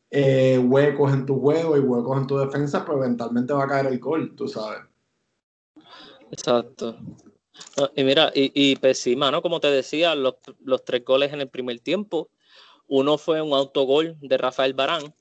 eh, 0.08 0.58
huecos 0.58 1.12
en 1.12 1.26
tu 1.26 1.40
juego 1.40 1.76
y 1.76 1.80
huecos 1.80 2.18
en 2.18 2.26
tu 2.28 2.38
defensa, 2.38 2.84
pues 2.84 2.98
eventualmente 2.98 3.52
va 3.52 3.64
a 3.64 3.68
caer 3.68 3.86
el 3.86 3.98
gol, 3.98 4.36
tú 4.36 4.46
sabes. 4.46 4.82
Exacto. 6.30 6.96
Y 7.96 8.04
mira, 8.04 8.30
y, 8.32 8.52
y 8.54 8.76
pues 8.76 9.00
sí, 9.00 9.16
mano, 9.16 9.42
como 9.42 9.58
te 9.58 9.68
decía, 9.68 10.14
los, 10.14 10.36
los 10.64 10.84
tres 10.84 11.04
goles 11.04 11.32
en 11.32 11.40
el 11.40 11.48
primer 11.48 11.80
tiempo. 11.80 12.30
Uno 12.86 13.18
fue 13.18 13.42
un 13.42 13.52
autogol 13.52 14.16
de 14.20 14.36
Rafael 14.38 14.74
Barán, 14.74 15.12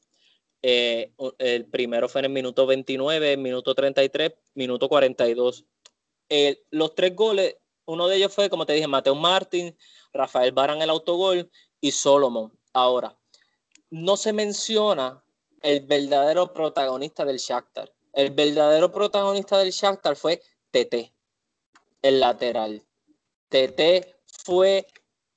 eh, 0.64 1.12
el 1.40 1.66
primero 1.66 2.08
fue 2.08 2.20
en 2.20 2.26
el 2.26 2.32
minuto 2.32 2.66
29, 2.66 3.36
minuto 3.36 3.76
33, 3.76 4.34
minuto 4.56 4.88
42. 4.88 5.66
los 6.72 6.96
tres 6.96 7.16
goles, 7.16 7.58
uno 7.86 8.08
de 8.08 8.16
ellos 8.16 8.34
fue, 8.34 8.50
como 8.50 8.66
te 8.66 8.74
dije, 8.74 8.88
Mateo 8.88 9.14
Martín, 9.14 9.78
Rafael 10.14 10.54
Barán 10.54 10.82
el 10.82 10.90
autogol 10.90 11.52
y 11.82 11.92
Solomon. 11.92 12.58
Ahora, 12.72 13.18
no 13.90 14.16
se 14.16 14.32
menciona 14.32 15.22
el 15.62 15.82
verdadero 15.82 16.54
protagonista 16.54 17.26
del 17.26 17.38
Shakhtar. 17.38 17.92
El 18.14 18.32
verdadero 18.32 18.92
protagonista 18.92 19.58
del 19.58 19.72
Shakhtar 19.72 20.16
fue 20.16 20.42
TT, 20.72 21.14
el 22.02 22.20
lateral. 22.22 22.84
TT 23.50 24.16
fue 24.46 24.88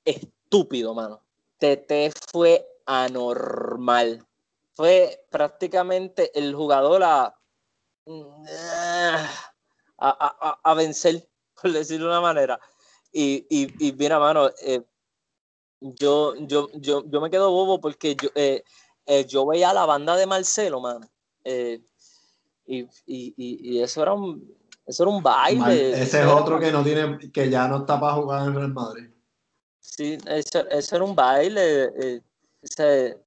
estúpido, 0.05 0.93
mano. 0.93 1.21
TT 1.59 2.13
fue 2.31 2.65
anormal 2.85 4.26
fue 4.77 5.25
prácticamente 5.31 6.31
el 6.37 6.53
jugador 6.53 7.01
a, 7.03 7.35
a, 9.97 10.73
vencer, 10.75 11.27
por 11.59 11.71
decirlo 11.71 12.05
de 12.05 12.11
una 12.11 12.21
manera. 12.21 12.59
Y, 13.11 13.47
y, 13.49 13.91
mira, 13.93 14.19
mano, 14.19 14.51
eh, 14.61 14.83
yo, 15.81 16.35
yo, 16.35 16.69
yo, 16.75 17.03
yo 17.07 17.21
me 17.21 17.31
quedo 17.31 17.49
bobo 17.49 17.81
porque 17.81 18.15
yo, 18.15 18.29
eh, 18.35 18.63
eh, 19.07 19.25
yo 19.25 19.47
veía 19.47 19.73
la 19.73 19.87
banda 19.87 20.15
de 20.15 20.27
Marcelo, 20.27 20.79
mano. 20.79 21.09
Y, 22.67 23.81
eso 23.81 24.03
era 24.03 24.13
un 24.13 24.55
eso 24.85 25.03
era 25.03 25.11
un 25.11 25.23
baile. 25.23 26.03
Ese 26.03 26.21
es 26.21 26.27
otro 26.27 26.59
que 26.59 26.71
no 26.71 26.83
tiene, 26.83 27.17
que 27.31 27.49
ya 27.49 27.67
no 27.67 27.77
está 27.77 27.99
para 27.99 28.13
jugar 28.13 28.47
en 28.47 28.53
Real 28.53 28.73
Madrid. 28.73 29.09
Sí, 29.79 30.19
eso, 30.27 30.95
era 30.95 31.03
un 31.03 31.15
baile. 31.15 32.21
Ese, 32.61 33.26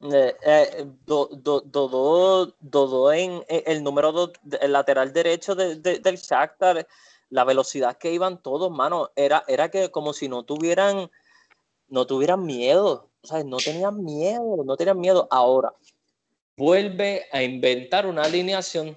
eh, 0.00 0.36
eh, 0.42 0.86
Dodó 1.06 3.12
en 3.12 3.44
el 3.48 3.82
número 3.82 4.32
el 4.60 4.72
lateral 4.72 5.12
derecho 5.12 5.54
del 5.54 6.16
Shakhtar, 6.16 6.86
la 7.30 7.44
velocidad 7.44 7.98
que 7.98 8.12
iban 8.12 8.42
todos, 8.42 8.70
mano, 8.70 9.10
era, 9.16 9.44
era 9.48 9.70
que 9.70 9.90
como 9.90 10.12
si 10.12 10.28
no 10.28 10.44
tuvieran, 10.44 11.10
no 11.88 12.06
tuvieran 12.06 12.44
miedo, 12.44 13.10
o 13.22 13.26
sea, 13.26 13.42
no 13.44 13.58
tenían 13.58 14.02
miedo, 14.02 14.62
no 14.64 14.76
tenían 14.76 15.00
miedo. 15.00 15.28
Ahora, 15.30 15.72
vuelve 16.56 17.26
a 17.32 17.42
inventar 17.42 18.06
una 18.06 18.22
alineación, 18.22 18.96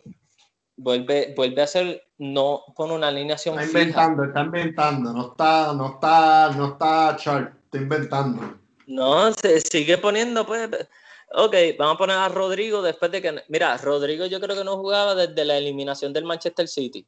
vuelve, 0.77 1.33
vuelve 1.35 1.61
a 1.61 1.65
hacer 1.65 2.03
no 2.17 2.61
con 2.75 2.91
una 2.91 3.07
alineación 3.07 3.59
está 3.59 3.79
inventando, 3.79 4.23
está 4.23 4.41
inventando, 4.41 5.11
no 5.11 5.31
está, 5.31 5.73
no 5.73 5.93
está, 5.93 6.51
no 6.55 6.67
está 6.67 7.15
chart, 7.17 7.55
está 7.65 7.77
inventando. 7.79 8.60
No, 8.91 9.31
se 9.33 9.61
sigue 9.61 9.97
poniendo, 9.97 10.45
pues. 10.45 10.69
Ok, 11.33 11.55
vamos 11.77 11.95
a 11.95 11.97
poner 11.97 12.17
a 12.17 12.27
Rodrigo 12.27 12.81
después 12.81 13.09
de 13.11 13.21
que. 13.21 13.43
Mira, 13.47 13.77
Rodrigo 13.77 14.25
yo 14.25 14.41
creo 14.41 14.55
que 14.55 14.65
no 14.65 14.77
jugaba 14.77 15.15
desde 15.15 15.45
la 15.45 15.57
eliminación 15.57 16.11
del 16.11 16.25
Manchester 16.25 16.67
City. 16.67 17.07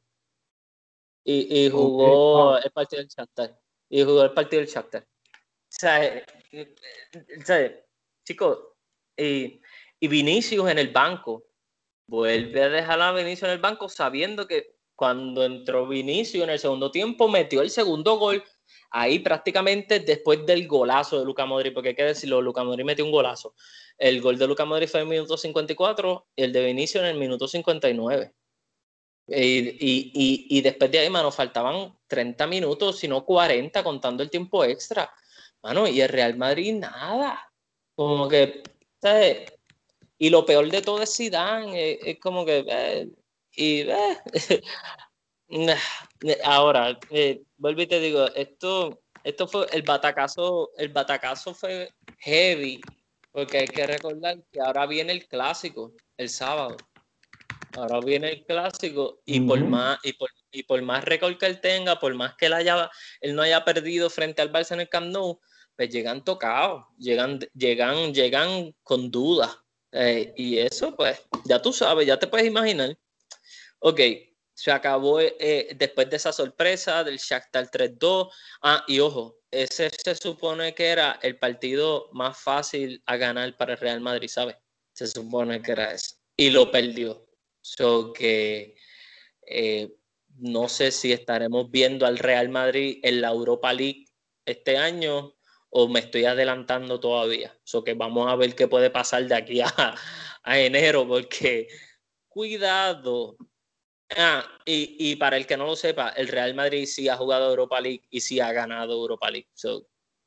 Y, 1.26 1.70
jugó 1.70 2.58
el 2.58 2.70
partido 2.70 3.00
del 3.00 3.08
Shakhtar. 3.08 3.58
y 3.88 4.02
jugó 4.02 4.24
el 4.24 4.32
partido 4.32 4.60
del 4.60 4.70
Shakhtar. 4.70 5.02
O 5.02 5.06
sea, 5.68 6.04
eh, 6.04 6.24
eh, 6.52 7.84
chicos, 8.24 8.58
y, 9.16 9.60
y 10.00 10.08
Vinicius 10.08 10.70
en 10.70 10.78
el 10.78 10.88
banco, 10.88 11.46
vuelve 12.06 12.62
a 12.62 12.68
dejar 12.68 13.00
a 13.00 13.12
Vinicius 13.12 13.44
en 13.44 13.50
el 13.50 13.58
banco 13.58 13.88
sabiendo 13.88 14.46
que 14.46 14.76
cuando 14.94 15.44
entró 15.44 15.86
Vinicius 15.86 16.44
en 16.44 16.50
el 16.50 16.58
segundo 16.58 16.90
tiempo 16.90 17.28
metió 17.28 17.62
el 17.62 17.70
segundo 17.70 18.16
gol 18.18 18.42
ahí 18.90 19.18
prácticamente 19.18 20.00
después 20.00 20.44
del 20.46 20.66
golazo 20.66 21.18
de 21.18 21.24
Luca 21.24 21.46
Modric, 21.46 21.74
porque 21.74 21.90
hay 21.90 21.94
que 21.94 22.04
decirlo, 22.04 22.40
Luca 22.40 22.64
Modric 22.64 22.86
metió 22.86 23.04
un 23.04 23.10
golazo. 23.10 23.54
El 23.98 24.20
gol 24.20 24.38
de 24.38 24.46
Luca 24.46 24.64
Modric 24.64 24.88
fue 24.88 25.00
en 25.00 25.06
el 25.06 25.10
minuto 25.10 25.36
54 25.36 26.26
y 26.36 26.42
el 26.42 26.52
de 26.52 26.64
Vinicius 26.64 27.02
en 27.02 27.10
el 27.10 27.18
minuto 27.18 27.48
59. 27.48 28.32
Y, 29.26 29.34
y, 29.36 30.46
y, 30.50 30.60
después 30.60 30.90
de 30.90 30.98
ahí, 30.98 31.08
mano, 31.08 31.30
faltaban 31.32 31.96
30 32.06 32.46
minutos, 32.46 32.98
si 32.98 33.08
no 33.08 33.24
40, 33.24 33.82
contando 33.82 34.22
el 34.22 34.30
tiempo 34.30 34.64
extra. 34.64 35.10
Mano, 35.62 35.88
y 35.88 36.00
el 36.00 36.08
Real 36.10 36.36
Madrid 36.36 36.74
nada. 36.74 37.50
Como 37.94 38.28
que, 38.28 38.62
¿sabes? 39.00 39.50
Y 40.18 40.30
lo 40.30 40.44
peor 40.44 40.70
de 40.70 40.82
todo 40.82 41.02
es 41.02 41.16
Zidane, 41.16 41.98
es, 42.02 42.18
como 42.20 42.44
que, 42.44 42.64
eh, 42.68 43.08
y, 43.52 43.80
eh, 43.80 44.20
ahora, 46.44 46.98
eh, 47.10 47.42
vuelvo 47.56 47.82
y 47.82 47.86
te 47.86 48.00
digo, 48.00 48.26
esto, 48.34 49.02
esto 49.22 49.46
fue, 49.46 49.66
el 49.72 49.82
batacazo, 49.82 50.70
el 50.76 50.88
batacazo 50.88 51.54
fue 51.54 51.90
heavy, 52.18 52.80
porque 53.32 53.58
hay 53.58 53.66
que 53.66 53.86
recordar 53.86 54.38
que 54.52 54.60
ahora 54.60 54.86
viene 54.86 55.12
el 55.12 55.26
clásico, 55.26 55.92
el 56.16 56.28
sábado. 56.28 56.76
Ahora 57.76 57.98
viene 58.00 58.30
el 58.30 58.44
clásico 58.44 59.20
y 59.24 59.40
por 59.40 59.58
más 59.64 59.98
y 60.04 60.12
por, 60.12 60.30
y 60.52 60.62
por 60.62 60.80
más 60.82 61.04
récord 61.04 61.36
que 61.36 61.46
él 61.46 61.60
tenga, 61.60 61.98
por 61.98 62.14
más 62.14 62.36
que 62.36 62.46
él 62.46 62.52
haya 62.52 62.88
él 63.20 63.34
no 63.34 63.42
haya 63.42 63.64
perdido 63.64 64.08
frente 64.10 64.40
al 64.40 64.52
Barça 64.52 64.74
en 64.74 64.82
el 64.82 64.88
Camp 64.88 65.08
Nou, 65.08 65.40
pues 65.74 65.90
llegan 65.90 66.22
tocados, 66.22 66.84
llegan 66.98 67.40
llegan 67.52 68.14
llegan 68.14 68.72
con 68.84 69.10
dudas. 69.10 69.58
Eh, 69.90 70.32
y 70.36 70.58
eso 70.58 70.94
pues 70.94 71.20
ya 71.44 71.60
tú 71.60 71.72
sabes, 71.72 72.06
ya 72.06 72.16
te 72.16 72.28
puedes 72.28 72.46
imaginar. 72.46 72.96
Ok, 73.80 74.00
se 74.54 74.70
acabó 74.70 75.20
eh, 75.20 75.74
después 75.76 76.08
de 76.08 76.16
esa 76.16 76.32
sorpresa 76.32 77.02
del 77.02 77.18
Shakhtar 77.18 77.70
3-2. 77.70 78.30
Ah, 78.62 78.84
y 78.86 79.00
ojo, 79.00 79.40
ese 79.50 79.90
se 79.90 80.14
supone 80.14 80.74
que 80.74 80.86
era 80.86 81.18
el 81.22 81.38
partido 81.38 82.08
más 82.12 82.38
fácil 82.38 83.02
a 83.06 83.16
ganar 83.16 83.56
para 83.56 83.72
el 83.72 83.78
Real 83.80 84.00
Madrid, 84.00 84.28
¿sabes? 84.28 84.56
Se 84.92 85.06
supone 85.08 85.60
que 85.60 85.72
era 85.72 85.92
ese. 85.92 86.16
Y 86.36 86.50
lo 86.50 86.70
perdió. 86.70 87.26
So 87.60 88.12
que 88.12 88.76
eh, 89.46 89.92
no 90.36 90.68
sé 90.68 90.90
si 90.92 91.12
estaremos 91.12 91.70
viendo 91.70 92.06
al 92.06 92.18
Real 92.18 92.48
Madrid 92.48 93.00
en 93.02 93.20
la 93.20 93.28
Europa 93.28 93.72
League 93.72 94.06
este 94.44 94.76
año 94.76 95.34
o 95.70 95.88
me 95.88 96.00
estoy 96.00 96.26
adelantando 96.26 97.00
todavía. 97.00 97.58
So 97.64 97.82
que 97.82 97.94
vamos 97.94 98.30
a 98.30 98.36
ver 98.36 98.54
qué 98.54 98.68
puede 98.68 98.90
pasar 98.90 99.26
de 99.26 99.34
aquí 99.34 99.60
a, 99.60 99.96
a 100.44 100.58
enero, 100.58 101.08
porque 101.08 101.68
cuidado, 102.28 103.36
Ah, 104.16 104.44
y, 104.64 105.16
para 105.16 105.36
el 105.36 105.46
que 105.46 105.56
no 105.56 105.66
lo 105.66 105.76
sepa, 105.76 106.10
el 106.10 106.28
Real 106.28 106.54
Madrid 106.54 106.86
sí 106.86 107.08
ha 107.08 107.16
jugado 107.16 107.50
Europa 107.50 107.80
League 107.80 108.02
y 108.10 108.20
sí 108.20 108.40
ha 108.40 108.52
ganado 108.52 108.92
Europa 108.94 109.30
League. 109.30 109.48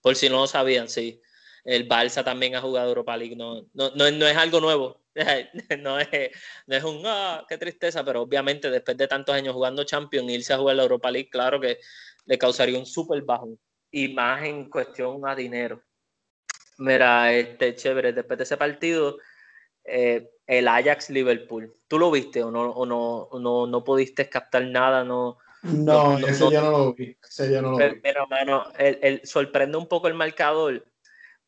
por 0.01 0.15
si 0.15 0.29
no 0.29 0.37
lo 0.37 0.47
sabían, 0.47 0.89
sí. 0.89 1.21
El 1.63 1.87
Barça 1.87 2.23
también 2.23 2.55
ha 2.55 2.61
jugado 2.61 2.89
Europa 2.89 3.17
League. 3.17 3.35
No, 3.35 3.65
no, 3.73 3.91
no, 3.91 4.27
es 4.27 4.37
algo 4.37 4.59
nuevo. 4.59 5.01
No 5.79 5.99
es, 5.99 6.07
no 6.67 6.75
es 6.75 6.83
un, 6.83 7.01
ah, 7.05 7.43
qué 7.49 7.57
tristeza, 7.57 8.05
pero 8.05 8.21
obviamente 8.21 8.69
después 8.69 8.95
de 8.95 9.07
tantos 9.07 9.33
años 9.33 9.55
jugando 9.55 9.83
Champions, 9.83 10.31
irse 10.31 10.53
a 10.53 10.59
jugar 10.59 10.75
la 10.75 10.83
Europa 10.83 11.09
League, 11.09 11.29
claro 11.29 11.59
que 11.59 11.79
le 12.25 12.37
causaría 12.37 12.77
un 12.77 12.85
súper 12.85 13.23
bajo. 13.23 13.57
Y 13.89 14.09
más 14.09 14.43
en 14.43 14.69
cuestión 14.69 15.27
a 15.27 15.35
dinero. 15.35 15.81
Mira, 16.77 17.33
este 17.33 17.73
chévere, 17.75 18.13
después 18.13 18.37
de 18.37 18.43
ese 18.43 18.57
partido, 18.57 19.17
eh, 19.87 20.29
el 20.45 20.67
Ajax 20.67 21.09
Liverpool. 21.09 21.73
¿Tú 21.87 21.97
lo 21.97 22.11
viste 22.11 22.43
o 22.43 22.51
no, 22.51 22.69
o 22.69 22.85
no, 22.85 23.29
no, 23.39 23.65
no 23.65 23.83
pudiste 23.83 24.29
captar 24.29 24.63
nada? 24.65 25.03
No, 25.03 25.37
no, 25.63 26.17
ese 26.19 26.51
ya 26.51 26.61
no 26.61 26.71
lo 26.71 26.93
vi. 26.93 27.17
Ese 27.23 27.61
no 27.61 27.71
lo 27.71 27.77
vi. 27.77 27.99
Pero, 28.01 28.27
mano, 28.27 28.65
el, 28.77 29.21
sorprende 29.23 29.77
un 29.77 29.87
poco 29.87 30.07
el 30.07 30.13
marcador, 30.13 30.85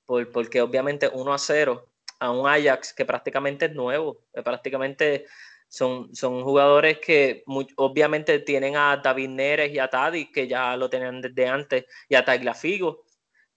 por, 0.05 0.31
porque 0.31 0.61
obviamente 0.61 1.09
1 1.11 1.33
a 1.33 1.37
0 1.37 1.85
a 2.19 2.31
un 2.31 2.47
Ajax 2.47 2.93
que 2.93 3.05
prácticamente 3.05 3.65
es 3.67 3.73
nuevo, 3.73 4.23
que 4.33 4.41
prácticamente 4.41 5.25
son, 5.67 6.13
son 6.15 6.43
jugadores 6.43 6.99
que 6.99 7.43
obviamente 7.75 8.39
tienen 8.39 8.75
a 8.75 8.97
David 8.97 9.29
Neres 9.29 9.71
y 9.71 9.79
a 9.79 9.89
Tadi, 9.89 10.31
que 10.31 10.47
ya 10.47 10.75
lo 10.75 10.89
tenían 10.89 11.21
desde 11.21 11.47
antes, 11.47 11.85
y 12.09 12.15
a 12.15 12.25
Tagliafigo, 12.25 13.03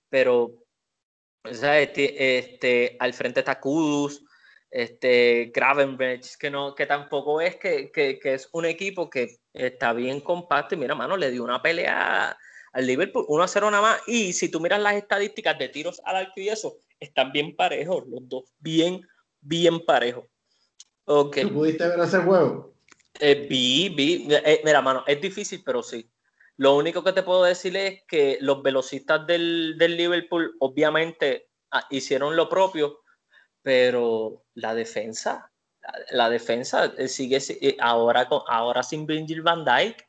pero 0.09 0.63
o 1.45 1.55
sea, 1.55 1.81
este, 1.81 2.39
este, 2.39 2.97
al 3.01 3.15
frente 3.15 3.41
está 3.41 3.59
Kudus, 3.59 4.23
este, 4.73 5.53
Gravenbridge, 5.55 6.39
que, 6.39 6.51
no, 6.51 6.75
que 6.75 6.87
tampoco 6.87 7.43
es 7.43 7.57
que, 7.57 7.93
que, 7.93 8.19
que, 8.19 8.35
es 8.35 8.49
un 8.53 8.65
equipo 8.65 9.11
que 9.11 9.37
está 9.53 9.93
bien 9.93 10.21
compacto 10.23 10.75
y 10.75 10.79
mira, 10.79 10.95
mano, 10.95 11.19
le 11.19 11.31
dio 11.31 11.45
una 11.45 11.61
pelea 11.61 12.35
al 12.73 12.87
Liverpool 12.87 13.27
1 13.29 13.45
a 13.45 13.49
0 13.49 13.71
nada 13.71 13.83
más 13.83 14.01
y 14.07 14.33
si 14.33 14.51
tú 14.51 14.61
miras 14.61 14.81
las 14.81 14.95
estadísticas 14.95 15.59
de 15.59 15.69
tiros 15.69 16.01
al 16.07 16.17
arco 16.17 16.41
y 16.41 16.49
eso, 16.49 16.79
están 16.99 17.33
bien 17.33 17.55
parejos 17.55 18.05
los 18.09 18.27
dos, 18.27 18.45
bien, 18.61 19.07
bien 19.43 19.85
parejos. 19.85 20.25
Okay. 21.05 21.43
¿Tú 21.43 21.53
pudiste 21.53 21.87
ver 21.87 22.01
ese 22.01 22.19
juego? 22.21 22.73
Eh, 23.21 23.47
vi, 23.51 23.91
vi, 23.91 24.27
eh, 24.31 24.63
mira, 24.65 24.81
mano, 24.81 25.05
es 25.07 25.21
difícil, 25.21 25.63
pero 25.63 25.83
sí. 25.83 26.11
Lo 26.57 26.77
único 26.77 27.05
que 27.05 27.13
te 27.13 27.23
puedo 27.23 27.45
decir 27.45 27.77
es 27.77 28.05
que 28.09 28.39
los 28.41 28.63
velocistas 28.63 29.27
del, 29.27 29.77
del 29.77 29.99
Liverpool 29.99 30.57
obviamente 30.61 31.49
ah, 31.73 31.87
hicieron 31.91 32.37
lo 32.37 32.49
propio, 32.49 33.02
pero 33.63 34.45
la 34.55 34.75
defensa, 34.75 35.51
la, 36.11 36.29
defensa 36.29 36.93
eh, 36.99 37.09
sigue 37.09 37.39
eh, 37.49 37.77
ahora, 37.81 38.29
ahora 38.49 38.83
sin 38.83 39.07
Virgil 39.07 39.43
van 39.43 39.65
Dijk, 39.65 40.07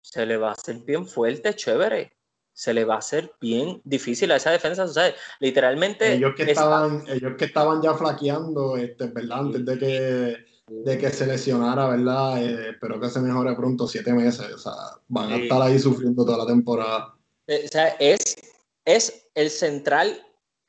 se 0.00 0.26
le 0.26 0.36
va 0.36 0.50
a 0.50 0.52
hacer 0.52 0.78
bien 0.78 1.06
fuerte, 1.06 1.54
chévere. 1.54 2.12
Se 2.52 2.74
le 2.74 2.84
va 2.84 2.96
a 2.96 2.98
hacer 2.98 3.32
bien 3.40 3.80
difícil 3.84 4.30
a 4.32 4.36
esa 4.36 4.50
defensa. 4.50 4.84
O 4.84 4.88
sea, 4.88 5.14
literalmente. 5.38 6.12
Ellos 6.12 6.34
que, 6.36 6.42
estaban, 6.42 7.04
ellos 7.08 7.34
que 7.38 7.46
estaban 7.46 7.80
ya 7.80 7.94
flaqueando, 7.94 8.76
este, 8.76 9.06
¿verdad? 9.06 9.38
Antes 9.38 9.64
de 9.64 9.78
que, 9.78 10.36
de 10.66 10.98
que 10.98 11.10
se 11.10 11.26
lesionara, 11.26 11.88
¿verdad? 11.88 12.42
Eh, 12.42 12.70
espero 12.70 13.00
que 13.00 13.08
se 13.08 13.20
mejore 13.20 13.54
pronto, 13.54 13.86
siete 13.86 14.12
meses. 14.12 14.52
O 14.52 14.58
sea, 14.58 14.72
van 15.08 15.32
a 15.32 15.36
estar 15.36 15.62
ahí 15.62 15.78
sufriendo 15.78 16.24
toda 16.24 16.38
la 16.38 16.46
temporada. 16.46 17.14
O 17.46 17.68
sea, 17.68 17.88
es, 17.98 18.36
es 18.84 19.28
el 19.34 19.48
central 19.48 20.20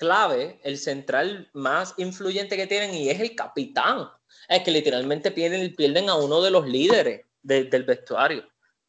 clave, 0.01 0.59
el 0.63 0.79
central 0.79 1.47
más 1.53 1.93
influyente 1.97 2.57
que 2.57 2.65
tienen 2.65 2.95
y 2.95 3.11
es 3.11 3.19
el 3.19 3.35
capitán. 3.35 4.09
Es 4.49 4.63
que 4.63 4.71
literalmente 4.71 5.29
pierden, 5.29 5.75
pierden 5.75 6.09
a 6.09 6.15
uno 6.15 6.41
de 6.41 6.49
los 6.49 6.67
líderes 6.67 7.27
del 7.43 7.83
vestuario. 7.83 8.43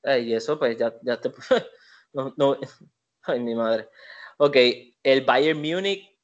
Eh, 0.05 0.21
y 0.21 0.35
eso 0.35 0.59
pues 0.59 0.79
ya, 0.79 0.95
ya 1.03 1.21
te... 1.21 1.31
no, 2.15 2.59
ay, 3.25 3.41
mi 3.41 3.55
madre. 3.55 3.91
Ok, 4.39 4.57
el 5.03 5.21
Bayern 5.27 5.61
Múnich 5.61 6.19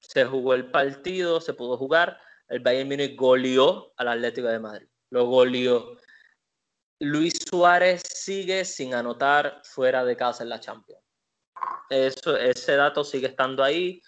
se 0.00 0.24
jugó 0.24 0.54
el 0.54 0.68
partido, 0.72 1.40
se 1.40 1.54
pudo 1.54 1.78
jugar. 1.78 2.18
El 2.48 2.58
Bayern 2.58 2.88
Múnich 2.88 3.16
goleó 3.16 3.92
al 3.96 4.08
Atlético 4.08 4.48
de 4.48 4.58
Madrid. 4.58 4.88
Lo 5.10 5.26
goleó. 5.26 5.96
Luis 6.98 7.34
Suárez 7.48 8.02
sigue 8.12 8.64
sin 8.64 8.94
anotar 8.94 9.62
fuera 9.62 10.04
de 10.04 10.16
casa 10.16 10.42
en 10.42 10.48
la 10.48 10.58
Champions. 10.58 11.00
Eso, 11.88 12.36
ese 12.36 12.74
dato 12.74 13.04
sigue 13.04 13.28
estando 13.28 13.62
ahí 13.62 14.02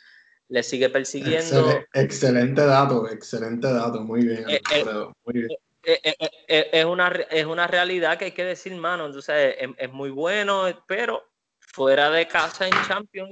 le 0.48 0.62
sigue 0.62 0.90
persiguiendo. 0.90 1.84
Excelente, 1.92 2.64
dato, 2.64 3.08
excelente 3.08 3.72
dato, 3.72 4.00
muy 4.02 4.24
bien. 4.24 4.44
Eh, 4.48 6.00
eh, 6.02 6.16
eh, 6.48 6.70
es, 6.72 6.84
una, 6.84 7.08
es 7.30 7.46
una 7.46 7.66
realidad 7.66 8.18
que 8.18 8.26
hay 8.26 8.32
que 8.32 8.44
decir, 8.44 8.74
mano, 8.74 9.06
entonces 9.06 9.56
es, 9.76 9.92
muy 9.92 10.10
bueno, 10.10 10.64
pero 10.86 11.22
fuera 11.60 12.10
de 12.10 12.26
casa 12.26 12.66
en 12.66 12.74
Champions, 12.88 13.30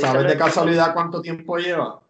¿sabes 0.00 0.26
de 0.26 0.36
casualidad 0.36 0.92
cuánto 0.92 1.20
tiempo 1.22 1.58
lleva? 1.58 2.00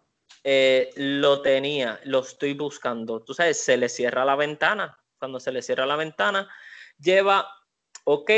lo 0.96 1.42
tenía, 1.42 2.00
lo 2.04 2.20
estoy 2.20 2.54
buscando. 2.54 3.20
Tú 3.20 3.34
sabes, 3.34 3.62
se 3.62 3.76
le 3.76 3.88
cierra 3.88 4.24
la 4.24 4.34
ventana. 4.34 4.98
Cuando 5.18 5.38
se 5.38 5.52
le 5.52 5.62
cierra 5.62 5.86
la 5.86 5.94
ventana, 5.94 6.50
lleva, 6.98 7.46
ok, 8.04 8.30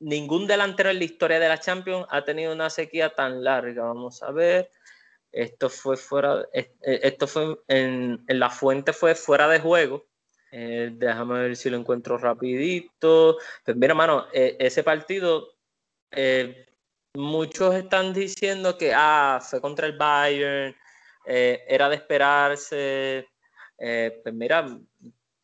ningún 0.00 0.46
delantero 0.46 0.90
en 0.90 0.98
la 0.98 1.04
historia 1.04 1.38
de 1.38 1.48
la 1.48 1.58
Champions 1.58 2.06
ha 2.10 2.22
tenido 2.22 2.52
una 2.52 2.68
sequía 2.68 3.14
tan 3.14 3.42
larga. 3.42 3.84
Vamos 3.84 4.22
a 4.22 4.30
ver. 4.30 4.70
Esto 5.38 5.70
fue 5.70 5.96
fuera, 5.96 6.48
eh, 6.52 6.74
esto 6.82 7.28
fue 7.28 7.60
en, 7.68 8.24
la 8.26 8.50
fuente 8.50 8.92
fue 8.92 9.14
fuera 9.14 9.46
de 9.46 9.60
juego. 9.60 10.08
Eh, 10.50 10.90
déjame 10.94 11.38
ver 11.38 11.56
si 11.56 11.70
lo 11.70 11.76
encuentro 11.76 12.18
rapidito. 12.18 13.36
Pues 13.64 13.76
mira, 13.76 13.94
mano, 13.94 14.26
eh, 14.32 14.56
ese 14.58 14.82
partido, 14.82 15.54
muchos 17.14 17.76
están 17.76 18.12
diciendo 18.12 18.76
que 18.76 18.92
ah, 18.92 19.38
fue 19.40 19.60
contra 19.60 19.86
el 19.86 19.96
Bayern, 19.96 20.74
era 21.24 21.88
de 21.88 21.94
esperarse. 21.94 23.28
pues 23.76 24.34
mira, 24.34 24.76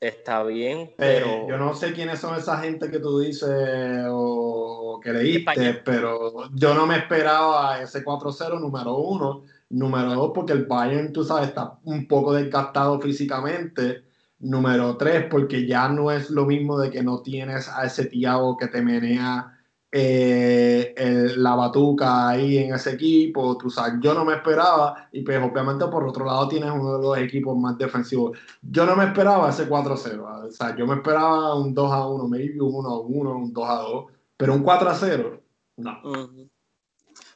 está 0.06 0.42
bien, 0.42 0.80
eh, 0.80 0.94
pero... 0.96 1.48
yo 1.48 1.56
no 1.56 1.74
sé 1.74 1.92
quiénes 1.92 2.20
son 2.20 2.36
esa 2.36 2.58
gente 2.58 2.90
que 2.90 2.98
tú 2.98 3.20
dices 3.20 4.06
o 4.08 5.00
que 5.02 5.12
leíste, 5.12 5.74
pero 5.84 6.50
yo 6.52 6.74
no 6.74 6.86
me 6.86 6.96
esperaba 6.96 7.80
ese 7.80 8.04
4-0 8.04 8.60
número 8.60 8.96
uno. 8.96 9.44
Número 9.70 10.14
dos, 10.14 10.32
porque 10.34 10.52
el 10.52 10.66
Bayern, 10.66 11.12
tú 11.12 11.24
sabes, 11.24 11.48
está 11.48 11.78
un 11.84 12.06
poco 12.06 12.34
desgastado 12.34 13.00
físicamente. 13.00 14.04
Número 14.40 14.96
tres, 14.96 15.26
porque 15.30 15.66
ya 15.66 15.88
no 15.88 16.10
es 16.10 16.30
lo 16.30 16.44
mismo 16.44 16.78
de 16.78 16.90
que 16.90 17.02
no 17.02 17.22
tienes 17.22 17.68
a 17.68 17.84
ese 17.86 18.06
Tiago 18.06 18.56
que 18.56 18.68
te 18.68 18.82
menea 18.82 19.54
eh, 19.96 21.32
la 21.36 21.54
batuca 21.54 22.30
ahí 22.30 22.58
en 22.58 22.74
ese 22.74 22.94
equipo. 22.94 23.56
Tú 23.56 23.70
sabes, 23.70 23.94
yo 24.02 24.12
no 24.12 24.24
me 24.24 24.34
esperaba, 24.34 25.08
y 25.12 25.22
pues 25.22 25.40
obviamente 25.40 25.86
por 25.86 26.04
otro 26.04 26.24
lado 26.24 26.48
tienes 26.48 26.70
uno 26.72 26.98
de 26.98 27.02
los 27.02 27.18
equipos 27.18 27.56
más 27.56 27.78
defensivos. 27.78 28.36
Yo 28.60 28.84
no 28.86 28.96
me 28.96 29.04
esperaba 29.04 29.50
ese 29.50 29.68
4-0. 29.68 30.48
O 30.48 30.50
sea, 30.50 30.76
yo 30.76 30.84
me 30.86 30.96
esperaba 30.96 31.54
un 31.54 31.74
2-1, 31.74 32.28
maybe 32.28 32.60
un 32.60 32.72
1-1, 32.84 33.36
un 33.36 33.54
2-2, 33.54 34.06
pero 34.36 34.54
un 34.54 34.64
4-0, 34.64 35.40
no. 35.76 36.43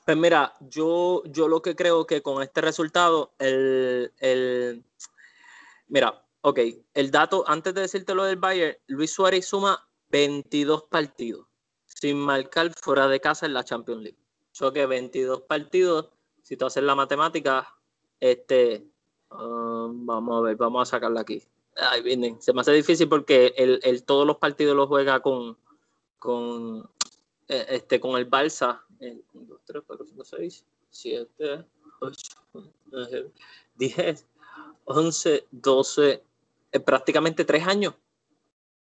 Pues 0.09 0.17
mira, 0.17 0.55
yo, 0.61 1.23
yo 1.27 1.49
lo 1.49 1.61
que 1.61 1.77
creo 1.77 2.07
que 2.07 2.23
con 2.23 2.43
este 2.43 2.63
resultado, 2.63 3.35
el, 3.39 4.11
el, 4.21 4.83
mira, 5.89 6.25
ok, 6.41 6.61
el 6.95 7.11
dato, 7.11 7.45
antes 7.47 7.75
de 7.75 7.83
decirte 7.83 8.15
lo 8.15 8.25
del 8.25 8.37
Bayern, 8.37 8.79
Luis 8.87 9.13
Suárez 9.13 9.45
suma 9.45 9.87
22 10.09 10.85
partidos 10.85 11.47
sin 11.85 12.17
marcar 12.17 12.73
fuera 12.81 13.07
de 13.07 13.21
casa 13.21 13.45
en 13.45 13.53
la 13.53 13.65
Champions 13.65 14.01
League. 14.01 14.19
Yo 14.55 14.73
que 14.73 14.87
22 14.87 15.43
partidos, 15.43 16.09
si 16.41 16.57
tú 16.57 16.65
haces 16.65 16.85
la 16.85 16.95
matemática, 16.95 17.69
este, 18.19 18.87
um, 19.31 20.07
vamos 20.07 20.39
a 20.39 20.41
ver, 20.41 20.57
vamos 20.57 20.89
a 20.89 20.91
sacarla 20.91 21.21
aquí. 21.21 21.43
Ahí 21.77 22.01
vienen. 22.01 22.41
Se 22.41 22.55
me 22.55 22.63
hace 22.63 22.73
difícil 22.73 23.11
porque 23.11 23.53
el, 23.59 24.03
todos 24.05 24.27
los 24.27 24.39
partidos 24.39 24.75
los 24.75 24.89
juega 24.89 25.21
con, 25.21 25.59
con, 26.19 26.89
eh, 27.49 27.67
este, 27.69 28.01
con 28.01 28.17
el 28.17 28.25
Balsa. 28.25 28.87
1, 29.01 29.23
2, 29.33 29.61
3, 29.65 29.83
4, 29.87 30.07
5, 30.07 30.25
6, 30.25 30.65
7, 30.91 31.65
8, 32.01 32.19
9, 32.87 33.33
10, 33.77 34.27
11, 34.85 35.47
12, 35.51 36.23
prácticamente 36.85 37.45
tres 37.45 37.67
años. 37.67 37.95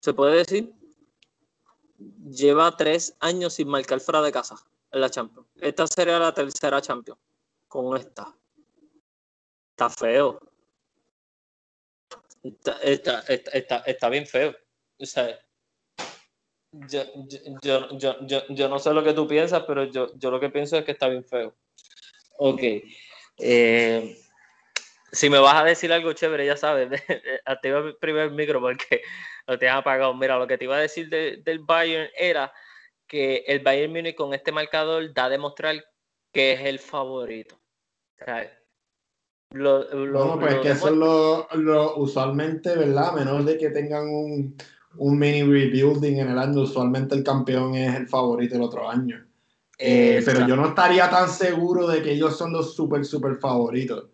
Se 0.00 0.12
puede 0.12 0.36
decir 0.36 0.72
lleva 2.30 2.76
tres 2.76 3.14
años 3.20 3.54
sin 3.54 3.68
marcar 3.68 4.00
fuera 4.00 4.22
de 4.22 4.32
casa 4.32 4.56
en 4.90 5.00
la 5.00 5.10
Champions. 5.10 5.48
Esta 5.60 5.86
sería 5.86 6.18
la 6.18 6.32
tercera 6.32 6.80
Champions 6.80 7.18
con 7.68 7.96
esta. 7.96 8.34
Está 9.70 9.90
feo. 9.90 10.40
Está, 12.82 14.08
bien 14.10 14.26
feo. 14.26 14.54
Yo, 17.62 18.68
no 18.68 18.78
sé 18.78 18.92
lo 18.92 19.04
que 19.04 19.12
tú 19.12 19.28
piensas, 19.28 19.64
pero 19.66 19.84
yo, 19.84 20.08
lo 20.30 20.40
que 20.40 20.50
pienso 20.50 20.76
es 20.76 20.84
que 20.84 20.92
está 20.92 21.08
bien 21.08 21.24
feo. 21.24 21.54
Ok. 22.38 22.62
Eh, 23.38 24.16
si 25.12 25.30
me 25.30 25.38
vas 25.38 25.54
a 25.54 25.64
decir 25.64 25.92
algo 25.92 26.12
chévere, 26.12 26.46
ya 26.46 26.56
sabes, 26.56 26.88
activa 27.44 27.78
el 27.78 27.96
primer 27.96 28.30
micro 28.30 28.60
porque 28.60 29.02
lo 29.46 29.58
tienes 29.58 29.76
apagado. 29.76 30.14
Mira, 30.14 30.38
lo 30.38 30.46
que 30.46 30.58
te 30.58 30.64
iba 30.64 30.76
a 30.76 30.80
decir 30.80 31.08
del 31.08 31.58
Bayern 31.60 32.10
era 32.16 32.52
que 33.06 33.44
el 33.46 33.60
Bayern 33.60 33.92
Munich 33.92 34.16
con 34.16 34.34
este 34.34 34.50
marcador 34.50 35.12
da 35.12 35.26
a 35.26 35.28
demostrar 35.28 35.84
que 36.32 36.52
es 36.52 36.60
el 36.60 36.78
favorito. 36.80 37.60
lo, 39.50 39.84
lo, 39.94 40.40
pues 40.40 40.56
que 40.56 40.70
eso 40.70 40.88
es 40.88 41.58
lo, 41.58 41.96
usualmente, 41.96 42.74
¿verdad? 42.74 43.12
menos 43.12 43.46
de 43.46 43.56
que 43.56 43.70
tengan 43.70 44.08
un, 44.08 44.56
un, 44.96 45.18
mini 45.18 45.42
rebuilding 45.42 46.18
en 46.18 46.30
el 46.30 46.38
año, 46.38 46.62
usualmente 46.62 47.14
el 47.14 47.22
campeón 47.22 47.74
es 47.74 47.94
el 47.94 48.08
favorito 48.08 48.56
el 48.56 48.62
otro 48.62 48.88
año. 48.88 49.24
Eh, 49.78 50.22
pero 50.24 50.46
yo 50.46 50.56
no 50.56 50.68
estaría 50.68 51.10
tan 51.10 51.28
seguro 51.28 51.86
de 51.86 52.02
que 52.02 52.12
ellos 52.12 52.36
son 52.36 52.52
los 52.52 52.74
super, 52.74 53.04
super 53.04 53.36
favoritos. 53.36 54.08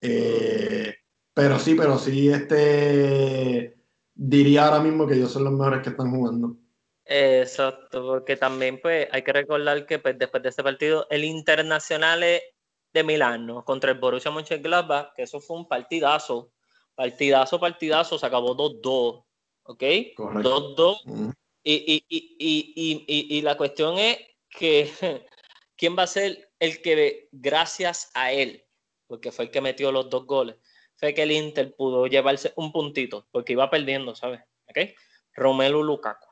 Eh, 0.00 0.94
pero 1.32 1.58
sí, 1.58 1.74
pero 1.74 1.98
sí, 1.98 2.28
este 2.28 3.76
diría 4.14 4.66
ahora 4.66 4.80
mismo 4.80 5.06
que 5.06 5.14
ellos 5.14 5.32
son 5.32 5.44
los 5.44 5.52
mejores 5.52 5.82
que 5.82 5.90
están 5.90 6.10
jugando. 6.10 6.56
Exacto, 7.04 8.06
porque 8.06 8.36
también 8.36 8.80
pues 8.80 9.08
hay 9.12 9.22
que 9.22 9.32
recordar 9.32 9.84
que 9.86 9.98
pues, 9.98 10.18
después 10.18 10.42
de 10.42 10.48
este 10.48 10.62
partido 10.62 11.06
el 11.10 11.24
Internacional 11.24 12.20
de 12.20 13.04
Milano 13.04 13.64
contra 13.64 13.92
el 13.92 13.98
Borussia 13.98 14.30
Mönchengladbach, 14.30 15.12
que 15.14 15.22
eso 15.22 15.40
fue 15.40 15.56
un 15.56 15.68
partidazo, 15.68 16.52
partidazo, 16.94 17.60
partidazo, 17.60 18.18
se 18.18 18.26
acabó 18.26 18.56
2-2, 18.56 19.24
¿ok? 19.64 19.82
2-2. 20.16 21.34
Y, 21.62 22.04
y, 22.08 23.42
la 23.42 23.56
cuestión 23.56 23.98
es 23.98 24.18
que 24.48 24.90
quién 25.76 25.96
va 25.98 26.04
a 26.04 26.06
ser 26.06 26.50
el 26.58 26.80
que 26.82 27.28
gracias 27.32 28.10
a 28.14 28.32
él 28.32 28.64
porque 29.06 29.32
fue 29.32 29.46
el 29.46 29.50
que 29.50 29.60
metió 29.60 29.92
los 29.92 30.08
dos 30.10 30.26
goles, 30.26 30.56
fue 30.96 31.14
que 31.14 31.22
el 31.22 31.32
Inter 31.32 31.74
pudo 31.74 32.06
llevarse 32.06 32.52
un 32.56 32.72
puntito, 32.72 33.26
porque 33.30 33.52
iba 33.52 33.70
perdiendo, 33.70 34.14
¿sabes? 34.14 34.40
¿Okay? 34.68 34.94
Romelu 35.34 35.82
Lukaku. 35.82 36.26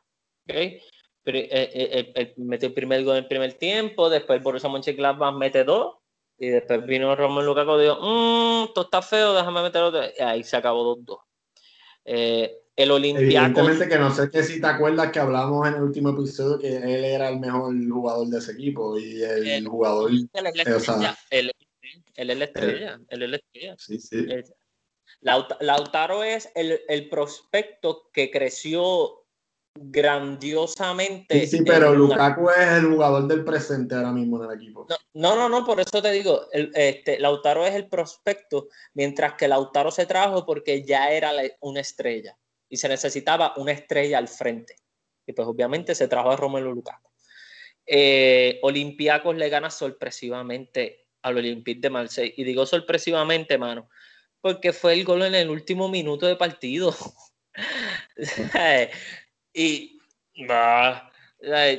¿okay? 0.49 0.81
Eh, 1.25 1.49
eh, 1.53 2.13
eh, 2.15 2.35
metió 2.39 2.69
el 2.69 2.75
primer 2.75 3.05
gol 3.05 3.17
en 3.17 3.23
el 3.23 3.29
primer 3.29 3.55
tiempo, 3.55 4.11
después 4.11 4.43
Borussia 4.43 4.69
Mönchengladbach 4.69 5.35
mete 5.35 5.65
dos, 5.65 5.99
y 6.39 6.49
después 6.49 6.85
vino 6.87 7.15
Romelu 7.15 7.47
Lukaku 7.47 7.79
y 7.79 7.83
dijo, 7.83 7.99
mmm, 8.01 8.65
esto 8.65 8.83
está 8.83 9.03
feo, 9.03 9.35
déjame 9.35 9.63
meter 9.63 9.83
otro. 9.83 10.03
Y 10.05 10.23
ahí 10.23 10.43
se 10.43 10.57
acabó 10.57 10.97
2-2. 10.97 11.19
El 12.05 12.91
Olympiacos... 12.91 13.23
Evidentemente 13.23 13.89
que 13.89 13.99
no 13.99 14.15
sé 14.15 14.31
que 14.31 14.43
si 14.43 14.61
te 14.61 14.67
acuerdas 14.67 15.13
que 15.13 15.21
hablamos 15.21 15.69
en 15.69 15.75
el 15.75 15.83
último 15.83 16.11
episodio 16.11 16.59
que 16.59 16.77
él 16.77 17.05
era 17.05 17.29
el 17.29 17.39
mejor 17.39 17.75
jugador 17.89 18.29
de 18.29 18.39
ese 18.39 18.53
equipo 18.53 18.99
y 18.99 19.23
el, 19.23 19.67
jugador... 19.67 20.11
El, 20.11 20.29
él 20.33 20.47
es 20.47 20.55
la 20.57 20.63
estrella. 22.45 23.01
Él 23.09 23.23
es 23.23 23.31
la 23.31 23.37
estrella. 23.37 23.77
Sí, 23.79 23.99
sí. 23.99 24.27
Lautaro 25.23 26.25
es 26.25 26.51
el, 26.55 27.09
prospecto 27.09 28.11
que 28.13 28.31
creció 28.31 29.22
grandiosamente. 29.75 31.41
Sí, 31.41 31.59
sí, 31.59 31.65
pero 31.65 31.95
Lukaku 31.95 32.51
es 32.51 32.69
el 32.79 32.87
jugador 32.87 33.27
del 33.27 33.45
presente 33.45 33.95
ahora 33.95 34.13
mismo 34.13 34.43
en 34.43 34.51
el 34.51 34.57
equipo. 34.57 34.87
No, 35.15 35.37
no, 35.37 35.49
no, 35.49 35.65
por 35.65 35.81
eso 35.81 36.03
te 36.03 36.11
digo, 36.13 36.49
este, 36.53 37.19
Lautaro 37.19 37.67
es 37.67 37.75
el 37.75 37.89
prospecto, 37.89 38.69
mientras 38.95 39.35
que 39.35 39.49
Lautaro 39.49 39.91
se 39.91 40.07
trajo 40.07 40.45
porque 40.45 40.83
ya 40.85 41.11
era 41.11 41.33
una 41.61 41.81
estrella 41.81 42.37
y 42.69 42.77
se 42.77 42.89
necesitaba 42.89 43.55
una 43.57 43.73
estrella 43.73 44.19
al 44.19 44.29
frente. 44.29 44.77
Y 45.27 45.33
pues 45.33 45.47
obviamente 45.47 45.95
se 45.95 46.09
trajo 46.09 46.31
a 46.31 46.37
Romelu 46.37 46.75
Lukaku. 46.75 47.11
Eh, 47.87 48.59
Olympiacos 48.63 49.37
le 49.37 49.49
gana 49.49 49.71
sorpresivamente 49.71 51.07
al 51.23 51.37
Olympique 51.37 51.81
de 51.81 51.91
Marseille. 51.91 52.35
Y 52.37 52.45
digo 52.45 52.67
sorpresivamente, 52.67 53.59
mano, 53.59 53.89
porque 54.41 54.73
fue 54.73 54.95
el 54.95 55.05
gol 55.05 55.23
en 55.23 55.35
el 55.35 55.51
último 55.51 55.89
minuto 55.89 56.27
de 56.27 56.37
partido. 56.37 56.95
y 59.53 60.01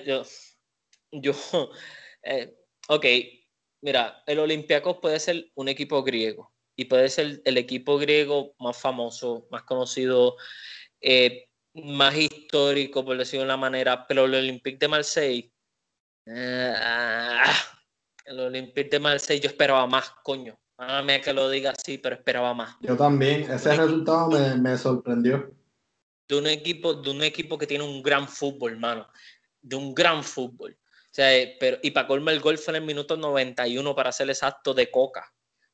yo, 0.06 0.24
yo 1.12 1.32
eh, 2.24 2.56
ok, 2.88 3.06
mira, 3.82 4.24
el 4.26 4.40
Olympiacos 4.40 4.98
puede 5.02 5.20
ser 5.20 5.52
un 5.56 5.70
equipo 5.70 6.04
griego 6.04 6.54
y 6.76 6.86
puede 6.86 7.10
ser 7.10 7.42
el 7.46 7.58
equipo 7.58 7.98
griego 7.98 8.56
más 8.60 8.78
famoso, 8.78 9.48
más 9.52 9.64
conocido, 9.64 10.36
eh, 11.02 11.50
más 11.74 12.16
histórico, 12.16 13.04
por 13.04 13.18
decirlo 13.18 13.42
de 13.42 13.46
una 13.46 13.58
manera, 13.58 14.08
pero 14.08 14.26
el 14.26 14.36
Olympique 14.36 14.78
de 14.78 14.88
Marseille, 14.88 15.54
eh, 16.26 16.74
ah, 16.76 17.54
el 18.26 18.40
Olympique 18.40 18.90
de 18.90 19.00
Marseille 19.00 19.42
yo 19.42 19.50
esperaba 19.50 19.86
más, 19.88 20.10
coño. 20.24 20.58
Mándame 20.78 21.22
que 21.22 21.34
lo 21.34 21.50
diga 21.50 21.72
así, 21.72 21.98
pero 21.98 22.16
esperaba 22.16 22.54
más. 22.54 22.76
Yo 22.82 22.98
también, 22.98 23.50
ese 23.52 23.76
resultado 23.76 24.30
me, 24.58 24.78
sorprendió. 24.78 25.52
De 26.28 26.36
un 26.38 26.48
equipo, 26.48 26.94
de 26.94 27.10
un 27.10 27.24
equipo 27.24 27.58
que 27.58 27.68
tiene 27.68 27.84
un 27.84 28.02
gran 28.02 28.28
fútbol, 28.28 28.74
hermano. 28.74 29.08
De 29.62 29.76
un 29.76 29.94
gran 29.94 30.24
fútbol. 30.24 30.78
O 30.82 31.16
sea, 31.16 31.36
eh, 31.36 31.58
pero, 31.60 31.78
y 31.84 31.92
para 31.92 32.08
colma 32.08 32.32
el 32.32 32.40
gol 32.40 32.58
fue 32.58 32.72
en 32.72 32.82
el 32.82 32.88
minuto 32.88 33.18
91 33.18 33.96
para 33.96 34.12
ser 34.12 34.30
exacto 34.30 34.74
de 34.74 34.90
Coca. 34.90 35.34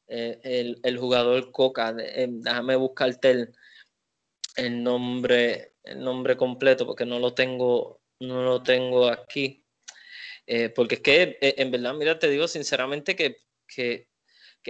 Eh, 0.09 0.75
el, 0.83 0.97
jugador 0.97 1.51
Coca. 1.51 1.95
Eh, 1.99 2.27
déjame 2.29 2.75
buscarte 2.75 3.31
el, 3.31 3.55
el 4.55 4.83
nombre, 4.83 5.75
el 5.83 5.99
nombre 5.99 6.35
completo 6.35 6.85
porque 6.85 7.05
no 7.05 7.19
lo 7.19 7.33
tengo, 7.33 8.01
no 8.19 8.43
lo 8.43 8.63
tengo 8.63 9.07
aquí. 9.07 9.63
Eh, 10.47 10.69
porque 10.69 10.95
es 10.95 11.01
que, 11.01 11.37
en 11.41 11.69
verdad, 11.69 11.93
mira, 11.93 12.17
te 12.17 12.27
digo 12.27 12.47
sinceramente 12.47 13.15
que, 13.15 13.43
que, 13.67 14.09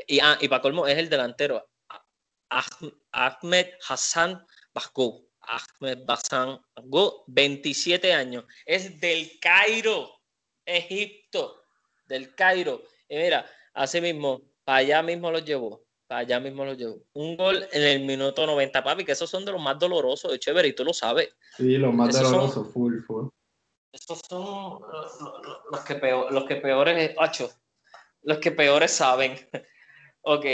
y, 0.07 0.19
ah, 0.19 0.37
y 0.41 0.49
para 0.49 0.61
colmo 0.61 0.85
es 0.85 0.97
el 0.97 1.09
delantero, 1.09 1.69
Ahmed 3.11 3.67
Hassan 3.87 4.45
Baskou. 4.73 5.28
Ahmed 5.49 6.05
Baskou, 6.05 6.59
27 7.27 8.13
años. 8.13 8.45
Es 8.65 8.99
del 8.99 9.39
Cairo, 9.39 10.09
Egipto, 10.65 11.63
del 12.05 12.35
Cairo. 12.35 12.83
Y 13.07 13.17
mira, 13.17 13.45
así 13.73 13.99
mismo, 13.99 14.41
allá 14.65 15.01
mismo 15.01 15.31
lo 15.31 15.39
llevó. 15.39 15.83
allá 16.09 16.39
mismo 16.39 16.65
lo 16.65 16.73
llevo. 16.73 17.03
Un 17.13 17.35
gol 17.35 17.67
en 17.71 17.81
el 17.81 18.05
minuto 18.05 18.45
90, 18.45 18.83
papi, 18.83 19.05
que 19.05 19.13
esos 19.13 19.29
son 19.29 19.45
de 19.45 19.51
los 19.51 19.61
más 19.61 19.77
dolorosos 19.77 20.31
de 20.31 20.39
chévere 20.39 20.67
y 20.67 20.73
tú 20.73 20.83
lo 20.83 20.93
sabes. 20.93 21.29
Sí, 21.57 21.77
los 21.77 21.93
más 21.93 22.19
dolorosos, 22.19 22.71
full, 22.71 23.01
full. 23.01 23.27
Esos 23.91 24.21
son 24.29 24.81
los, 25.71 25.81
que 25.81 25.95
peor, 25.95 26.31
los 26.31 26.45
que 26.45 26.57
peores, 26.57 27.15
ocho, 27.17 27.49
los 28.21 28.37
que 28.37 28.51
peores 28.51 28.91
saben. 28.91 29.35
ok, 30.21 30.45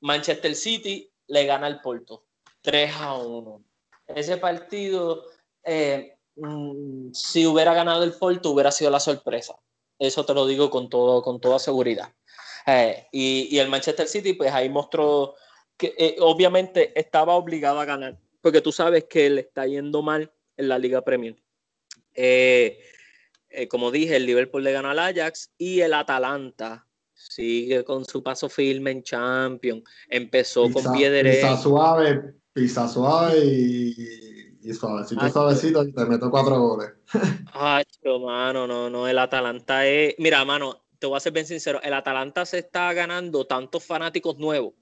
Manchester 0.00 0.54
City 0.54 1.10
le 1.28 1.46
gana 1.46 1.66
al 1.66 1.80
Porto 1.80 2.26
3 2.60 2.92
a 2.96 3.14
1. 3.14 3.64
Ese 4.08 4.36
partido, 4.36 5.24
eh, 5.64 6.16
mm, 6.36 7.12
si 7.12 7.46
hubiera 7.46 7.74
ganado 7.74 8.04
el 8.04 8.12
Porto, 8.12 8.50
hubiera 8.50 8.70
sido 8.70 8.90
la 8.90 9.00
sorpresa. 9.00 9.56
Eso 9.98 10.24
te 10.24 10.34
lo 10.34 10.46
digo 10.46 10.70
con, 10.70 10.88
todo, 10.88 11.22
con 11.22 11.40
toda 11.40 11.58
seguridad. 11.58 12.12
Eh, 12.66 13.06
y, 13.12 13.58
el 13.58 13.68
Manchester 13.68 14.06
City, 14.06 14.34
pues 14.34 14.52
ahí 14.52 14.68
mostró 14.68 15.34
que 15.76 15.94
eh, 15.98 16.16
obviamente 16.20 16.98
estaba 16.98 17.34
obligado 17.34 17.80
a 17.80 17.84
ganar, 17.84 18.18
porque 18.40 18.60
tú 18.60 18.72
sabes 18.72 19.04
que 19.04 19.30
le 19.30 19.42
está 19.42 19.66
yendo 19.66 20.02
mal 20.02 20.32
en 20.56 20.68
la 20.68 20.78
Liga 20.78 21.02
Premier. 21.02 21.36
como 23.70 23.90
dije, 23.90 24.16
el 24.16 24.26
Liverpool 24.26 24.64
le 24.64 24.72
ganó 24.72 24.90
al 24.90 24.98
Ajax 24.98 25.52
y 25.58 25.80
el 25.80 25.94
Atalanta 25.94 26.86
sigue 27.14 27.84
con 27.84 28.04
su 28.04 28.22
paso 28.22 28.48
firme 28.48 28.90
en 28.90 29.02
Champions. 29.02 29.82
Empezó 30.08 30.70
con 30.70 30.92
pie 30.92 31.10
derecho. 31.10 31.56
Suave, 31.56 32.34
pisa 32.56 32.88
suave 32.88 33.38
y, 33.38 34.72
suavecito, 34.72 35.28
suavecito, 35.28 35.84
y 35.84 35.92
te 35.92 36.06
meto 36.06 36.30
cuatro 36.30 36.58
goles. 36.58 36.94
Ay, 37.52 37.84
mano, 38.18 38.66
no, 38.66 38.88
no, 38.88 39.06
el 39.06 39.18
Atalanta 39.18 39.86
es. 39.86 40.14
Mira, 40.16 40.42
mano, 40.46 40.86
te 40.98 41.06
voy 41.06 41.18
a 41.18 41.20
ser 41.20 41.34
bien 41.34 41.46
sincero, 41.46 41.82
el 41.82 41.92
Atalanta 41.92 42.46
se 42.46 42.60
está 42.60 42.94
ganando 42.94 43.46
tantos 43.46 43.84
fanáticos 43.84 44.38
nuevos 44.38 44.72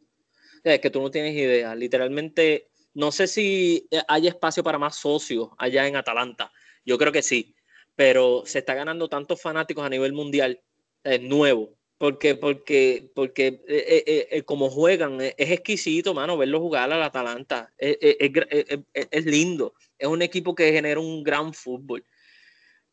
es 0.62 0.80
que 0.80 0.88
tú 0.88 1.02
no 1.02 1.10
tienes 1.10 1.34
idea. 1.34 1.74
Literalmente, 1.74 2.70
no 2.94 3.12
sé 3.12 3.26
si 3.26 3.88
hay 4.08 4.28
espacio 4.28 4.62
para 4.62 4.78
más 4.78 4.94
socios 4.96 5.50
allá 5.58 5.86
en 5.86 5.96
Atalanta. 5.96 6.52
Yo 6.86 6.96
creo 6.96 7.12
que 7.12 7.22
sí, 7.22 7.54
pero 7.96 8.44
se 8.46 8.60
está 8.60 8.74
ganando 8.74 9.08
tantos 9.08 9.42
fanáticos 9.42 9.84
a 9.84 9.90
nivel 9.90 10.12
mundial 10.12 10.62
es 11.02 11.20
nuevo 11.20 11.76
porque, 11.99 12.34
porque, 12.34 13.11
porque 13.14 13.62
eh, 13.68 14.05
eh, 14.07 14.28
eh, 14.30 14.42
como 14.42 14.68
juegan, 14.68 15.20
es 15.20 15.34
exquisito, 15.38 16.12
mano, 16.12 16.36
verlo 16.36 16.61
jugar 16.61 16.92
al 16.92 17.03
Atalanta. 17.03 17.72
Es, 17.78 19.24
lindo. 19.24 19.74
Es 19.99 20.09
un 20.09 20.22
equipo 20.22 20.55
que 20.55 20.72
genera 20.72 20.99
un 20.99 21.22
gran 21.22 21.55
fútbol. 21.55 22.05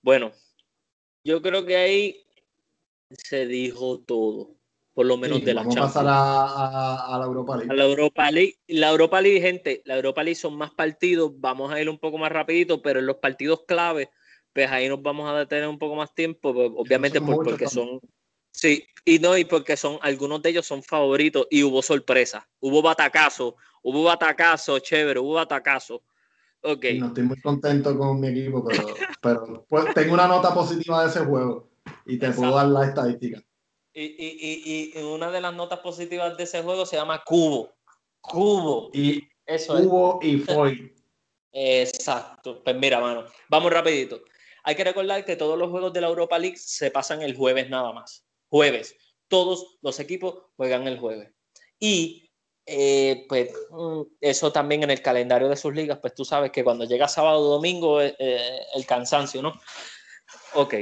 Bueno, 0.02 0.32
yo 1.24 1.42
creo 1.42 1.66
que 1.66 1.78
ahí 1.78 2.24
se 3.10 3.46
dijo 3.48 4.00
todo. 4.00 4.56
Por 4.94 5.06
lo 5.06 5.16
menos 5.16 5.44
de 5.44 5.54
la 5.54 5.62
Vamos 5.62 5.78
a 5.78 5.82
pasar 5.82 6.06
a, 6.08 7.18
la 7.18 7.26
Europa 7.26 7.58
League. 7.58 7.74
la 7.74 7.86
Europa 7.86 8.32
League. 8.32 8.60
La 8.68 8.90
Europa 8.90 9.22
League, 9.22 9.42
gente, 9.42 9.82
la 9.86 9.96
Europa 9.96 10.22
League 10.22 10.36
son 10.36 10.56
más 10.56 10.72
partidos. 10.72 11.32
Vamos 11.40 11.72
a 11.72 11.82
ir 11.82 11.90
un 11.90 11.98
poco 11.98 12.18
más 12.18 12.32
rapidito, 12.32 12.82
pero 12.82 13.00
en 13.00 13.06
los 13.06 13.16
partidos 13.16 13.64
clave, 13.66 14.10
pues 14.54 14.70
ahí 14.70 14.90
nos 14.90 15.02
vamos 15.02 15.30
a 15.30 15.40
detener 15.40 15.70
un 15.70 15.80
poco 15.80 15.96
más 15.96 16.14
tiempo, 16.14 16.54
pues, 16.54 16.70
obviamente 16.76 17.22
porque 17.22 17.68
son 17.68 18.02
Sí, 18.52 18.86
y 19.04 19.20
no, 19.20 19.38
y 19.38 19.46
porque 19.46 19.76
son, 19.76 19.98
algunos 20.02 20.42
de 20.42 20.50
ellos 20.50 20.66
son 20.66 20.84
favoritos 20.84 21.48
y 21.50 21.64
hubo 21.64 21.82
sorpresa. 21.82 22.48
Hubo 22.60 22.82
batacazo, 22.82 23.56
hubo 23.82 24.04
batacazo, 24.04 24.78
chévere, 24.80 25.20
hubo 25.20 25.34
batacazo. 25.34 26.04
Ok. 26.62 26.86
No 27.00 27.08
estoy 27.08 27.24
muy 27.24 27.42
contento 27.42 27.98
con 27.98 28.20
mi 28.20 28.28
equipo, 28.28 28.64
pero, 28.64 28.86
pero 29.22 29.66
pues, 29.68 29.94
tengo 29.96 30.14
una 30.14 30.28
nota 30.28 30.54
positiva 30.54 31.04
de 31.04 31.10
ese 31.10 31.22
juego 31.22 31.72
y 32.06 32.20
te 32.20 32.32
puedo 32.32 32.56
dar 32.56 32.68
la 32.68 32.86
estadística. 32.86 33.42
Y, 33.94 34.04
y, 34.04 34.94
y, 34.96 35.04
una 35.04 35.32
de 35.32 35.42
las 35.42 35.54
notas 35.54 35.80
positivas 35.80 36.38
de 36.38 36.44
ese 36.44 36.62
juego 36.62 36.86
se 36.86 36.98
llama 36.98 37.24
Cubo. 37.26 37.72
Cubo. 38.22 38.92
Y 38.94 39.28
Eso 39.46 39.76
Cubo 39.78 40.20
y 40.22 40.38
Foy. 40.40 40.96
Exacto. 41.52 42.64
Pues 42.64 42.76
mira, 42.76 43.00
mano, 43.00 43.26
vamos 43.50 43.74
rapidito. 43.74 44.22
Hay 44.64 44.76
que 44.76 44.84
recordar 44.84 45.26
que 45.26 45.36
todos 45.36 45.58
los 45.58 45.72
juegos 45.72 45.92
de 45.92 46.02
la 46.02 46.08
Europa 46.08 46.38
League 46.38 46.58
se 46.58 46.92
pasan 46.92 47.24
el 47.24 47.36
jueves 47.36 47.68
nada 47.68 47.92
más 47.92 48.24
jueves. 48.52 48.96
Todos 49.30 49.80
los 49.82 50.00
equipos 50.00 50.44
juegan 50.58 50.88
el 50.88 51.00
jueves. 51.00 51.32
Y 51.80 52.30
eh, 52.66 53.26
pues 53.28 53.50
mm, 53.72 54.02
eso 54.20 54.52
también 54.52 54.84
en 54.84 54.92
el 54.92 55.02
calendario 55.02 55.50
de 55.50 55.56
sus 55.56 55.74
ligas, 55.74 55.98
pues 56.00 56.14
tú 56.14 56.26
sabes 56.26 56.52
que 56.52 56.64
cuando 56.64 56.86
llega 56.86 57.08
sábado 57.08 57.40
o 57.40 57.54
domingo 57.54 58.02
eh, 58.02 58.16
eh, 58.20 58.60
el 58.76 58.86
cansancio, 58.86 59.42
¿no? 59.42 59.60
Ok, 60.54 60.76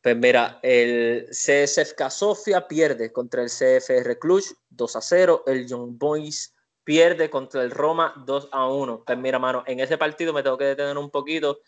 pues 0.00 0.16
mira, 0.16 0.60
el 0.62 1.26
CSFK 1.30 2.08
Sofia 2.08 2.66
pierde 2.66 3.12
contra 3.12 3.42
el 3.42 3.50
CFR 3.50 4.18
Cluj 4.18 4.44
2 4.70 4.96
a 4.96 5.00
0, 5.00 5.42
el 5.46 5.66
Young 5.66 5.98
Boys 5.98 6.54
pierde 6.84 7.28
contra 7.28 7.62
el 7.62 7.72
Roma 7.72 8.14
2 8.24 8.48
a 8.52 8.68
1. 8.68 9.04
Pues 9.04 9.18
mira, 9.18 9.38
mano, 9.38 9.64
en 9.66 9.80
ese 9.80 9.98
partido 9.98 10.32
me 10.32 10.42
tengo 10.42 10.56
que 10.56 10.64
detener 10.64 10.96
un 10.96 11.10
poquito 11.10 11.60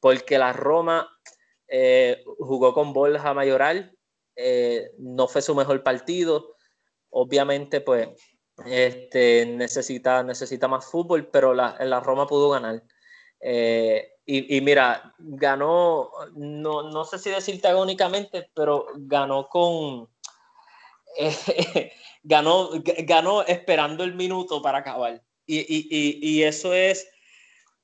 porque 0.00 0.38
la 0.38 0.52
Roma 0.52 1.08
jugó 2.38 2.72
con 2.72 2.92
Borja 2.92 3.34
Mayoral, 3.34 3.95
eh, 4.36 4.90
no 4.98 5.26
fue 5.26 5.42
su 5.42 5.54
mejor 5.54 5.82
partido. 5.82 6.54
Obviamente, 7.10 7.80
pues, 7.80 8.08
este, 8.64 9.46
necesita, 9.46 10.22
necesita 10.22 10.68
más 10.68 10.86
fútbol, 10.86 11.28
pero 11.28 11.54
la, 11.54 11.76
la 11.80 12.00
Roma 12.00 12.26
pudo 12.26 12.50
ganar. 12.50 12.82
Eh, 13.40 14.12
y, 14.28 14.60
mira, 14.60 15.14
ganó, 15.18 16.10
no, 16.34 16.90
no, 16.90 17.04
sé 17.04 17.18
si 17.18 17.30
decirte 17.30 17.68
agónicamente, 17.68 18.50
pero 18.54 18.86
ganó 18.96 19.48
con. 19.48 20.08
ganó, 22.24 22.70
ganó 23.04 23.42
esperando 23.42 24.02
el 24.02 24.14
minuto 24.14 24.60
para 24.60 24.78
acabar. 24.78 25.22
Y, 25.46 25.58
y, 25.58 26.18
y 26.20 26.42
eso 26.42 26.74
es. 26.74 27.08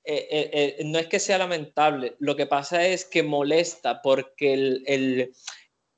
Eh, 0.05 0.81
no 0.85 0.99
es 0.99 1.07
que 1.07 1.21
sea 1.21 1.39
lamentable, 1.39 2.17
lo 2.19 2.35
que 2.35 2.47
pasa 2.47 2.85
es 2.85 3.05
que 3.05 3.23
molesta 3.23 4.03
porque 4.03 4.53
el, 4.85 5.33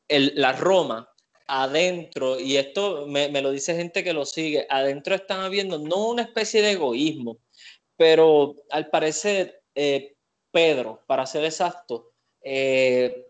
la 0.08 0.52
Roma 0.52 1.08
adentro, 1.46 2.40
y 2.40 2.56
esto 2.56 3.06
me, 3.06 3.28
lo 3.42 3.50
dice 3.50 3.76
gente 3.76 4.02
que 4.02 4.12
lo 4.12 4.24
sigue, 4.24 4.66
adentro 4.70 5.14
están 5.14 5.40
habiendo 5.40 5.78
no 5.78 6.08
una 6.08 6.22
especie 6.22 6.62
de 6.62 6.72
egoísmo, 6.72 7.38
pero 7.96 8.56
al 8.70 8.88
parecer 8.88 9.62
eh, 9.74 10.16
Pedro, 10.50 11.02
para 11.06 11.26
ser 11.26 11.44
exacto, 11.44 12.12
eh, 12.42 13.26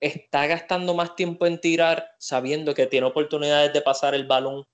está 0.00 0.46
gastando 0.46 0.94
más 0.94 1.16
tiempo 1.16 1.46
en 1.46 1.60
tirar 1.60 2.08
sabiendo 2.18 2.74
que 2.74 2.86
tiene 2.86 3.06
oportunidades 3.06 3.72
de 3.72 3.82
pasar 3.82 4.14
el 4.14 4.26
balón 4.26 4.64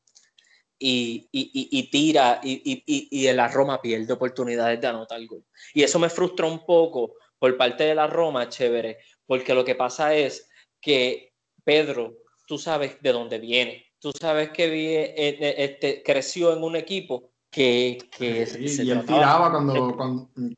y, 0.79 1.89
tira 1.91 2.41
y, 2.43 2.83
y, 2.85 3.33
la 3.33 3.49
Roma 3.49 3.81
pierde 3.81 4.12
oportunidades 4.12 4.81
de 4.81 4.87
anotar 4.87 5.19
el 5.19 5.27
gol. 5.27 5.45
Y 5.73 5.83
eso 5.83 5.99
me 5.99 6.11
frustra 6.11 6.47
un 6.47 6.67
poco 6.67 7.15
por 7.39 7.57
parte 7.57 7.85
de 7.85 7.95
la 7.95 8.07
Roma, 8.07 8.49
chévere, 8.49 8.99
porque 9.27 9.55
lo 9.55 9.65
que 9.65 9.75
pasa 9.75 10.15
es 10.15 10.51
que 10.85 11.32
Pedro, 11.64 12.18
tú 12.47 12.59
sabes 12.59 13.01
de 13.01 13.12
dónde 13.12 13.39
viene, 13.39 13.87
tú 13.99 14.12
sabes 14.20 14.51
que 14.51 14.64
eh, 14.64 15.14
eh, 15.16 15.55
este, 15.57 16.03
creció 16.03 16.53
en 16.53 16.62
un 16.62 16.76
equipo 16.76 17.30
que... 17.51 17.99
que 18.11 18.47
y 18.61 18.91
él 18.91 19.07
tiraba 19.07 19.51
cuando, 19.51 19.97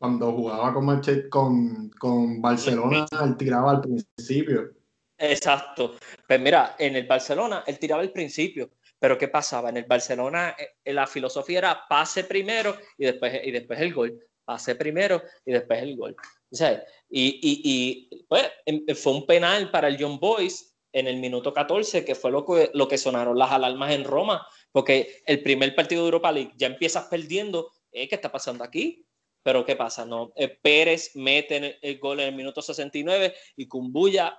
cuando, 0.01 0.33
jugaba 0.33 0.74
con, 0.74 1.01
con, 1.31 1.91
con 1.91 2.43
Barcelona, 2.43 3.07
él 3.22 3.37
tiraba 3.37 3.70
al 3.70 3.81
principio. 3.83 4.72
Exacto. 5.16 5.95
Pues 6.27 6.41
mira, 6.41 6.74
en 6.79 6.97
el 6.97 7.07
Barcelona 7.07 7.62
él 7.66 7.79
tiraba 7.79 8.03
al 8.03 8.11
principio, 8.11 8.70
pero 8.99 9.16
¿qué 9.16 9.29
pasaba? 9.29 9.70
En 9.70 9.77
el 9.77 9.85
Barcelona 9.85 10.57
eh, 10.59 10.93
la 10.93 11.07
filosofía 11.07 11.59
era 11.59 11.81
pase 11.89 12.24
primero 12.24 12.77
y 12.99 13.05
después, 13.05 13.33
y 13.45 13.53
después 13.53 13.81
el 13.81 13.95
gol. 13.95 14.18
Pase 14.45 14.74
primero 14.74 15.22
y 15.45 15.53
después 15.53 15.83
el 15.83 15.97
gol. 15.97 16.16
Sea, 16.51 16.85
y, 17.09 17.41
y, 17.43 18.25
pues, 18.29 18.51
em, 18.65 18.85
fue 18.95 19.13
un 19.13 19.27
penal 19.27 19.71
para 19.71 19.89
el 19.89 19.97
John 20.01 20.19
Boyce 20.19 20.65
en 20.93 21.07
el 21.07 21.17
minuto 21.17 21.53
14, 21.53 22.05
que 22.05 22.15
fue 22.15 22.31
lo 22.31 22.45
que, 22.45 22.71
lo 22.73 22.89
que 22.89 22.99
sonaron 22.99 23.39
las 23.39 23.51
alarmas 23.51 23.93
en 23.93 24.05
Roma, 24.05 24.47
porque 24.73 25.23
el 25.27 25.43
primer 25.43 25.75
partido 25.75 26.03
de 26.03 26.07
Europa 26.07 26.33
League 26.33 26.53
ya 26.57 26.69
empiezas 26.69 27.05
perdiendo, 27.05 27.71
¿eh? 27.93 28.09
¿qué 28.09 28.15
está 28.15 28.33
pasando 28.33 28.65
aquí? 28.65 29.07
Pero 29.43 29.65
¿qué 29.65 29.77
pasa? 29.77 30.05
No, 30.05 30.33
eh, 30.37 30.49
Pérez 30.49 31.13
mete 31.15 31.79
el 31.81 31.99
gol 31.99 32.21
en 32.21 32.29
el 32.29 32.35
minuto 32.35 32.63
69 32.63 33.35
y 33.57 33.69
Kumbuya 33.69 34.39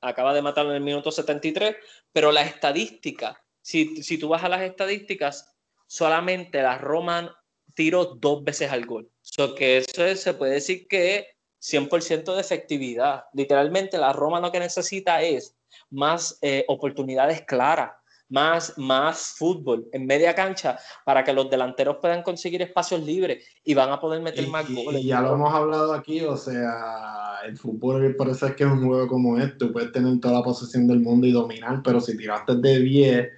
acaba 0.00 0.32
de 0.32 0.42
matarlo 0.42 0.70
en 0.70 0.76
el 0.76 0.82
minuto 0.82 1.10
73, 1.10 1.76
pero 2.12 2.30
la 2.30 2.42
estadística, 2.42 3.42
si, 3.60 4.02
si 4.02 4.18
tú 4.18 4.28
vas 4.28 4.44
a 4.44 4.48
las 4.48 4.62
estadísticas, 4.62 5.58
solamente 5.86 6.62
la 6.62 6.78
Roma 6.78 7.36
tiró 7.74 8.04
dos 8.04 8.44
veces 8.44 8.70
al 8.70 8.86
gol. 8.86 9.10
So 9.20 9.54
que 9.54 9.78
eso 9.78 10.16
se 10.16 10.34
puede 10.34 10.54
decir 10.54 10.86
que 10.88 11.37
100% 11.60 12.34
de 12.34 12.40
efectividad. 12.40 13.24
Literalmente 13.32 13.98
la 13.98 14.12
Roma 14.12 14.40
lo 14.40 14.52
que 14.52 14.60
necesita 14.60 15.22
es 15.22 15.54
más 15.90 16.38
eh, 16.42 16.64
oportunidades 16.68 17.42
claras, 17.42 17.92
más, 18.28 18.74
más 18.76 19.34
fútbol 19.36 19.88
en 19.92 20.06
media 20.06 20.34
cancha 20.34 20.78
para 21.04 21.24
que 21.24 21.32
los 21.32 21.48
delanteros 21.48 21.96
puedan 22.00 22.22
conseguir 22.22 22.60
espacios 22.62 23.02
libres 23.02 23.44
y 23.64 23.74
van 23.74 23.90
a 23.90 24.00
poder 24.00 24.20
meter 24.20 24.46
más 24.48 24.68
goles. 24.68 25.02
Y 25.02 25.06
ya 25.06 25.20
lo 25.20 25.34
hemos 25.34 25.52
hablado 25.52 25.94
aquí, 25.94 26.20
o 26.22 26.36
sea, 26.36 27.38
el 27.46 27.56
fútbol 27.56 28.14
por 28.16 28.28
eso 28.28 28.46
es 28.46 28.54
que 28.54 28.64
es 28.64 28.70
un 28.70 28.86
juego 28.86 29.08
como 29.08 29.38
este, 29.38 29.66
puedes 29.66 29.92
tener 29.92 30.20
toda 30.20 30.34
la 30.34 30.42
posesión 30.42 30.86
del 30.86 31.00
mundo 31.00 31.26
y 31.26 31.32
dominar, 31.32 31.80
pero 31.82 32.00
si 32.00 32.16
tiraste 32.16 32.56
de 32.56 32.80
10 32.80 33.28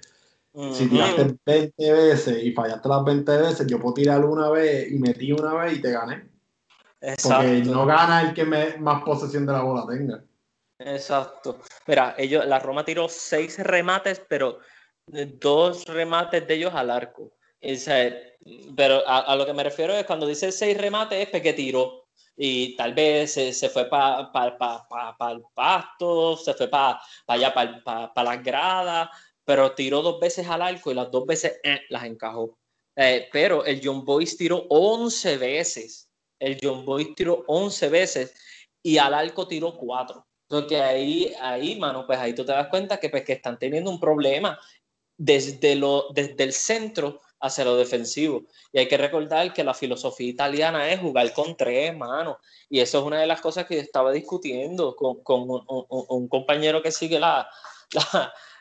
Si 0.73 0.87
tiraste 0.87 1.37
20 1.45 1.93
veces 1.93 2.43
y 2.43 2.51
fallaste 2.51 2.89
las 2.89 3.05
20 3.05 3.37
veces, 3.37 3.67
yo 3.67 3.79
puedo 3.79 3.93
tirar 3.93 4.25
una 4.25 4.49
vez 4.49 4.91
y 4.91 4.99
metí 4.99 5.31
una 5.31 5.53
vez 5.53 5.77
y 5.77 5.81
te 5.81 5.91
gané. 5.91 6.30
Exacto. 7.01 7.37
Porque 7.37 7.63
no 7.63 7.85
gana 7.85 8.21
el 8.21 8.33
que 8.33 8.45
más 8.45 9.03
posesión 9.03 9.45
de 9.45 9.53
la 9.53 9.61
bola 9.61 9.85
tenga. 9.87 10.23
Exacto. 10.79 11.59
Mira, 11.87 12.15
ellos, 12.17 12.45
la 12.45 12.59
Roma 12.59 12.85
tiró 12.85 13.09
seis 13.09 13.59
remates, 13.59 14.21
pero 14.27 14.59
dos 15.05 15.85
remates 15.85 16.47
de 16.47 16.53
ellos 16.53 16.73
al 16.73 16.89
arco. 16.89 17.33
pero 18.75 19.03
a, 19.05 19.35
lo 19.35 19.45
que 19.45 19.53
me 19.53 19.63
refiero 19.63 19.93
es 19.93 20.05
cuando 20.05 20.27
dice 20.27 20.51
seis 20.51 20.77
remates 20.77 21.23
es 21.23 21.29
porque 21.29 21.53
tiró. 21.53 22.07
Y 22.35 22.75
tal 22.75 22.93
vez 22.93 23.33
se, 23.33 23.69
fue 23.69 23.89
para 23.89 24.31
el 25.31 25.43
pasto, 25.53 26.37
se 26.37 26.53
fue 26.53 26.67
para 26.67 26.99
allá, 27.27 27.53
para 27.53 28.23
las 28.23 28.43
gradas, 28.43 29.09
pero 29.43 29.73
tiró 29.73 30.01
dos 30.01 30.19
veces 30.19 30.47
al 30.47 30.61
arco 30.61 30.91
y 30.91 30.95
las 30.95 31.11
dos 31.11 31.25
veces 31.25 31.59
eh, 31.63 31.81
las 31.89 32.05
encajó. 32.05 32.57
Eh, 32.95 33.29
pero 33.31 33.65
el 33.65 33.81
John 33.83 34.03
Boyce 34.05 34.37
tiró 34.37 34.65
11 34.69 35.37
veces. 35.37 36.10
El 36.41 36.57
John 36.61 36.83
Boyce 36.83 37.13
tiró 37.15 37.43
11 37.47 37.89
veces 37.89 38.33
y 38.83 38.97
al 38.97 39.13
arco 39.13 39.47
tiró 39.47 39.77
4. 39.77 40.25
Entonces, 40.49 40.81
ahí, 40.81 41.33
ahí, 41.39 41.79
mano, 41.79 42.05
pues 42.05 42.19
ahí 42.19 42.33
tú 42.33 42.43
te 42.43 42.51
das 42.51 42.67
cuenta 42.67 42.99
que, 42.99 43.09
pues, 43.09 43.23
que 43.23 43.33
están 43.33 43.57
teniendo 43.57 43.89
un 43.89 43.99
problema 43.99 44.59
desde, 45.15 45.75
lo, 45.75 46.07
desde 46.13 46.43
el 46.43 46.51
centro 46.51 47.21
hacia 47.39 47.63
lo 47.63 47.77
defensivo. 47.77 48.43
Y 48.73 48.79
hay 48.79 48.87
que 48.87 48.97
recordar 48.97 49.53
que 49.53 49.63
la 49.63 49.73
filosofía 49.73 50.27
italiana 50.29 50.89
es 50.89 50.99
jugar 50.99 51.31
con 51.33 51.55
tres, 51.55 51.95
mano. 51.95 52.39
Y 52.69 52.79
eso 52.79 52.99
es 52.99 53.05
una 53.05 53.19
de 53.19 53.27
las 53.27 53.39
cosas 53.39 53.65
que 53.65 53.75
yo 53.75 53.81
estaba 53.81 54.11
discutiendo 54.11 54.95
con, 54.95 55.23
con 55.23 55.49
un, 55.49 55.63
un, 55.87 56.27
compañero 56.27 56.81
que 56.81 56.91
sigue 56.91 57.19
la, 57.19 57.47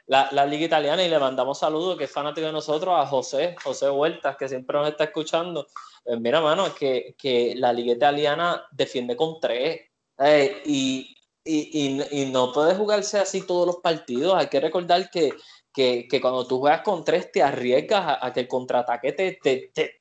la, 0.07 0.29
la, 0.33 0.47
liga 0.47 0.67
italiana 0.67 1.03
y 1.03 1.09
le 1.09 1.19
mandamos 1.19 1.59
saludos, 1.59 1.97
que 1.99 2.05
es 2.05 2.13
fanático 2.13 2.47
de 2.47 2.53
nosotros, 2.53 2.95
a 2.97 3.07
José, 3.07 3.57
José 3.63 3.91
Huertas, 3.91 4.37
que 4.37 4.49
siempre 4.49 4.79
nos 4.79 4.89
está 4.89 5.05
escuchando. 5.05 5.67
Pues 6.11 6.21
mira, 6.21 6.41
mano, 6.41 6.75
que, 6.75 7.15
que 7.17 7.55
la 7.55 7.73
liga 7.73 7.93
italiana 7.93 8.67
defiende 8.73 9.15
con 9.15 9.39
tres. 9.39 9.83
Eh, 10.19 10.61
y, 10.67 11.17
y, 11.45 12.03
y, 12.11 12.27
no 12.33 12.53
puede 12.53 12.75
jugarse 12.75 13.21
así 13.21 13.47
todos 13.47 13.65
los 13.65 13.77
partidos. 13.77 14.35
Hay 14.35 14.49
que 14.49 14.59
recordar 14.59 15.09
que 15.09 15.35
que, 15.73 16.09
que, 16.11 16.21
cuando 16.21 16.49
tú 16.49 16.59
juegas 16.59 16.81
con 16.81 17.05
tres 17.05 17.31
te 17.31 17.45
arriesgas 17.45 18.19
a, 18.21 18.33
que 18.33 18.41
el 18.41 18.49
contraataque 18.49 19.13
te, 19.13 19.39
te, 19.41 19.71
te, 19.73 20.01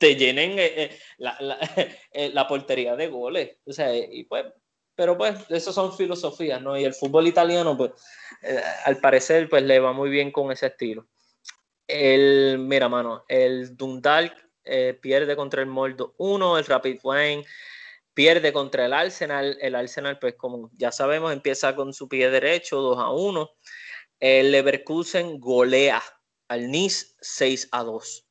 te 0.00 0.16
llenen 0.16 0.58
eh, 0.58 0.72
eh, 0.76 0.98
la, 1.18 1.36
la, 1.38 1.56
la, 2.32 2.48
portería 2.48 2.96
de 2.96 3.06
goles. 3.06 3.58
O 3.64 3.72
sea, 3.72 3.96
y 3.96 4.24
pues, 4.24 4.44
pero 4.96 5.16
pues, 5.16 5.48
eso 5.50 5.72
son 5.72 5.96
filosofías, 5.96 6.60
¿no? 6.60 6.76
Y 6.76 6.82
el 6.82 6.94
fútbol 6.94 7.28
italiano, 7.28 7.76
pues, 7.76 7.92
al 8.84 8.98
parecer, 8.98 9.48
pues 9.48 9.62
le 9.62 9.78
va 9.78 9.92
muy 9.92 10.10
bien 10.10 10.32
con 10.32 10.50
ese 10.50 10.66
estilo. 10.66 11.06
El, 11.86 12.58
mira, 12.58 12.88
mano, 12.88 13.24
el 13.28 13.76
Dundalk 13.76 14.47
pierde 15.00 15.36
contra 15.36 15.62
el 15.62 15.68
Moldo 15.68 16.14
1, 16.18 16.58
el 16.58 16.64
Rapid 16.64 17.00
Wine 17.02 17.44
pierde 18.18 18.52
contra 18.52 18.86
el 18.86 18.92
Arsenal. 18.92 19.56
El 19.60 19.76
Arsenal, 19.76 20.18
pues, 20.18 20.34
como 20.34 20.70
ya 20.74 20.90
sabemos, 20.90 21.32
empieza 21.32 21.76
con 21.76 21.94
su 21.94 22.08
pie 22.08 22.28
derecho, 22.30 22.80
2 22.80 22.98
a 22.98 23.10
1. 23.10 23.50
El 24.18 24.50
Leverkusen 24.50 25.38
golea 25.38 26.02
al 26.48 26.68
Nice 26.68 27.14
6 27.20 27.68
a 27.70 27.84
2. 27.84 28.26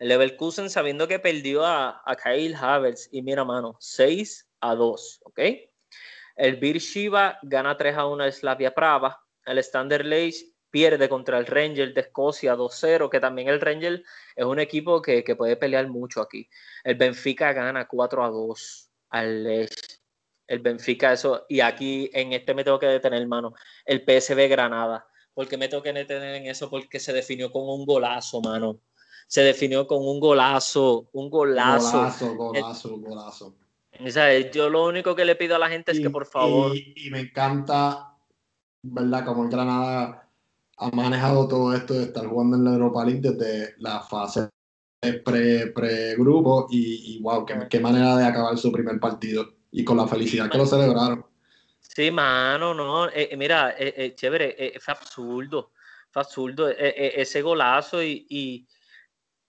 El 0.00 0.08
Leverkusen 0.08 0.68
sabiendo 0.68 1.06
que 1.06 1.20
perdió 1.20 1.64
a, 1.64 2.02
a 2.04 2.16
Kyle 2.16 2.56
Havertz 2.56 3.08
y 3.12 3.22
mira 3.22 3.44
mano, 3.44 3.76
6 3.78 4.48
a 4.62 4.74
2, 4.74 5.20
¿ok? 5.22 5.40
El 6.34 6.56
Beersheba 6.56 7.38
gana 7.42 7.76
3 7.76 7.98
a 7.98 8.06
1 8.06 8.24
al 8.24 8.32
Slavia 8.32 8.74
Prava. 8.74 9.24
El 9.44 9.58
Standard 9.58 10.06
Liège 10.06 10.52
pierde 10.70 11.08
contra 11.08 11.38
el 11.38 11.46
Ranger 11.46 11.92
de 11.94 12.00
Escocia 12.00 12.56
2-0, 12.56 13.10
que 13.10 13.20
también 13.20 13.48
el 13.48 13.60
Ranger 13.60 14.02
es 14.36 14.44
un 14.44 14.60
equipo 14.60 15.02
que, 15.02 15.24
que, 15.24 15.36
puede 15.36 15.56
pelear 15.56 15.88
mucho 15.88 16.20
aquí. 16.20 16.48
El 16.84 16.94
Benfica 16.94 17.52
gana 17.52 17.86
4 17.88 18.24
a 18.24 18.28
2 18.28 18.90
al 19.10 19.44
Lech. 19.44 20.00
El 20.46 20.58
Benfica, 20.60 21.12
eso, 21.12 21.46
y 21.48 21.60
aquí 21.60 22.10
en 22.12 22.32
este 22.32 22.54
me 22.54 22.64
tengo 22.64 22.78
que 22.78 22.86
detener, 22.86 23.22
hermano. 23.22 23.54
El 23.84 24.00
PSV 24.00 24.48
Granada 24.48 25.06
porque 25.34 25.56
me 25.56 25.68
tengo 25.68 25.82
que 25.82 25.92
detener 25.92 26.34
en 26.34 26.46
eso? 26.46 26.68
Porque 26.68 27.00
se 27.00 27.12
definió 27.12 27.50
con 27.50 27.62
un 27.68 27.86
golazo, 27.86 28.40
mano. 28.40 28.80
Se 29.26 29.42
definió 29.42 29.86
con 29.86 30.06
un 30.06 30.18
golazo, 30.18 31.08
un 31.12 31.30
golazo. 31.30 31.98
Golazo, 31.98 32.34
golazo, 32.34 32.98
golazo. 32.98 33.56
O 34.04 34.10
sea, 34.10 34.38
yo 34.50 34.68
lo 34.68 34.86
único 34.86 35.14
que 35.14 35.24
le 35.24 35.36
pido 35.36 35.56
a 35.56 35.58
la 35.58 35.68
gente 35.68 35.92
es 35.92 36.00
que 36.00 36.10
por 36.10 36.26
favor. 36.26 36.76
Y, 36.76 37.10
me 37.10 37.20
encanta, 37.20 38.16
¿verdad? 38.82 39.24
Como 39.24 39.44
el 39.44 39.50
Granada 39.50 40.29
ha 40.80 40.90
manejado 40.90 41.46
todo 41.46 41.74
esto 41.74 41.94
de 41.94 42.04
estar 42.04 42.26
jugando 42.26 42.56
en 42.56 42.64
la 42.64 42.72
Europa 42.72 43.04
League 43.04 43.20
desde 43.20 43.74
la 43.78 44.00
fase 44.00 44.48
pre-grupo 45.00 46.68
y, 46.70 47.16
y, 47.16 47.22
wow, 47.22 47.44
qué, 47.44 47.54
qué 47.68 47.80
manera 47.80 48.16
de 48.16 48.24
acabar 48.24 48.56
su 48.56 48.72
primer 48.72 48.98
partido 48.98 49.54
y 49.70 49.84
con 49.84 49.98
la 49.98 50.06
felicidad 50.06 50.50
que 50.50 50.58
lo 50.58 50.66
celebraron. 50.66 51.24
Sí, 51.80 52.10
mano, 52.10 52.72
no, 52.72 53.08
eh, 53.08 53.28
eh, 53.30 53.36
mira, 53.36 53.74
eh, 53.78 54.14
chévere, 54.14 54.74
fue 54.80 54.92
absurdo, 54.92 55.72
fue 56.10 56.22
absurdo 56.22 56.68
ese 56.68 57.42
golazo 57.42 58.02
y, 58.02 58.26
y, 58.30 58.66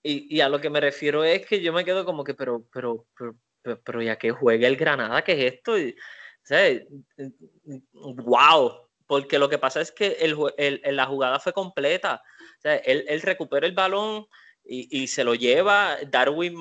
y, 0.03 0.41
a 0.41 0.49
lo 0.49 0.59
que 0.59 0.69
me 0.69 0.81
refiero 0.81 1.23
es 1.23 1.45
que 1.45 1.61
yo 1.61 1.71
me 1.71 1.85
quedo 1.85 2.03
como 2.03 2.23
que, 2.23 2.33
pero, 2.33 2.65
pero, 2.73 3.05
pero, 3.15 3.81
pero, 3.81 4.01
ya 4.01 4.17
que 4.17 4.31
juega 4.31 4.67
el 4.67 4.75
Granada, 4.75 5.23
¿qué 5.23 5.33
es 5.33 5.53
esto? 5.53 5.77
Y, 5.77 5.95
wow, 8.01 8.90
porque 9.11 9.39
lo 9.39 9.49
que 9.49 9.57
pasa 9.57 9.81
es 9.81 9.91
que 9.91 10.15
la 10.85 11.05
jugada 11.05 11.37
fue 11.37 11.51
completa, 11.51 12.23
o 12.63 12.69
él, 12.85 13.21
recupera 13.21 13.67
el 13.67 13.73
balón 13.73 14.25
y, 14.63 15.05
se 15.07 15.25
lo 15.25 15.35
lleva 15.35 15.97
Darwin 16.07 16.57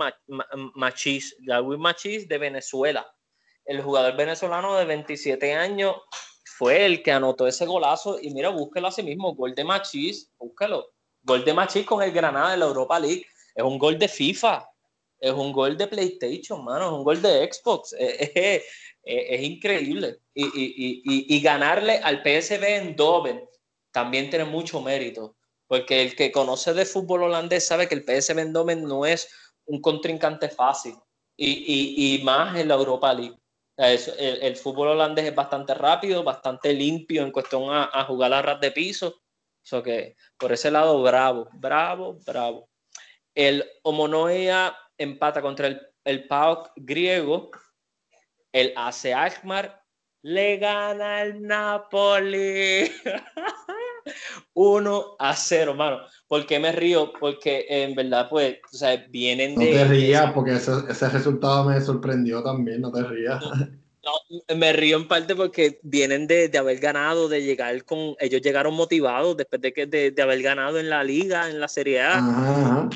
Machis, 0.74 1.36
Darwin 1.46 1.78
Machis 1.78 2.26
de 2.26 2.38
Venezuela 2.38 3.06
el 3.66 3.82
jugador 3.82 4.16
venezolano 4.16 4.74
de 4.74 4.84
27 4.84 5.54
años 5.54 5.94
fue 6.44 6.84
el 6.84 7.04
que 7.04 7.12
anotó 7.12 7.46
ese 7.46 7.66
golazo 7.66 8.18
y 8.20 8.34
mira, 8.34 8.48
búsquelo 8.48 8.88
a 8.88 8.90
sí 8.90 9.04
mismo, 9.04 9.32
gol 9.36 9.54
de 9.54 9.62
Machis, 9.62 10.32
búsquelo. 10.36 10.90
Gol 11.22 11.44
de 11.44 11.54
Machis 11.54 11.86
con 11.86 12.02
el 12.02 12.10
Granada 12.10 12.50
de 12.50 12.56
la 12.56 12.64
Europa 12.64 12.98
League. 12.98 13.26
Es 13.54 13.62
un 13.62 13.78
gol 13.78 13.96
de 13.96 14.08
FIFA, 14.08 14.68
es 15.20 15.32
un 15.32 15.52
gol 15.52 15.76
de 15.76 15.86
PlayStation, 15.86 16.64
mano, 16.64 16.86
es 16.86 16.92
un 16.94 17.04
gol 17.04 17.22
de 17.22 17.48
Xbox. 17.52 17.94
Es, 17.96 18.64
increíble. 19.04 20.18
Y, 20.34 21.40
ganarle 21.42 21.98
al 21.98 22.22
PSV 22.22 22.64
en 22.64 22.96
Doven 22.96 23.42
también 23.92 24.30
tiene 24.30 24.44
mucho 24.44 24.80
mérito, 24.80 25.36
porque 25.66 26.02
el 26.02 26.14
que 26.14 26.30
conoce 26.30 26.72
de 26.74 26.84
fútbol 26.84 27.24
holandés 27.24 27.66
sabe 27.66 27.88
que 27.88 27.94
el 27.94 28.04
PSV 28.04 28.38
en 28.38 28.52
Doven 28.52 28.84
no 28.84 29.04
es 29.04 29.28
un 29.66 29.80
contrincante 29.80 30.48
fácil. 30.48 30.94
y 31.36 32.20
más 32.24 32.56
en 32.58 32.68
la 32.68 32.74
Europa 32.74 33.14
League 33.14 33.40
el, 33.80 34.56
fútbol 34.56 34.88
holandés 34.88 35.26
es 35.26 35.34
bastante 35.34 35.74
rápido, 35.74 36.22
bastante 36.22 36.72
limpio 36.72 37.22
en 37.22 37.32
cuestión 37.32 37.64
a, 37.68 38.04
jugar 38.04 38.32
a 38.32 38.42
ras 38.42 38.60
de 38.60 38.72
piso. 38.72 39.22
So 39.62 39.82
que 39.82 40.16
por 40.36 40.52
ese 40.52 40.70
lado, 40.70 41.02
bravo, 41.02 41.48
bravo, 41.54 42.18
bravo. 42.26 42.68
El 43.34 43.64
Omonoia 43.82 44.76
empata 44.98 45.40
contra 45.40 45.68
el, 45.68 45.80
el 46.04 46.26
PAOK 46.26 46.72
griego. 46.76 47.50
El 48.52 48.72
AC 48.76 49.12
Alkmaar 49.14 49.82
le 50.22 50.58
gana 50.58 51.18
al 51.18 51.42
Napoli. 51.42 52.90
1 54.54 55.16
a 55.18 55.36
0, 55.36 55.74
mano. 55.74 55.98
¿Por 56.28 56.46
qué 56.46 56.58
me 56.58 56.72
río? 56.72 57.12
Porque 57.18 57.66
en 57.68 57.94
verdad, 57.94 58.28
pues, 58.28 58.58
o 58.72 58.76
sea, 58.76 59.04
vienen 59.08 59.54
de. 59.56 59.66
No 59.66 59.70
te 59.70 59.84
rías, 59.84 60.32
porque 60.32 60.54
ese, 60.54 60.72
ese, 60.88 61.08
resultado 61.08 61.64
me 61.64 61.80
sorprendió 61.80 62.42
también, 62.42 62.80
no 62.80 62.92
te 62.92 63.02
rías. 63.02 63.42
No, 64.02 64.56
me 64.56 64.72
río 64.72 64.96
en 64.96 65.06
parte 65.06 65.36
porque 65.36 65.78
vienen 65.82 66.26
de, 66.26 66.48
de, 66.48 66.56
haber 66.56 66.78
ganado, 66.78 67.28
de 67.28 67.42
llegar 67.42 67.84
con. 67.84 68.16
Ellos 68.18 68.40
llegaron 68.40 68.72
motivados 68.72 69.36
después 69.36 69.60
de, 69.60 69.74
que, 69.74 69.84
de, 69.84 70.10
de 70.10 70.22
haber 70.22 70.40
ganado 70.40 70.78
en 70.78 70.88
la 70.88 71.04
liga, 71.04 71.50
en 71.50 71.60
la 71.60 71.68
Serie 71.68 72.00
A. 72.00 72.88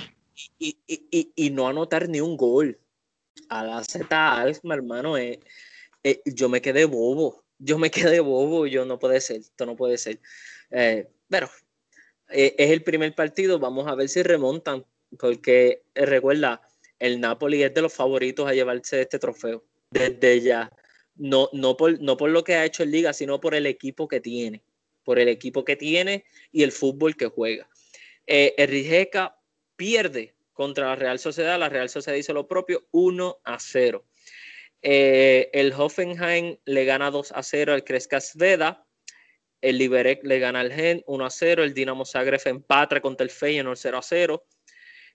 Y, 0.59 0.79
y, 0.87 1.07
y, 1.11 1.33
y, 1.37 1.51
no 1.51 1.69
anotar 1.69 2.09
ni 2.09 2.23
un 2.23 2.39
gol. 2.39 2.79
A 3.49 3.65
la 3.65 3.85
Z 3.85 4.45
mi 4.63 4.73
hermano, 4.73 5.17
eh, 5.17 5.41
eh, 6.03 6.21
yo 6.25 6.49
me 6.49 6.61
quedé 6.61 6.85
bobo. 6.85 7.45
Yo 7.59 7.79
me 7.79 7.91
quedé 7.91 8.21
bobo. 8.21 8.67
Yo 8.67 8.85
no 8.85 8.99
puede 8.99 9.21
ser, 9.21 9.39
esto 9.39 9.67
no 9.67 9.77
puede 9.77 9.99
ser. 9.99 10.21
Eh, 10.71 11.09
pero 11.29 11.49
es 12.29 12.71
el 12.71 12.83
primer 12.83 13.15
partido, 13.15 13.59
vamos 13.59 13.87
a 13.87 13.95
ver 13.95 14.09
si 14.09 14.23
remontan, 14.23 14.85
porque 15.19 15.85
recuerda, 15.95 16.63
el 16.99 17.21
Napoli 17.21 17.63
es 17.63 17.75
de 17.75 17.83
los 17.83 17.93
favoritos 17.93 18.49
a 18.49 18.55
llevarse 18.55 19.03
este 19.03 19.19
trofeo, 19.19 19.65
desde 19.91 20.41
ya. 20.41 20.71
No, 21.17 21.49
no, 21.53 21.77
por, 21.77 22.01
no 22.01 22.17
por 22.17 22.31
lo 22.31 22.43
que 22.43 22.55
ha 22.55 22.65
hecho 22.65 22.83
en 22.83 22.91
liga, 22.91 23.13
sino 23.13 23.41
por 23.41 23.55
el 23.55 23.67
equipo 23.67 24.09
que 24.09 24.21
tiene, 24.21 24.65
por 25.05 25.19
el 25.19 25.29
equipo 25.29 25.65
que 25.65 25.77
tiene 25.77 26.25
y 26.51 26.63
el 26.63 26.73
fútbol 26.73 27.15
que 27.15 27.27
juega. 27.27 27.69
El 28.27 28.69
Rijeka 28.69 29.39
pierde 29.77 30.34
contra 30.55 30.87
la 30.87 30.97
Real 30.97 31.19
Sociedad, 31.19 31.59
la 31.59 31.69
Real 31.69 31.91
Sociedad 31.91 32.17
hizo 32.17 32.33
lo 32.33 32.49
propio, 32.49 32.87
1 32.93 33.41
a 33.45 33.59
0. 33.59 34.07
el 34.81 35.73
Hoffenheim 35.73 36.57
le 36.65 36.85
gana 36.87 37.11
2 37.11 37.33
a 37.33 37.43
0 37.43 37.75
al 37.75 37.85
Crescas 37.85 38.37
Veda 38.37 38.87
el 39.65 39.79
Liberec 39.79 40.23
le 40.25 40.39
gana 40.39 40.61
al 40.61 40.71
Gen 40.71 41.03
1 41.07 41.25
a 41.25 41.31
0, 41.31 41.65
el 41.65 41.73
Dinamo 41.73 42.05
Zagreb 42.05 42.41
empata 42.45 43.01
contra 43.01 43.25
el 43.25 43.31
Feyenoord 43.31 43.79
0 43.79 43.99
a 43.99 44.03
0, 44.03 44.47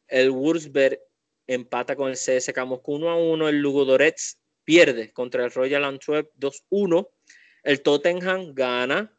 el 0.07 0.31
Wurzburg 0.31 0.99
empata 1.45 1.95
con 1.95 2.09
el 2.09 2.15
CSK 2.15 2.57
Moscú 2.65 2.95
1 2.95 3.09
a 3.09 3.15
1, 3.15 3.47
el 3.47 3.59
Ludogorets 3.59 4.39
pierde 4.63 5.13
contra 5.13 5.45
el 5.45 5.51
Royal 5.51 5.85
Antwerp 5.85 6.31
2 6.35 6.63
1, 6.69 7.09
el 7.63 7.81
Tottenham 7.83 8.55
gana 8.55 9.15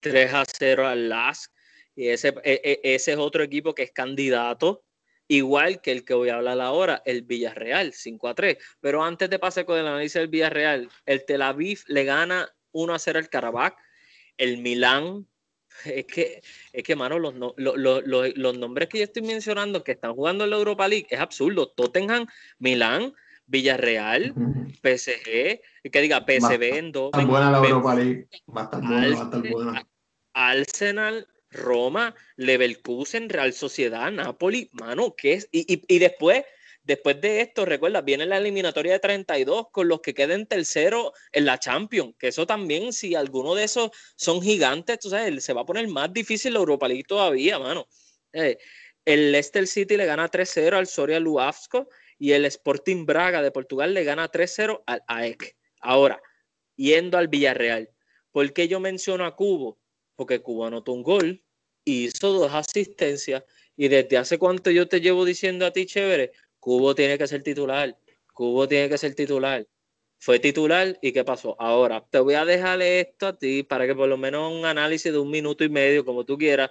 3 0.00 0.34
a 0.34 0.44
0 0.46 0.88
al 0.88 1.08
LASK 1.08 1.52
y 1.94 2.08
ese, 2.08 2.34
e, 2.42 2.60
e, 2.64 2.94
ese 2.94 3.12
es 3.12 3.18
otro 3.18 3.44
equipo 3.44 3.76
que 3.76 3.84
es 3.84 3.92
candidato 3.92 4.84
igual 5.32 5.80
que 5.80 5.92
el 5.92 6.04
que 6.04 6.14
voy 6.14 6.28
a 6.28 6.36
hablar 6.36 6.60
ahora, 6.60 7.02
el 7.06 7.22
Villarreal, 7.22 7.94
5 7.94 8.28
a 8.28 8.34
3. 8.34 8.58
Pero 8.80 9.02
antes 9.02 9.30
de 9.30 9.38
pasar 9.38 9.64
con 9.64 9.78
el 9.78 9.86
análisis 9.86 10.14
del 10.14 10.28
Villarreal, 10.28 10.90
el 11.06 11.24
Tel 11.24 11.40
Aviv 11.40 11.80
le 11.86 12.04
gana 12.04 12.48
1 12.72 12.94
a 12.94 12.98
0 12.98 13.18
al 13.18 13.28
Karabakh, 13.30 13.76
el 14.36 14.58
Milán, 14.58 15.26
es 15.86 16.04
que, 16.04 16.42
es 16.72 16.82
que 16.82 16.96
mano, 16.96 17.18
los, 17.18 17.34
los, 17.56 18.58
nombres 18.58 18.88
que 18.88 18.98
yo 18.98 19.04
estoy 19.04 19.22
mencionando 19.22 19.82
que 19.82 19.92
están 19.92 20.14
jugando 20.14 20.44
en 20.44 20.50
la 20.50 20.56
Europa 20.56 20.86
League 20.86 21.06
es 21.08 21.18
absurdo. 21.18 21.70
Tottenham, 21.70 22.26
Milán, 22.58 23.14
Villarreal, 23.46 24.34
PSG, 24.82 25.60
que 25.90 26.00
diga 26.02 26.26
PSV 26.26 26.62
en 26.76 26.92
dos. 26.92 27.10
buena 27.12 27.50
la 27.50 27.58
Europa 27.58 27.94
League. 27.94 28.28
Estar 28.30 29.50
buena. 29.50 29.86
Arsenal, 30.34 31.26
Roma, 31.52 32.14
Leverkusen, 32.36 33.28
Real 33.28 33.52
Sociedad, 33.52 34.10
Napoli, 34.10 34.68
mano, 34.72 35.14
¿qué 35.16 35.34
es? 35.34 35.48
Y, 35.52 35.98
después, 35.98 36.44
después 36.82 37.20
de 37.20 37.42
esto, 37.42 37.64
recuerda, 37.64 38.00
viene 38.00 38.26
la 38.26 38.38
eliminatoria 38.38 38.94
de 38.94 38.98
32 38.98 39.66
con 39.70 39.88
los 39.88 40.00
que 40.00 40.14
queden 40.14 40.46
tercero 40.46 41.12
en 41.32 41.44
la 41.44 41.58
Champions, 41.58 42.14
que 42.18 42.28
eso 42.28 42.46
también, 42.46 42.92
si 42.92 43.14
alguno 43.14 43.54
de 43.54 43.64
esos 43.64 43.90
son 44.16 44.42
gigantes, 44.42 44.98
tú 44.98 45.10
sabes, 45.10 45.44
se 45.44 45.52
va 45.52 45.60
a 45.60 45.66
poner 45.66 45.86
más 45.88 46.12
difícil 46.12 46.54
la 46.54 46.60
Europa 46.60 46.88
League 46.88 47.04
todavía, 47.04 47.58
mano. 47.58 47.86
Eh, 48.32 48.56
el 49.04 49.32
Leicester 49.32 49.66
City 49.66 49.96
le 49.96 50.06
gana 50.06 50.30
3-0 50.30 50.76
al 50.76 50.86
Soria 50.86 51.18
Luafsco 51.18 51.88
y 52.18 52.32
el 52.32 52.44
Sporting 52.44 53.04
Braga 53.04 53.42
de 53.42 53.50
Portugal 53.50 53.94
le 53.94 54.04
gana 54.04 54.30
3-0 54.30 54.84
al 54.86 55.02
AEK. 55.08 55.56
Ahora, 55.80 56.22
yendo 56.76 57.18
al 57.18 57.26
Villarreal, 57.26 57.90
¿por 58.30 58.52
qué 58.52 58.68
yo 58.68 58.78
menciono 58.78 59.26
a 59.26 59.34
Cubo? 59.34 59.81
Porque 60.16 60.40
Cuba 60.40 60.68
anotó 60.68 60.92
un 60.92 61.02
gol, 61.02 61.42
hizo 61.84 62.32
dos 62.32 62.52
asistencias 62.52 63.44
y 63.76 63.88
desde 63.88 64.18
hace 64.18 64.38
cuánto 64.38 64.70
yo 64.70 64.88
te 64.88 65.00
llevo 65.00 65.24
diciendo 65.24 65.66
a 65.66 65.72
ti, 65.72 65.86
chévere, 65.86 66.32
Cubo 66.60 66.94
tiene 66.94 67.18
que 67.18 67.26
ser 67.26 67.42
titular, 67.42 67.96
Cubo 68.32 68.68
tiene 68.68 68.88
que 68.88 68.98
ser 68.98 69.14
titular. 69.14 69.66
Fue 70.18 70.38
titular 70.38 70.96
y 71.02 71.10
¿qué 71.10 71.24
pasó? 71.24 71.56
Ahora, 71.58 72.04
te 72.08 72.20
voy 72.20 72.34
a 72.34 72.44
dejarle 72.44 73.00
esto 73.00 73.26
a 73.26 73.36
ti 73.36 73.64
para 73.64 73.88
que 73.88 73.94
por 73.96 74.08
lo 74.08 74.16
menos 74.16 74.52
un 74.52 74.64
análisis 74.64 75.12
de 75.12 75.18
un 75.18 75.28
minuto 75.28 75.64
y 75.64 75.68
medio, 75.68 76.04
como 76.04 76.24
tú 76.24 76.38
quieras, 76.38 76.70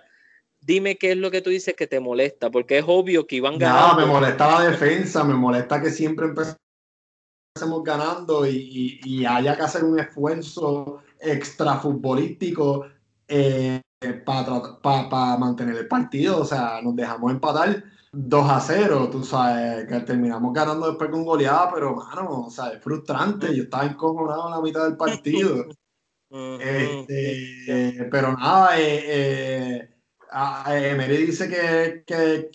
dime 0.61 0.97
qué 0.97 1.11
es 1.11 1.17
lo 1.17 1.29
que 1.31 1.41
tú 1.41 1.49
dices 1.49 1.75
que 1.75 1.87
te 1.87 1.99
molesta, 1.99 2.49
porque 2.49 2.77
es 2.77 2.85
obvio 2.87 3.27
que 3.27 3.35
iban 3.35 3.57
ganando. 3.57 3.87
No, 3.87 3.99
me 3.99 4.05
molesta 4.05 4.47
la 4.47 4.69
defensa, 4.69 5.25
me 5.25 5.33
molesta 5.33 5.81
que 5.81 5.89
siempre 5.89 6.27
empecemos 6.27 7.83
ganando 7.83 8.47
y, 8.47 9.01
y 9.03 9.25
haya 9.25 9.57
que 9.57 9.63
hacer 9.63 9.83
un 9.83 9.99
esfuerzo 9.99 11.03
extra 11.19 11.77
futbolístico 11.77 12.85
eh, 13.31 13.81
para 14.25 15.37
mantener 15.37 15.77
el 15.77 15.87
partido. 15.87 16.41
O 16.41 16.45
sea, 16.45 16.81
nos 16.81 16.95
dejamos 16.95 17.31
empatar 17.31 17.83
2 18.11 18.49
a 18.49 18.59
0, 18.59 19.09
tú 19.09 19.23
sabes, 19.23 19.87
que 19.87 19.99
terminamos 20.01 20.53
ganando 20.53 20.87
después 20.87 21.09
con 21.09 21.23
goleada, 21.23 21.71
pero 21.73 21.95
mano, 21.95 22.47
o 22.47 22.49
sea, 22.49 22.69
es 22.73 22.83
frustrante. 22.83 23.55
Yo 23.55 23.63
estaba 23.63 23.85
encojonado 23.85 24.47
en 24.47 24.51
la 24.51 24.61
mitad 24.61 24.83
del 24.83 24.97
partido. 24.97 25.65
este, 26.29 28.07
pero 28.11 28.33
nada, 28.33 28.77
eh, 28.79 29.77
eh, 29.77 29.89
Emery 30.67 31.25
dice 31.25 31.47
que, 31.49 32.03
que, 32.05 32.49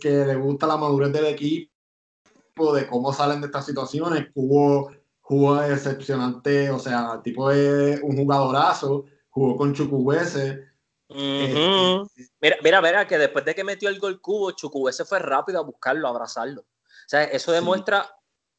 que, 0.00 0.10
le 0.10 0.36
gusta 0.36 0.66
la 0.66 0.76
madurez 0.78 1.12
del 1.12 1.26
equipo, 1.26 2.74
de 2.74 2.86
cómo 2.86 3.12
salen 3.12 3.40
de 3.40 3.46
estas 3.46 3.66
situaciones. 3.66 4.28
Jugó, 4.32 4.90
jugó 5.20 5.56
decepcionante, 5.56 6.70
o 6.70 6.78
sea, 6.78 7.20
tipo 7.22 7.50
de 7.50 8.00
un 8.02 8.16
jugadorazo 8.16 9.04
jugó 9.34 9.56
con 9.56 9.74
Chucuhuese. 9.74 10.64
Este, 11.08 12.28
mira, 12.40 12.56
mira, 12.62 12.80
mira, 12.80 13.06
que 13.06 13.18
después 13.18 13.44
de 13.44 13.54
que 13.54 13.64
metió 13.64 13.88
el 13.88 13.98
gol 13.98 14.20
cubo, 14.20 14.52
Chucuhuese 14.52 15.04
fue 15.04 15.18
rápido 15.18 15.58
a 15.58 15.64
buscarlo, 15.64 16.06
a 16.06 16.10
abrazarlo. 16.10 16.62
O 16.62 17.08
sea, 17.08 17.24
eso 17.24 17.52
demuestra, 17.52 18.08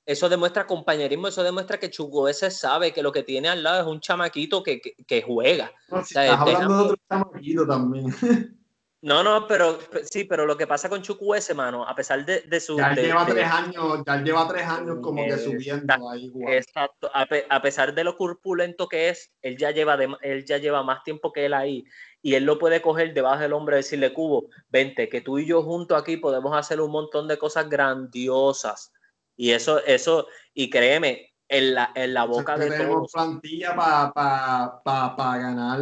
eso 0.06 0.30
demuestra 0.30 0.68
compañerismo, 0.68 1.30
eso 1.30 1.44
demuestra 1.44 1.80
que 1.80 1.90
Chucuhuese 1.90 2.52
sabe 2.52 2.94
que 2.94 3.02
lo 3.02 3.12
que 3.12 3.24
tiene 3.24 3.48
al 3.48 3.64
lado 3.64 3.82
es 3.82 3.88
un 3.88 4.02
chamaquito 4.02 4.62
que, 4.62 4.82
que, 4.82 5.22
juega. 5.22 5.72
estás 6.02 6.30
hablando 6.40 6.78
de 6.78 6.84
otro 6.84 6.98
chamaquito 7.10 7.66
también. 7.66 8.06
No, 9.06 9.22
no, 9.22 9.46
pero 9.46 9.78
sí, 10.10 10.24
pero 10.24 10.48
lo 10.48 10.58
que 10.58 10.66
pasa 10.66 10.90
con 10.90 11.04
ese 11.36 11.54
mano, 11.54 11.88
a 11.88 11.94
pesar 11.94 12.26
de, 12.26 12.42
de 12.42 12.60
su. 12.60 12.76
Ya 12.76 12.92
lleva 12.96 13.24
tres 13.24 13.48
años, 13.48 14.02
ya 14.04 14.24
lleva 14.24 14.48
tres 14.48 14.64
años 14.64 14.98
como 15.00 15.24
que 15.24 15.38
subiendo 15.38 16.10
ahí. 16.10 16.34
Exacto. 16.48 17.12
A, 17.14 17.62
pesar 17.62 17.94
de 17.94 18.04
lo 18.04 18.18
corpulento 18.18 18.88
que 18.88 19.10
es, 19.10 19.32
él 19.44 19.58
ya 19.58 19.70
lleva 19.70 19.96
él 20.24 20.44
ya 20.44 20.58
lleva 20.58 20.82
más 20.82 21.04
tiempo 21.04 21.32
que 21.32 21.46
él 21.46 21.54
ahí. 21.54 21.86
Y 22.24 22.34
él 22.34 22.46
lo 22.46 22.58
puede 22.58 22.82
coger 22.82 23.14
debajo 23.14 23.44
del 23.44 23.54
hombre 23.54 23.76
y 23.76 23.78
decirle, 23.78 24.12
Cubo, 24.12 24.50
vente, 24.70 25.08
que 25.08 25.22
tú 25.22 25.38
y 25.38 25.46
yo 25.46 25.62
juntos 25.62 26.02
aquí 26.02 26.18
podemos 26.18 26.58
hacer 26.58 26.82
un 26.82 26.90
montón 26.90 27.28
de 27.28 27.38
cosas 27.38 27.70
grandiosas. 27.70 28.92
Y 29.38 29.52
eso, 29.52 29.86
eso, 29.86 30.26
y 30.52 30.72
créeme, 30.72 31.35
en 31.48 31.76
la, 31.76 31.92
en 31.94 32.14
la 32.14 32.26
boca 32.26 32.58
de 32.58 32.70
tenemos 32.70 33.12
plantilla 33.12 33.76
para 33.76 35.38
ganar 35.38 35.80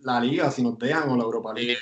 la 0.00 0.20
liga 0.20 0.50
si 0.50 0.62
nos 0.62 0.78
dejan 0.78 1.08
o 1.08 1.16
la 1.16 1.22
Europa 1.22 1.52
League. 1.54 1.78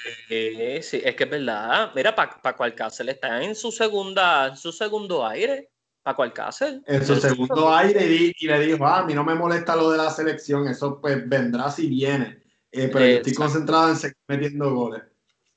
sí, 0.82 1.00
es 1.02 1.16
que 1.16 1.24
es 1.24 1.30
verdad. 1.30 1.92
Mira, 1.94 2.14
para 2.14 2.40
pa 2.40 2.56
Cualcácer 2.56 3.08
está 3.08 3.42
en 3.42 3.54
su 3.54 3.72
segunda, 3.72 4.48
en 4.48 4.56
su 4.56 4.72
segundo 4.72 5.26
aire. 5.26 5.70
Para 6.02 6.16
Cualcácer. 6.16 6.80
En 6.86 7.04
su 7.04 7.16
segundo 7.16 7.74
aire 7.74 8.32
y, 8.38 8.46
le 8.46 8.60
dijo, 8.60 8.86
ah, 8.86 9.00
a 9.00 9.04
mí 9.04 9.12
no 9.12 9.22
me 9.22 9.34
molesta 9.34 9.76
lo 9.76 9.90
de 9.90 9.98
la 9.98 10.10
selección, 10.10 10.66
eso 10.66 10.98
pues 11.00 11.28
vendrá 11.28 11.70
si 11.70 11.88
viene. 11.88 12.42
Eh, 12.72 12.88
pero 12.92 13.04
yo 13.04 13.16
estoy 13.16 13.34
concentrado 13.34 13.90
en 13.90 13.96
seguir 13.96 14.16
metiendo 14.26 14.74
goles. 14.74 15.02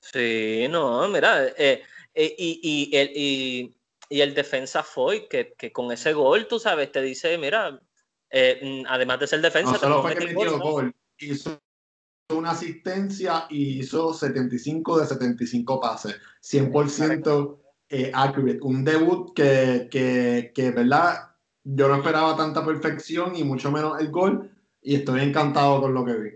Sí, 0.02 0.68
no, 0.70 1.08
mira, 1.08 1.48
eh, 1.48 1.82
eh, 2.14 2.36
y, 2.38 2.89
y 2.91 3.74
y 4.14 4.22
el 4.22 4.36
defensa 4.36 4.84
fue 4.84 5.28
que, 5.28 5.55
que, 5.57 5.72
con 5.72 5.91
ese 5.91 6.14
gol, 6.14 6.47
tú 6.47 6.59
sabes, 6.59 6.91
te 6.91 7.01
dice, 7.01 7.36
mira, 7.39 7.82
eh, 8.30 8.59
mm, 8.61 8.86
además 8.88 9.20
de 9.20 9.26
ser 9.26 9.41
defensa... 9.41 9.72
No 9.72 9.80
solo 9.80 10.01
fue 10.03 10.16
que 10.16 10.28
metió 10.28 10.59
gol, 10.59 10.93
hizo 11.18 11.59
una 12.30 12.51
asistencia 12.51 13.47
y 13.49 13.80
hizo 13.80 14.14
75 14.14 14.99
de 14.99 15.07
75 15.07 15.82
pases, 15.82 16.16
100% 16.43 17.57
eh, 17.89 18.11
accurate. 18.14 18.59
Un 18.61 18.84
debut 18.86 19.34
que, 19.34 19.88
que, 19.89 20.51
que, 20.53 20.70
¿verdad? 20.70 21.32
Yo 21.64 21.88
no 21.88 21.95
esperaba 21.95 22.38
tanta 22.38 22.64
perfección 22.64 23.36
y 23.36 23.43
mucho 23.43 23.72
menos 23.72 23.99
el 23.99 24.11
gol 24.11 24.51
y 24.80 24.93
estoy 24.93 25.22
encantado 25.22 25.82
con 25.82 25.91
lo 25.91 26.05
que 26.05 26.14
vi. 26.14 26.30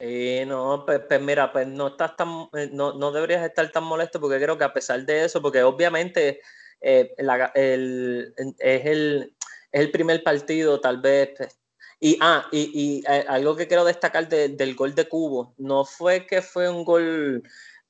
Eh, 0.00 0.44
no, 0.46 0.82
pues, 0.84 1.00
pues, 1.08 1.22
mira, 1.22 1.50
pues 1.50 1.66
no 1.66 1.86
estás 1.86 2.14
tan, 2.14 2.50
eh, 2.52 2.68
no, 2.70 2.92
no 2.92 3.10
deberías 3.10 3.42
estar 3.42 3.72
tan 3.72 3.84
molesto 3.84 4.20
porque 4.20 4.38
creo 4.38 4.58
que 4.58 4.64
a 4.64 4.74
pesar 4.74 5.06
de 5.06 5.24
eso, 5.24 5.40
porque 5.40 5.62
obviamente 5.62 6.42
eh, 6.86 7.12
el, 7.16 8.32
es, 8.58 8.86
el, 8.86 9.34
el 9.72 9.90
primer 9.90 10.22
partido, 10.22 10.80
tal 10.80 11.00
vez. 11.00 11.30
Pues, 11.36 11.58
y, 11.98 12.16
ah, 12.20 12.46
y, 12.52 13.02
eh, 13.08 13.24
algo 13.28 13.56
que 13.56 13.66
quiero 13.66 13.84
destacar 13.84 14.28
del 14.28 14.74
gol 14.76 14.94
de 14.94 15.08
Cubo, 15.08 15.54
no 15.58 15.84
fue 15.84 16.26
que 16.26 16.42
fue 16.42 16.68
un 16.70 16.84
gol, 16.84 17.42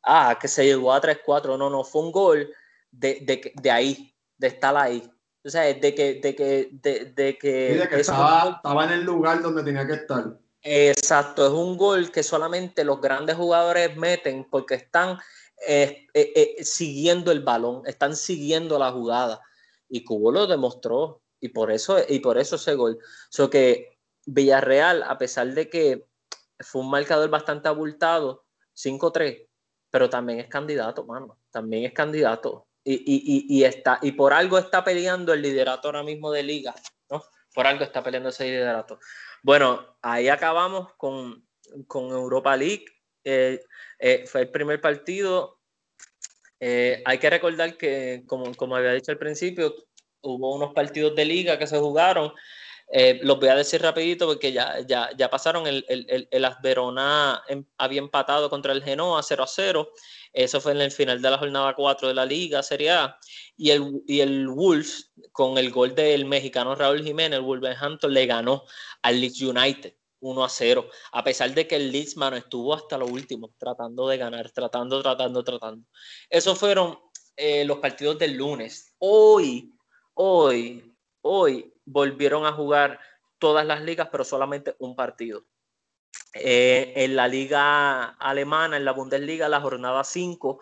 ah, 0.02 0.38
que 0.40 0.48
se 0.48 0.64
llegó 0.64 0.94
a 0.94 1.02
3-4, 1.02 1.58
no, 1.58 1.68
no, 1.68 1.84
fue 1.84 2.02
un 2.02 2.12
gol 2.12 2.50
de, 2.90 3.18
de, 3.22 3.52
de 3.54 3.70
ahí, 3.70 4.14
de 4.38 4.46
estar 4.46 4.74
ahí. 4.74 5.10
O 5.44 5.50
sea, 5.50 5.62
de 5.62 5.94
que... 5.94 6.14
De 6.14 6.34
que, 6.34 6.70
de, 6.72 7.38
que, 7.38 8.00
estaba, 8.00 8.54
estaba 8.56 8.84
en 8.84 8.92
el 8.92 9.02
lugar 9.02 9.42
donde 9.42 9.62
tenía 9.62 9.86
que 9.86 9.94
estar. 9.94 10.38
Exacto, 10.62 11.46
es 11.46 11.52
un 11.52 11.76
gol 11.76 12.10
que 12.10 12.22
solamente 12.22 12.82
los 12.82 13.00
grandes 13.00 13.36
jugadores 13.36 13.94
meten 13.96 14.48
porque 14.50 14.74
están 14.74 15.18
eh, 15.66 16.06
eh, 16.14 16.56
siguiendo 16.64 17.32
el 17.32 17.40
balón, 17.40 17.82
están 17.86 18.16
siguiendo 18.16 18.78
la 18.78 18.92
jugada. 18.92 19.40
Y 19.88 20.04
Cubo 20.04 20.32
lo 20.32 20.46
demostró. 20.46 21.22
Y 21.40 21.50
por 21.50 21.70
eso, 21.70 21.98
y 22.08 22.20
por 22.20 22.38
eso 22.38 22.56
ese 22.56 22.74
gol. 22.74 22.98
So 23.30 23.50
que 23.50 23.98
Villarreal, 24.26 25.02
a 25.02 25.18
pesar 25.18 25.52
de 25.52 25.68
que 25.68 26.06
fue 26.60 26.82
un 26.82 26.90
marcador 26.90 27.30
bastante 27.30 27.68
abultado, 27.68 28.44
5-3, 28.74 29.46
pero 29.90 30.10
también 30.10 30.40
es 30.40 30.48
candidato, 30.48 31.04
mano. 31.04 31.38
También 31.50 31.84
es 31.84 31.92
candidato. 31.92 32.66
Y, 32.84 32.94
y, 32.94 33.46
y, 33.48 33.64
está, 33.64 33.98
y 34.02 34.12
por 34.12 34.32
algo 34.32 34.58
está 34.58 34.84
peleando 34.84 35.32
el 35.32 35.42
liderato 35.42 35.88
ahora 35.88 36.04
mismo 36.04 36.30
de 36.30 36.44
liga, 36.44 36.74
¿no? 37.10 37.22
Por 37.52 37.66
algo 37.66 37.82
está 37.82 38.02
peleando 38.02 38.28
ese 38.28 38.44
liderato. 38.44 39.00
Bueno, 39.42 39.96
ahí 40.02 40.28
acabamos 40.28 40.92
con, 40.96 41.46
con 41.86 42.10
Europa 42.10 42.56
League. 42.56 42.84
Eh, 43.26 44.24
fue 44.26 44.42
el 44.42 44.50
primer 44.50 44.80
partido. 44.80 45.58
Eh, 46.60 47.02
hay 47.04 47.18
que 47.18 47.30
recordar 47.30 47.76
que, 47.76 48.24
como, 48.26 48.76
había 48.76 48.92
dicho 48.92 49.12
al 49.12 49.18
principio, 49.18 49.74
hubo 50.22 50.54
unos 50.54 50.72
partidos 50.74 51.14
de 51.14 51.24
liga 51.24 51.58
que 51.58 51.66
se 51.66 51.78
jugaron. 51.78 52.32
Eh, 52.92 53.18
los 53.24 53.40
voy 53.40 53.48
a 53.48 53.56
decir 53.56 53.82
rapidito 53.82 54.28
porque 54.28 54.52
ya, 54.52 54.78
ya, 54.86 55.10
ya 55.16 55.28
pasaron. 55.28 55.66
El, 55.66 55.84
el, 55.88 56.28
el, 56.30 56.44
Asverona 56.44 57.42
em, 57.48 57.64
había 57.78 57.98
empatado 57.98 58.48
contra 58.48 58.72
el 58.72 58.84
Genoa 58.84 59.22
0 59.22 59.42
a 59.42 59.46
0. 59.46 59.92
Eso 60.32 60.60
fue 60.60 60.72
en 60.72 60.82
el 60.82 60.92
final 60.92 61.20
de 61.20 61.30
la 61.30 61.38
jornada 61.38 61.74
4 61.74 62.08
de 62.08 62.14
la 62.14 62.24
Liga 62.24 62.62
Serie 62.62 62.90
A. 62.90 63.18
Y 63.56 63.70
el, 63.70 64.02
y 64.06 64.20
el 64.20 64.48
Wolves, 64.48 65.12
con 65.32 65.58
el 65.58 65.70
gol 65.70 65.94
del 65.94 66.26
mexicano 66.26 66.74
Raúl 66.76 67.02
Jiménez, 67.02 67.38
el 67.38 67.44
Wolverhampton 67.44 68.14
le 68.14 68.26
ganó 68.26 68.64
al 69.02 69.20
Leeds 69.20 69.42
United 69.42 69.95
1 70.20 70.44
a 70.44 70.48
0. 70.48 70.88
A 71.12 71.24
pesar 71.24 71.52
de 71.54 71.66
que 71.66 71.76
el 71.76 71.92
Leeds, 71.92 72.16
mano, 72.16 72.36
estuvo 72.36 72.74
hasta 72.74 72.98
lo 72.98 73.06
último 73.06 73.52
tratando 73.58 74.08
de 74.08 74.18
ganar, 74.18 74.50
tratando, 74.50 75.02
tratando, 75.02 75.44
tratando. 75.44 75.86
Esos 76.30 76.58
fueron 76.58 76.98
eh, 77.36 77.64
los 77.64 77.78
partidos 77.78 78.18
del 78.18 78.34
lunes. 78.34 78.94
Hoy, 78.98 79.74
hoy, 80.14 80.96
hoy 81.22 81.72
volvieron 81.84 82.46
a 82.46 82.52
jugar 82.52 82.98
todas 83.38 83.66
las 83.66 83.82
ligas, 83.82 84.08
pero 84.10 84.24
solamente 84.24 84.74
un 84.78 84.96
partido. 84.96 85.44
Eh, 86.32 86.92
en 86.96 87.16
la 87.16 87.28
liga 87.28 88.04
alemana, 88.18 88.76
en 88.76 88.84
la 88.84 88.92
Bundesliga, 88.92 89.48
la 89.48 89.60
jornada 89.60 90.04
5 90.04 90.60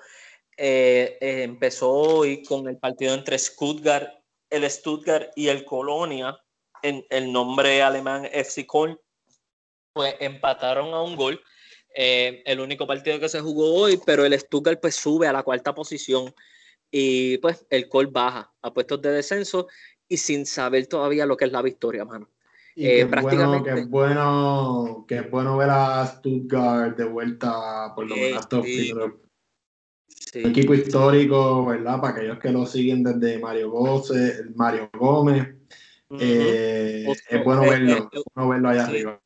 eh, 0.56 1.18
empezó 1.20 1.90
hoy 1.90 2.42
con 2.44 2.68
el 2.68 2.78
partido 2.78 3.14
entre 3.14 3.38
Stuttgart, 3.38 4.08
el 4.50 4.68
Stuttgart 4.70 5.32
y 5.34 5.48
el 5.48 5.64
Colonia, 5.64 6.38
en 6.82 7.04
el 7.10 7.32
nombre 7.32 7.82
alemán 7.82 8.26
FC 8.26 8.66
Köln, 8.66 8.98
pues 9.94 10.14
empataron 10.20 10.92
a 10.92 11.00
un 11.00 11.16
gol. 11.16 11.40
el 11.94 12.60
único 12.60 12.86
partido 12.86 13.20
que 13.20 13.28
se 13.28 13.40
jugó 13.40 13.72
hoy, 13.74 13.98
pero 14.04 14.24
el 14.26 14.38
Stuttgart 14.38 14.80
pues 14.80 14.96
sube 14.96 15.26
a 15.26 15.32
la 15.32 15.42
cuarta 15.42 15.74
posición 15.74 16.34
y 16.90 17.38
pues 17.38 17.66
el 17.70 17.88
Köln 17.88 18.12
baja 18.12 18.52
a 18.62 18.72
puestos 18.72 19.00
de 19.02 19.10
descenso 19.10 19.66
y 20.08 20.16
sin 20.16 20.46
saber 20.46 20.86
todavía 20.86 21.26
lo 21.26 21.36
que 21.36 21.46
es 21.46 21.52
la 21.52 21.62
victoria, 21.62 22.04
mano. 22.04 22.28
Y 22.76 22.86
eh, 22.86 23.06
prácticamente... 23.06 23.84
bueno, 23.84 23.84
que, 23.84 23.84
bueno, 23.84 25.04
que 25.08 25.16
es 25.16 25.30
bueno 25.30 25.56
ver 25.56 25.70
a 25.70 26.06
Stuttgart 26.06 26.96
de 26.96 27.04
vuelta 27.04 27.92
por 27.94 28.06
lo 28.08 28.16
menos 28.16 28.46
sí, 28.64 28.92
Un 28.92 30.50
equipo 30.50 30.74
histórico, 30.74 31.66
¿verdad? 31.66 32.00
Para 32.00 32.14
aquellos 32.14 32.38
que 32.38 32.50
lo 32.50 32.66
siguen 32.66 33.02
desde 33.02 33.38
Mario 33.38 33.70
Gómez, 33.70 34.42
Mario 34.54 34.90
Gómez. 34.92 35.54
Eh, 36.20 37.06
es 37.28 37.44
bueno 37.44 37.62
verlo, 37.62 38.10
bueno 38.34 38.50
verlo 38.50 38.68
allá 38.68 38.84
arriba. 38.84 39.23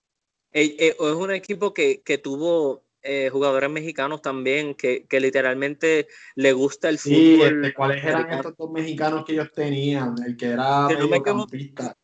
Eh, 0.61 0.97
es 0.99 0.99
un 0.99 1.31
equipo 1.31 1.73
que, 1.73 2.03
que 2.03 2.19
tuvo 2.19 2.85
jugadores 3.33 3.71
mexicanos 3.71 4.21
también, 4.21 4.75
que, 4.75 5.07
que, 5.07 5.19
literalmente 5.19 6.09
le 6.35 6.53
gusta 6.53 6.91
el 6.91 6.99
fútbol. 6.99 7.65
Este, 7.65 7.73
¿cuáles 7.73 8.05
eran 8.05 8.31
estos 8.31 8.55
dos 8.55 8.71
mexicanos 8.71 9.25
que 9.25 9.33
ellos 9.33 9.51
tenían? 9.51 10.15
El 10.27 10.37
que 10.37 10.49
era 10.49 10.89
mediocampista 10.89 11.97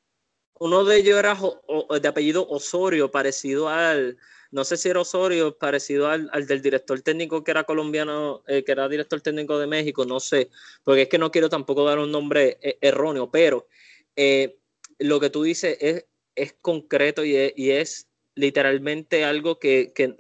uno 0.61 0.85
de 0.85 0.97
ellos 0.97 1.19
era 1.19 1.37
de 2.01 2.09
apellido 2.09 2.47
Osorio, 2.49 3.11
parecido 3.11 3.69
al, 3.69 4.17
no 4.51 4.65
sé 4.65 4.77
si 4.77 4.89
era 4.89 5.01
Osorio, 5.01 5.59
parecido 5.59 6.09
al, 6.09 6.47
del 6.47 6.63
director 6.63 7.01
técnico 7.03 7.43
que 7.43 7.51
era 7.51 7.65
colombiano, 7.65 8.43
eh, 8.47 8.65
que 8.65 8.73
era 8.73 8.89
director 8.89 9.21
técnico 9.21 9.59
de 9.59 9.67
México, 9.67 10.05
no 10.05 10.21
sé, 10.21 10.51
porque 10.83 11.03
es 11.03 11.09
que 11.09 11.19
no 11.19 11.31
quiero 11.31 11.49
tampoco 11.49 11.85
dar 11.85 11.99
un 11.99 12.11
nombre 12.11 12.59
eh, 12.63 12.79
erróneo, 12.81 13.31
pero 13.31 13.67
eh, 14.17 14.57
lo 14.99 15.19
que 15.19 15.31
tú 15.31 15.43
dices 15.43 15.77
es, 15.81 16.07
es 16.37 16.55
concreto 16.61 17.25
y 17.25 17.37
es, 17.71 18.09
literalmente 18.35 19.25
algo 19.25 19.59
que, 19.59 19.93
que 19.95 20.15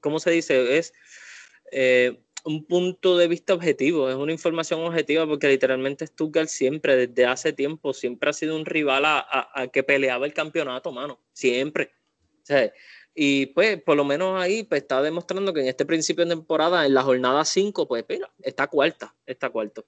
¿cómo 0.00 0.20
se 0.20 0.30
dice? 0.30 0.78
Es 0.78 0.92
un 2.48 2.64
punto 2.64 3.18
de 3.18 3.28
vista 3.28 3.54
objetivo, 3.54 4.08
es 4.08 4.16
una 4.16 4.32
información 4.32 4.80
objetiva 4.80 5.26
porque 5.26 5.48
literalmente 5.48 6.06
Stuttgart 6.06 6.48
siempre, 6.48 7.06
desde 7.06 7.26
hace 7.26 7.52
tiempo, 7.52 7.92
siempre 7.92 8.30
ha 8.30 8.32
sido 8.32 8.56
un 8.56 8.64
rival 8.64 9.04
a, 9.04 9.68
que 9.72 9.82
peleaba 9.82 10.26
el 10.26 10.32
campeonato, 10.32 10.92
mano, 10.92 11.20
siempre. 11.32 11.92
y 13.14 13.46
pues 13.46 13.82
por 13.82 13.96
lo 13.96 14.04
menos 14.04 14.40
ahí 14.40 14.62
pues, 14.62 14.82
está 14.82 15.02
demostrando 15.02 15.52
que 15.52 15.60
en 15.60 15.68
este 15.68 15.84
principio 15.84 16.24
de 16.24 16.34
temporada, 16.34 16.86
en 16.86 16.94
la 16.94 17.02
jornada 17.02 17.44
5, 17.44 17.86
pues 17.86 18.04
mira, 18.08 18.30
está 18.42 18.66
cuarta, 18.68 19.14
está 19.26 19.50
cuarto. 19.50 19.86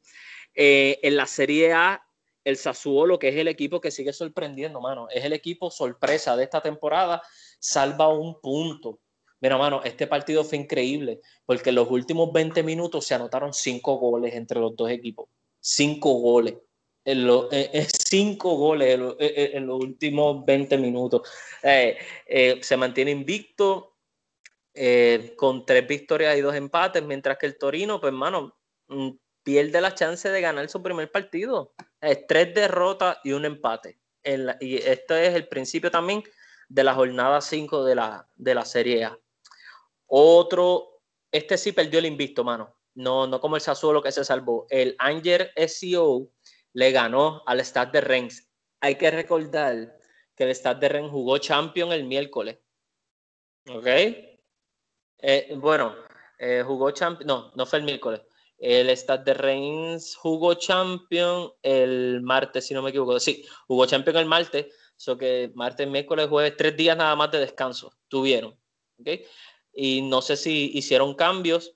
Eh, 0.54 0.98
en 1.02 1.16
la 1.16 1.26
Serie 1.26 1.72
A, 1.72 2.04
el 2.44 2.56
Sassuolo, 2.56 3.18
que 3.18 3.28
es 3.28 3.36
el 3.36 3.48
equipo 3.48 3.80
que 3.80 3.90
sigue 3.90 4.12
sorprendiendo, 4.12 4.80
mano, 4.80 5.08
es 5.10 5.24
el 5.24 5.32
equipo 5.32 5.70
sorpresa 5.70 6.36
de 6.36 6.44
esta 6.44 6.60
temporada, 6.60 7.22
salva 7.58 8.08
un 8.08 8.40
punto 8.40 9.00
Mira, 9.40 9.56
mano, 9.56 9.82
este 9.84 10.06
partido 10.06 10.44
fue 10.44 10.58
increíble 10.58 11.20
porque 11.46 11.70
en 11.70 11.76
los 11.76 11.90
últimos 11.90 12.32
20 12.32 12.62
minutos 12.62 13.06
se 13.06 13.14
anotaron 13.14 13.54
cinco 13.54 13.96
goles 13.96 14.34
entre 14.34 14.60
los 14.60 14.76
dos 14.76 14.90
equipos. 14.90 15.28
Cinco 15.60 16.14
goles. 16.14 16.54
En 17.04 17.26
los, 17.26 17.48
cinco 18.08 18.56
goles 18.56 19.00
en, 19.18 19.66
los 19.66 19.80
últimos 19.80 20.44
20 20.44 20.76
minutos. 20.76 21.22
Eh, 21.62 21.96
eh, 22.26 22.58
se 22.62 22.76
mantiene 22.76 23.12
invicto 23.12 23.96
eh, 24.74 25.32
con 25.36 25.64
tres 25.64 25.86
victorias 25.86 26.36
y 26.36 26.42
dos 26.42 26.54
empates, 26.54 27.02
mientras 27.02 27.38
que 27.38 27.46
el 27.46 27.56
Torino, 27.56 27.98
pues, 28.00 28.12
mano, 28.12 28.58
mm, 28.88 29.10
pierde 29.42 29.80
la 29.80 29.94
chance 29.94 30.28
de 30.28 30.40
ganar 30.42 30.68
su 30.68 30.82
primer 30.82 31.10
partido. 31.10 31.72
Es 32.00 32.26
tres 32.26 32.54
derrotas 32.54 33.18
y 33.24 33.32
un 33.32 33.44
empate. 33.44 33.98
y 34.60 34.76
esto 34.76 35.14
es 35.16 35.34
el 35.34 35.48
principio 35.48 35.90
también 35.90 36.22
de 36.68 36.84
la 36.84 36.94
jornada 36.94 37.40
5 37.40 37.84
de 37.84 37.94
la, 37.94 38.28
de 38.36 38.54
la 38.54 38.64
Serie 38.64 39.04
A. 39.04 39.18
Otro, 40.06 41.02
este 41.30 41.58
sí 41.58 41.72
perdió 41.72 41.98
el 41.98 42.06
invicto, 42.06 42.44
mano. 42.44 42.76
No, 42.94 43.26
no 43.26 43.40
como 43.40 43.56
el 43.56 43.62
Sassuolo 43.62 44.02
que 44.02 44.12
se 44.12 44.24
salvó. 44.24 44.66
El 44.70 44.96
Anger 44.98 45.52
SEO 45.56 46.28
le 46.72 46.92
ganó 46.92 47.42
al 47.46 47.60
Stade 47.60 47.92
de 47.92 48.00
Rennes. 48.00 48.50
Hay 48.80 48.96
que 48.96 49.10
recordar 49.10 49.98
que 50.34 50.44
el 50.44 50.54
Stade 50.54 50.80
de 50.80 50.88
Rennes 50.88 51.10
jugó 51.10 51.38
Champion 51.38 51.92
el 51.92 52.04
miércoles. 52.04 52.58
¿Ok? 53.68 53.86
Eh, 53.86 55.54
bueno, 55.56 55.94
eh, 56.38 56.62
jugó 56.64 56.90
Champion, 56.92 57.26
no, 57.26 57.52
no 57.54 57.66
fue 57.66 57.80
el 57.80 57.84
miércoles. 57.84 58.22
El 58.60 58.90
Stade 58.90 59.24
de 59.24 59.34
Reims 59.34 60.14
jugó 60.14 60.54
Champion 60.54 61.50
el 61.62 62.20
martes, 62.22 62.66
si 62.66 62.74
no 62.74 62.82
me 62.82 62.90
equivoco. 62.90 63.18
Sí, 63.18 63.44
jugó 63.66 63.86
Champion 63.86 64.18
el 64.18 64.26
martes. 64.26 64.66
So 64.96 65.16
que 65.16 65.50
martes, 65.54 65.88
miércoles, 65.88 66.28
jueves, 66.28 66.56
tres 66.56 66.76
días 66.76 66.96
nada 66.96 67.16
más 67.16 67.30
de 67.30 67.40
descanso 67.40 67.92
tuvieron. 68.08 68.54
¿okay? 68.98 69.24
y 69.72 70.02
no 70.02 70.22
sé 70.22 70.36
si 70.36 70.70
hicieron 70.74 71.14
cambios, 71.14 71.74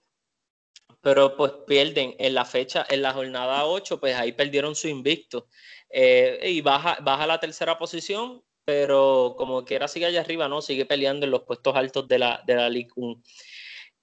pero 1.01 1.37
pues 1.37 1.53
pierden 1.66 2.14
en 2.18 2.35
la 2.35 2.45
fecha, 2.45 2.87
en 2.89 3.03
la 3.03 3.12
jornada 3.12 3.66
8, 3.66 4.01
pues 4.01 4.14
ahí 4.16 4.32
perdieron 4.32 4.74
su 4.74 4.89
invicto 4.89 5.49
eh, 5.91 6.41
y 6.51 6.61
baja, 6.61 6.99
baja 7.03 7.26
la 7.26 7.41
tercera 7.41 7.78
posición, 7.78 8.43
pero 8.64 9.35
como 9.37 9.64
quiera 9.64 9.87
sigue 9.87 10.07
allá 10.07 10.22
arriba, 10.22 10.49
¿no? 10.49 10.62
Sigue 10.62 10.87
peleando 10.87 11.26
en 11.26 11.32
los 11.32 11.43
puestos 11.43 11.76
altos 11.76 12.09
de 12.09 12.18
la, 12.18 12.43
de 12.47 12.55
la 12.55 12.70
Ligue 12.70 12.91
1. 12.97 13.22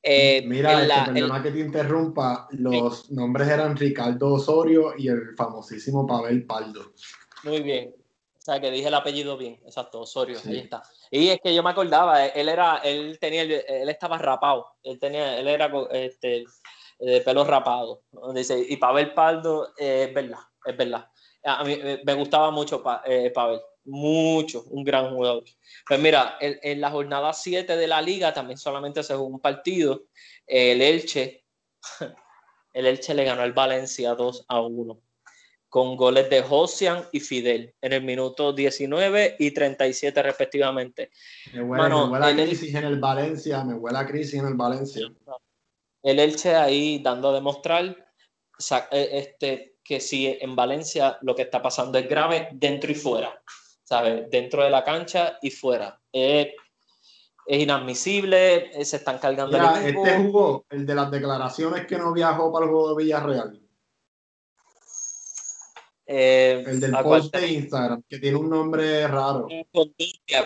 Eh, 0.03 0.41
Mira, 0.47 0.81
este, 0.81 1.11
perdona 1.13 1.43
que 1.43 1.51
te 1.51 1.59
interrumpa, 1.59 2.47
los 2.51 3.11
nombres 3.11 3.47
eran 3.47 3.77
Ricardo 3.77 4.33
Osorio 4.33 4.93
y 4.97 5.07
el 5.07 5.35
famosísimo 5.35 6.07
Pavel 6.07 6.45
Paldo. 6.45 6.93
Muy 7.43 7.61
bien, 7.61 7.93
o 8.41 8.41
sea, 8.41 8.59
que 8.59 8.71
dije 8.71 8.87
el 8.87 8.95
apellido 8.95 9.37
bien, 9.37 9.59
exacto, 9.63 10.01
Osorio, 10.01 10.39
ahí 10.43 10.57
está. 10.57 10.81
Y 11.11 11.27
es 11.27 11.39
que 11.43 11.53
yo 11.53 11.61
me 11.61 11.69
acordaba, 11.69 12.25
él 12.25 12.49
era, 12.49 12.77
él 12.77 13.19
tenía, 13.19 13.43
él 13.43 13.89
estaba 13.89 14.17
rapado, 14.17 14.65
él 14.81 14.97
tenía, 14.97 15.37
él 15.37 15.47
era 15.47 15.71
este, 15.91 16.45
de 16.99 17.21
pelo 17.21 17.43
rapado. 17.43 18.01
Dice, 18.33 18.65
y 18.67 18.77
Pavel 18.77 19.13
Paldo, 19.13 19.73
eh, 19.77 20.05
es 20.07 20.13
verdad, 20.13 20.39
es 20.65 20.77
verdad. 20.77 21.07
A 21.43 21.63
mí 21.63 21.77
me 22.03 22.13
gustaba 22.15 22.49
mucho 22.49 22.83
eh, 23.05 23.31
Pavel, 23.33 23.59
mucho, 23.85 24.63
un 24.69 24.83
gran 24.83 25.09
jugador. 25.09 25.43
Pues 25.87 25.99
mira, 25.99 26.37
en, 26.39 26.59
en, 26.61 26.81
la 26.81 26.91
jornada 26.91 27.33
7 27.33 27.75
de 27.75 27.87
la 27.87 28.01
liga 28.01 28.33
también 28.33 28.57
solamente 28.57 29.03
se 29.03 29.15
jugó 29.15 29.27
un 29.27 29.39
partido. 29.39 30.03
El 30.45 30.81
Elche, 30.81 31.43
el 32.73 32.85
Elche 32.85 33.13
le 33.13 33.23
ganó 33.23 33.41
al 33.41 33.53
Valencia 33.53 34.13
2 34.15 34.45
a 34.47 34.61
1 34.61 35.01
con 35.71 35.95
goles 35.95 36.29
de 36.29 36.41
Josian 36.41 37.05
y 37.13 37.21
Fidel 37.21 37.73
en 37.79 37.93
el 37.93 38.03
minuto 38.03 38.51
19 38.51 39.37
y 39.39 39.51
37 39.51 40.21
respectivamente. 40.21 41.11
Me 41.53 41.63
huele, 41.63 42.35
me 42.35 42.43
crisis 42.43 42.75
en 42.75 42.83
el 42.83 42.99
Valencia, 42.99 43.63
me 43.63 43.75
huele 43.75 43.97
a 43.97 44.05
crisis 44.05 44.33
en 44.33 44.47
el 44.47 44.55
Valencia. 44.55 45.09
El 46.03 46.19
Elche 46.19 46.55
ahí 46.55 46.99
dando 47.01 47.29
a 47.29 47.35
demostrar 47.35 47.85
eh, 48.91 49.09
este, 49.13 49.77
que 49.81 50.01
si 50.01 50.37
en 50.41 50.57
Valencia 50.57 51.17
lo 51.21 51.33
que 51.33 51.43
está 51.43 51.61
pasando 51.61 51.97
es 51.97 52.09
grave 52.09 52.49
dentro 52.51 52.91
y 52.91 52.95
fuera, 52.95 53.41
¿sabes? 53.91 54.29
Dentro 54.29 54.63
de 54.63 54.69
la 54.69 54.85
cancha 54.85 55.37
y 55.41 55.51
fuera. 55.51 55.99
es 56.13 56.47
inadmisible, 57.45 58.79
eh, 58.79 58.85
se 58.85 58.95
están 58.95 59.17
cargando 59.17 59.57
el 59.57 59.85
equipo. 59.85 60.05
Este 60.05 60.17
jugó, 60.17 60.65
el 60.69 60.85
de 60.85 60.95
las 60.95 61.11
declaraciones 61.11 61.85
que 61.87 61.97
no 61.97 62.13
viajó 62.13 62.53
para 62.53 62.67
el 62.67 62.71
juego 62.71 62.95
de 62.95 63.03
Villarreal. 63.03 63.61
Eh, 66.05 66.63
el 66.65 66.79
del 66.79 66.91
post 67.03 67.35
de 67.35 67.47
Instagram, 67.47 68.01
que 68.07 68.19
tiene 68.19 68.37
un 68.37 68.49
nombre 68.49 69.05
raro. 69.07 69.49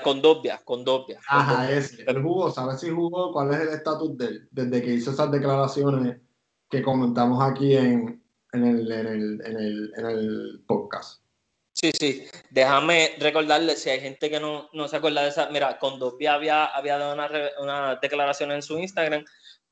Condobia, 0.04 0.60
Condobia, 0.64 1.20
Ajá, 1.28 1.72
ese. 1.72 2.04
El 2.08 2.24
jugó, 2.24 2.50
¿sabes 2.50 2.80
si 2.80 2.90
jugó? 2.90 3.32
¿Cuál 3.32 3.54
es 3.54 3.60
el 3.60 3.70
estatus 3.70 4.18
de 4.18 4.26
él? 4.26 4.48
Desde 4.50 4.82
que 4.82 4.94
hizo 4.94 5.12
esas 5.12 5.30
declaraciones 5.30 6.20
que 6.68 6.82
comentamos 6.82 7.44
aquí 7.44 7.78
en, 7.78 8.24
en, 8.54 8.64
el, 8.66 8.92
en, 8.92 9.06
el, 9.06 9.42
en, 9.46 9.58
el, 9.58 9.94
en 9.98 10.06
el 10.08 10.64
podcast. 10.68 11.25
Sí, 11.76 11.92
sí. 12.00 12.26
Déjame 12.50 13.16
recordarle, 13.20 13.76
si 13.76 13.90
hay 13.90 14.00
gente 14.00 14.30
que 14.30 14.40
no, 14.40 14.70
se 14.88 14.96
acuerda 14.96 15.24
de 15.24 15.30
esa, 15.30 15.50
mira, 15.50 15.78
Condopia 15.78 16.34
había, 16.36 16.66
había 16.66 16.98
dado 16.98 17.14
una, 17.14 17.30
una 17.60 17.96
declaración 18.02 18.54
en 18.54 18.62
su 18.62 18.80
Instagram 18.80 19.26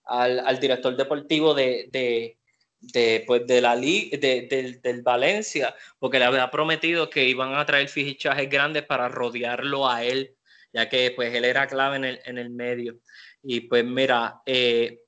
al, 0.03 0.59
director 0.59 0.97
deportivo 0.97 1.53
de, 1.53 1.87
de, 2.81 3.23
pues, 3.25 3.47
de 3.47 3.61
la 3.61 3.73
liga, 3.75 4.17
de, 4.17 4.79
del 4.83 5.01
Valencia, 5.01 5.73
porque 5.97 6.19
le 6.19 6.25
había 6.25 6.51
prometido 6.51 7.09
que 7.09 7.23
iban 7.23 7.55
a 7.55 7.65
traer 7.65 7.87
fichajes 7.87 8.49
grandes 8.49 8.83
para 8.83 9.07
rodearlo 9.07 9.87
a 9.89 10.03
él, 10.03 10.35
ya 10.73 10.89
que 10.89 11.11
pues 11.11 11.33
él 11.33 11.45
era 11.45 11.67
clave 11.67 11.95
en 11.95 12.03
el, 12.03 12.19
en 12.25 12.37
el 12.37 12.49
medio. 12.49 12.99
Y 13.41 13.61
pues 13.61 13.85
mira, 13.85 14.41
eh, 14.45 15.02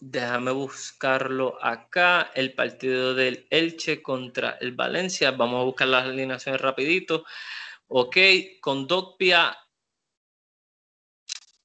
déjame 0.00 0.52
buscarlo 0.52 1.58
acá, 1.62 2.30
el 2.34 2.54
partido 2.54 3.14
del 3.14 3.46
Elche 3.50 4.02
contra 4.02 4.58
el 4.60 4.72
Valencia, 4.72 5.30
vamos 5.32 5.60
a 5.60 5.64
buscar 5.64 5.88
las 5.88 6.04
alineaciones 6.04 6.60
rapidito. 6.60 7.24
Ok, 7.88 8.16
con 8.60 8.86
Dopia, 8.86 9.56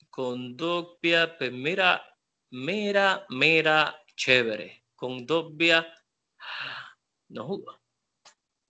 con 0.09 0.55
Dopia, 0.55 1.37
pues 1.37 1.51
mira, 1.51 2.03
mira, 2.51 3.25
mira, 3.29 4.03
chévere. 4.15 4.85
Con 4.95 5.25
Dobbia 5.25 5.87
no 7.29 7.45
jugó. 7.45 7.81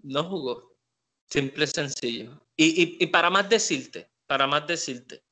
No 0.04 0.24
jugó. 0.24 0.78
Simple, 1.26 1.68
sencillo. 1.68 2.46
Y, 2.56 3.06
para 3.08 3.30
más 3.30 3.50
decirte, 3.50 4.12
para 4.28 4.48
más 4.48 4.68
decirte, 4.68 5.24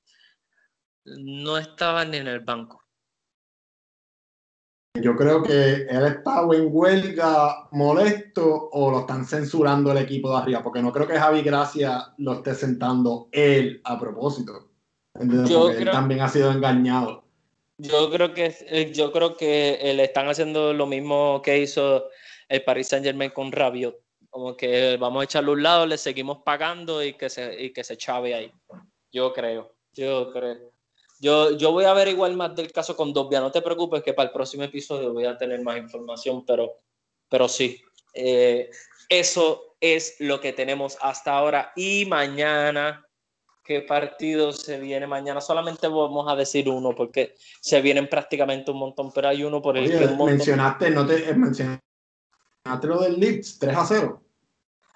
no 1.05 1.57
estaba 1.57 2.03
ni 2.05 2.17
en 2.17 2.27
el 2.27 2.39
banco. 2.39 2.88
Yo 4.95 5.15
creo 5.15 5.43
que 5.43 5.87
él 5.89 6.05
estaba 6.05 6.55
en 6.55 6.67
huelga 6.71 7.67
molesto 7.71 8.69
o 8.71 8.91
lo 8.91 9.01
están 9.01 9.25
censurando 9.25 9.91
el 9.91 9.99
equipo 9.99 10.31
de 10.31 10.37
arriba, 10.37 10.63
porque 10.63 10.81
no 10.81 10.91
creo 10.91 11.07
que 11.07 11.19
Javi 11.19 11.41
Gracia 11.41 12.13
lo 12.17 12.33
esté 12.33 12.55
sentando 12.55 13.29
él 13.31 13.81
a 13.83 13.99
propósito. 13.99 14.69
Porque 15.13 15.35
él 15.77 15.89
también 15.91 16.21
ha 16.21 16.29
sido 16.29 16.51
engañado. 16.51 17.23
Yo 17.77 18.09
creo 18.09 18.33
que 18.33 18.53
eh, 18.67 18.91
yo 18.91 19.11
creo 19.11 19.37
que 19.37 19.79
eh, 19.81 19.93
le 19.93 20.03
están 20.03 20.27
haciendo 20.27 20.73
lo 20.73 20.85
mismo 20.85 21.41
que 21.41 21.59
hizo 21.59 22.09
el 22.49 22.63
Paris 22.63 22.89
Saint 22.89 23.05
Germain 23.05 23.31
con 23.31 23.51
Rabiot. 23.51 23.95
Como 24.29 24.57
que 24.57 24.97
vamos 24.97 25.21
a 25.21 25.23
echarlo 25.23 25.51
a 25.51 25.55
un 25.55 25.63
lado, 25.63 25.85
le 25.85 25.97
seguimos 25.97 26.39
pagando 26.43 27.03
y 27.03 27.13
que 27.13 27.29
se, 27.29 27.61
y 27.61 27.71
que 27.71 27.83
se 27.83 27.95
chave 27.95 28.33
ahí. 28.33 28.51
Yo 29.11 29.33
creo, 29.33 29.73
yo 29.93 30.31
creo. 30.31 30.71
Yo, 31.19 31.51
yo 31.51 31.71
voy 31.71 31.85
a 31.85 31.91
averiguar 31.91 32.31
más 32.33 32.55
del 32.55 32.71
caso 32.71 32.95
con 32.95 33.13
Dobia. 33.13 33.39
No 33.39 33.51
te 33.51 33.61
preocupes 33.61 34.01
que 34.01 34.13
para 34.13 34.27
el 34.27 34.33
próximo 34.33 34.63
episodio 34.63 35.13
voy 35.13 35.25
a 35.25 35.37
tener 35.37 35.61
más 35.61 35.77
información, 35.77 36.45
pero, 36.45 36.79
pero 37.29 37.47
sí. 37.47 37.81
Eh, 38.13 38.69
eso 39.09 39.75
es 39.81 40.15
lo 40.19 40.39
que 40.39 40.53
tenemos 40.53 40.97
hasta 41.01 41.33
ahora. 41.33 41.73
Y 41.75 42.05
mañana 42.05 43.05
qué 43.69 43.81
partido 43.81 44.51
se 44.51 44.79
viene 44.79 45.05
mañana. 45.05 45.39
Solamente 45.39 45.87
vamos 45.87 46.25
a 46.27 46.35
decir 46.35 46.67
uno 46.67 46.95
porque 46.95 47.35
se 47.61 47.79
vienen 47.81 48.09
prácticamente 48.09 48.71
un 48.71 48.79
montón, 48.79 49.11
pero 49.13 49.27
hay 49.27 49.43
uno 49.43 49.61
por 49.61 49.77
el 49.77 49.91
que 49.91 50.07
mencionaste, 50.07 50.89
no 50.89 51.05
te 51.05 51.29
eh, 51.29 51.35
mencionaste 51.35 51.79
lo 52.87 52.99
del 52.99 53.19
Leeds 53.19 53.59
3 53.59 53.77
a 53.77 53.85
0. 53.85 54.23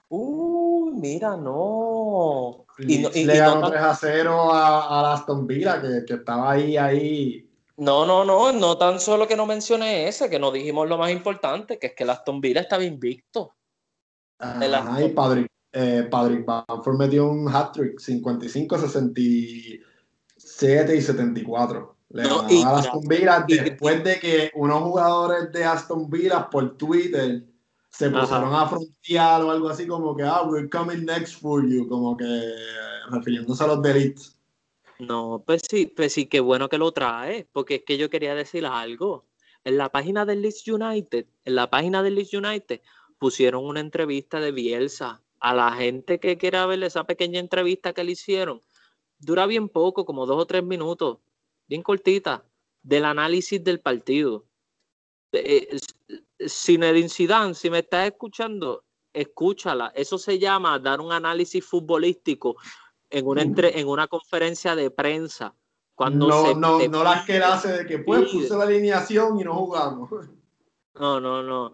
Uh, 0.10 0.92
mira, 1.00 1.38
no. 1.38 2.63
Y, 2.80 3.26
le 3.26 3.38
ganó 3.38 3.70
3 3.70 3.82
a 3.82 3.96
0 3.96 4.52
a, 4.52 5.12
a 5.12 5.14
Aston 5.14 5.46
Villa, 5.46 5.80
que, 5.82 6.04
que, 6.06 6.16
estaba 6.16 6.52
ahí, 6.52 6.78
ahí. 6.78 7.48
No, 7.78 8.06
no, 8.06 8.26
no, 8.26 8.52
no 8.52 8.78
tan 8.78 9.00
solo 9.00 9.28
que 9.28 9.36
no 9.36 9.46
mencioné 9.46 10.08
ese, 10.08 10.30
que 10.30 10.40
no 10.40 10.52
dijimos 10.52 10.90
lo 10.90 10.98
más 10.98 11.12
importante, 11.12 11.78
que 11.78 11.88
es 11.88 11.94
que 11.94 12.04
el 12.04 12.10
Aston 12.10 12.42
Villa 12.42 12.62
estaba 12.62 12.84
invicto. 12.84 13.54
Ajá, 14.40 15.02
y 15.02 15.10
Padre, 15.10 15.48
eh, 15.72 16.08
Patrick 16.10 16.46
Bamford 16.46 16.98
metió 16.98 17.30
un 17.30 17.48
hat-trick, 17.48 18.00
55, 18.00 18.78
67 18.78 20.96
y 20.96 21.02
74. 21.02 21.96
Le 22.10 22.24
ganó 22.24 22.42
a 22.42 22.80
Aston 22.80 23.08
Villa 23.08 23.46
después 23.48 24.04
de 24.04 24.20
que 24.20 24.52
unos 24.56 24.84
jugadores 24.84 25.52
de 25.52 25.64
Aston 25.64 26.10
Villa 26.10 26.50
por 26.50 26.76
Twitter 26.78 27.44
se 27.94 28.10
pusieron 28.10 28.56
a 28.56 28.68
frontear 28.68 29.44
o 29.44 29.52
algo 29.52 29.70
así 29.70 29.86
como 29.86 30.16
que, 30.16 30.24
ah, 30.24 30.42
we're 30.44 30.68
coming 30.68 31.06
next 31.06 31.40
for 31.40 31.64
you, 31.64 31.88
como 31.88 32.18
que 32.18 32.26
refiriéndose 33.12 33.64
a 33.64 33.68
los 33.68 33.82
delitos. 33.84 34.36
No, 34.98 35.44
pues 35.46 35.62
sí, 35.70 35.86
pues 35.86 36.14
sí, 36.14 36.26
qué 36.26 36.40
bueno 36.40 36.70
que 36.70 36.80
lo 36.80 36.92
trae, 36.92 37.48
porque 37.52 37.76
es 37.76 37.84
que 37.84 37.98
yo 37.98 38.10
quería 38.10 38.34
decir 38.34 38.66
algo. 38.66 39.26
En 39.64 39.78
la 39.78 39.92
página 39.92 40.26
del 40.26 40.42
Leeds 40.42 40.68
United, 40.68 41.28
en 41.46 41.56
la 41.56 41.70
página 41.70 42.02
del 42.02 42.16
Leeds 42.16 42.34
United, 42.34 42.82
pusieron 43.20 43.64
una 43.64 43.80
entrevista 43.80 44.40
de 44.40 44.52
Bielsa 44.52 45.22
a 45.40 45.54
la 45.54 45.72
gente 45.74 46.20
que 46.20 46.38
quiera 46.38 46.66
ver 46.66 46.84
esa 46.84 47.04
pequeña 47.04 47.40
entrevista 47.40 47.94
que 47.94 48.04
le 48.04 48.14
hicieron, 48.14 48.62
dura 49.20 49.46
bien 49.46 49.70
poco, 49.70 50.04
como 50.04 50.26
dos 50.26 50.42
o 50.42 50.48
tres 50.48 50.64
minutos, 50.64 51.20
bien 51.68 51.84
cortita, 51.84 52.44
del 52.82 53.06
análisis 53.06 53.64
del 53.64 53.80
partido. 53.80 54.46
Eh, 55.32 55.78
Zinedine 56.48 57.10
Zidane, 57.10 57.54
si 57.54 57.70
me 57.70 57.80
estás 57.80 58.08
escuchando, 58.08 58.84
escúchala. 59.14 59.92
Eso 59.96 60.18
se 60.18 60.40
llama 60.40 60.80
dar 60.80 61.00
un 61.02 61.12
análisis 61.12 61.64
futbolístico 61.64 62.56
en 63.10 63.28
una, 63.28 63.42
entre, 63.42 63.80
en 63.80 63.88
una 63.88 64.08
conferencia 64.08 64.76
de 64.76 64.90
prensa. 64.92 65.56
Cuando 65.96 66.28
no, 66.28 66.54
no, 66.56 66.88
no 66.88 67.04
las 67.04 67.26
que 67.26 67.38
él 67.38 67.44
hace 67.44 67.72
de 67.72 67.86
que 67.86 68.00
pues 68.00 68.32
puse 68.32 68.56
la 68.56 68.64
alineación 68.64 69.40
y 69.40 69.44
no 69.44 69.54
jugamos. 69.54 70.10
No, 70.96 71.20
no, 71.20 71.44
no. 71.44 71.74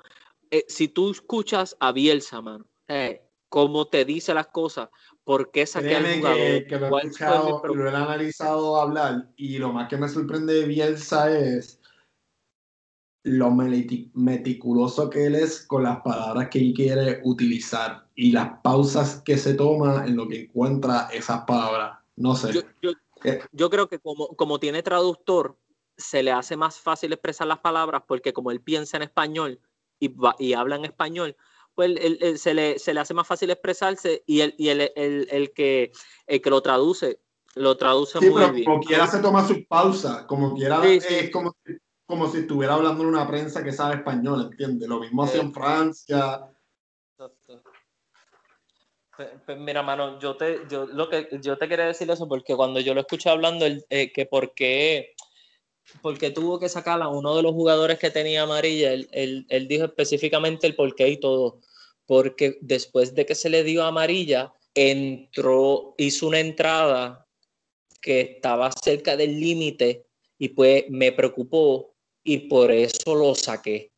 Eh, 0.52 0.66
si 0.68 0.90
tú 0.90 1.12
escuchas 1.12 1.78
a 1.80 1.92
Bielsa, 1.92 2.42
man, 2.42 2.66
eh, 2.88 3.22
cómo 3.48 3.88
te 3.88 4.04
dice 4.04 4.34
las 4.34 4.48
cosas, 4.48 4.90
por 5.24 5.52
qué 5.52 5.66
saqué 5.66 5.96
al 5.96 6.16
jugador. 6.16 6.38
Que, 6.38 6.66
que 6.68 6.80
lo, 6.80 6.98
he 6.98 7.02
escuchado, 7.02 7.62
lo 7.64 7.86
he 7.86 7.96
analizado 7.96 8.82
hablar 8.82 9.30
y 9.38 9.58
lo 9.58 9.72
más 9.72 9.88
que 9.88 9.98
me 9.98 10.10
sorprende 10.10 10.54
de 10.54 10.66
Bielsa 10.66 11.32
es 11.32 11.79
lo 13.24 13.52
meticuloso 13.52 15.10
que 15.10 15.26
él 15.26 15.36
es 15.36 15.66
con 15.66 15.84
las 15.84 16.02
palabras 16.02 16.48
que 16.50 16.60
él 16.60 16.74
quiere 16.74 17.20
utilizar 17.24 18.06
y 18.16 18.32
las 18.32 18.60
pausas 18.62 19.22
que 19.22 19.38
se 19.38 19.56
toma 19.56 20.06
en 20.06 20.16
lo 20.16 20.28
que 20.28 20.44
encuentra 20.44 21.10
esas 21.12 21.42
palabras. 21.42 22.00
No 22.16 22.36
sé. 22.36 22.54
Yo, 22.82 22.92
eh. 23.24 23.42
creo 23.52 23.88
que 23.88 24.00
como, 24.00 24.30
como 24.30 24.60
tiene 24.60 24.84
traductor, 24.84 25.58
se 25.98 26.24
le 26.24 26.32
hace 26.32 26.56
más 26.56 26.80
fácil 26.80 27.12
expresar 27.12 27.48
las 27.48 27.60
palabras 27.60 28.04
porque 28.08 28.32
como 28.32 28.52
él 28.52 28.62
piensa 28.62 28.96
en 28.96 29.04
español 29.04 29.60
y, 30.00 30.16
y 30.40 30.54
habla 30.54 30.78
en 30.78 30.86
español, 30.86 31.36
pues 31.76 31.92
se, 32.42 32.54
le, 32.54 32.80
se, 32.80 32.94
le, 32.94 33.00
hace 33.02 33.14
más 33.14 33.28
fácil 33.28 33.50
expresarse 33.52 34.24
y 34.26 34.42
el, 34.42 34.56
y 34.58 34.70
el, 34.70 34.92
el, 34.96 35.52
que, 35.54 35.92
el 36.26 36.42
que 36.42 36.50
lo 36.50 36.62
traduce, 36.62 37.20
lo 37.56 37.76
traduce 37.76 38.20
muy 38.20 38.32
pero 38.34 38.54
bien. 38.54 38.66
Como 38.66 38.82
quiera 38.82 39.08
se 39.08 39.20
toma 39.20 39.46
su 39.48 39.66
pausa, 39.66 40.26
como 40.26 40.56
quiera 40.56 40.86
es 40.86 41.30
como, 41.32 41.56
como 42.10 42.28
si 42.28 42.40
estuviera 42.40 42.74
hablando 42.74 43.04
en 43.04 43.10
una 43.10 43.28
prensa 43.28 43.64
que 43.64 43.72
sabe 43.72 43.98
español, 43.98 44.50
¿entiendes? 44.50 44.90
Lo 44.90 45.00
mismo 45.00 45.24
hacía 45.24 45.42
en 45.42 45.54
Francia. 45.54 46.52
Pues, 49.16 49.60
mira, 49.60 49.84
mano, 49.84 50.18
yo 50.20 50.36
te, 50.36 50.62
yo, 50.68 50.88
lo 50.88 51.08
que, 51.08 51.30
yo 51.40 51.56
te 51.60 51.70
quería 51.70 51.86
decir 51.86 52.10
eso 52.10 52.28
porque 52.28 52.56
cuando 52.56 52.80
yo 52.80 52.96
lo 52.96 53.02
escuché 53.02 53.30
hablando, 53.30 53.68
eh, 53.68 54.12
que 54.12 54.26
por 54.26 54.56
qué 54.56 55.14
porque 56.02 56.32
tuvo 56.32 56.60
que 56.60 56.68
sacar 56.68 57.00
a 57.00 57.10
uno 57.10 57.36
de 57.36 57.44
los 57.44 57.52
jugadores 57.52 58.00
que 58.00 58.10
tenía 58.10 58.42
amarilla, 58.42 58.92
él, 58.92 59.08
él, 59.12 59.46
él, 59.50 59.68
dijo 59.68 59.86
específicamente 59.86 60.66
el 60.66 60.76
por 60.76 60.96
qué 60.96 61.10
y 61.10 61.20
todo 61.20 61.60
porque 62.08 62.58
después 62.62 63.14
de 63.14 63.28
que 63.28 63.36
se 63.36 63.52
le 63.52 63.64
dio 63.64 63.84
amarilla, 63.84 64.52
entró, 64.74 65.94
hizo 66.00 66.26
una 66.26 66.40
entrada 66.40 67.28
que 68.02 68.22
estaba 68.22 68.72
cerca 68.72 69.16
del 69.16 69.40
límite 69.40 70.08
y 70.40 70.50
pues 70.50 70.86
me 70.90 71.12
preocupó 71.12 71.94
y 72.24 72.50
por 72.50 72.72
eso 72.72 73.16
lo 73.16 73.36
saqué. 73.36 73.92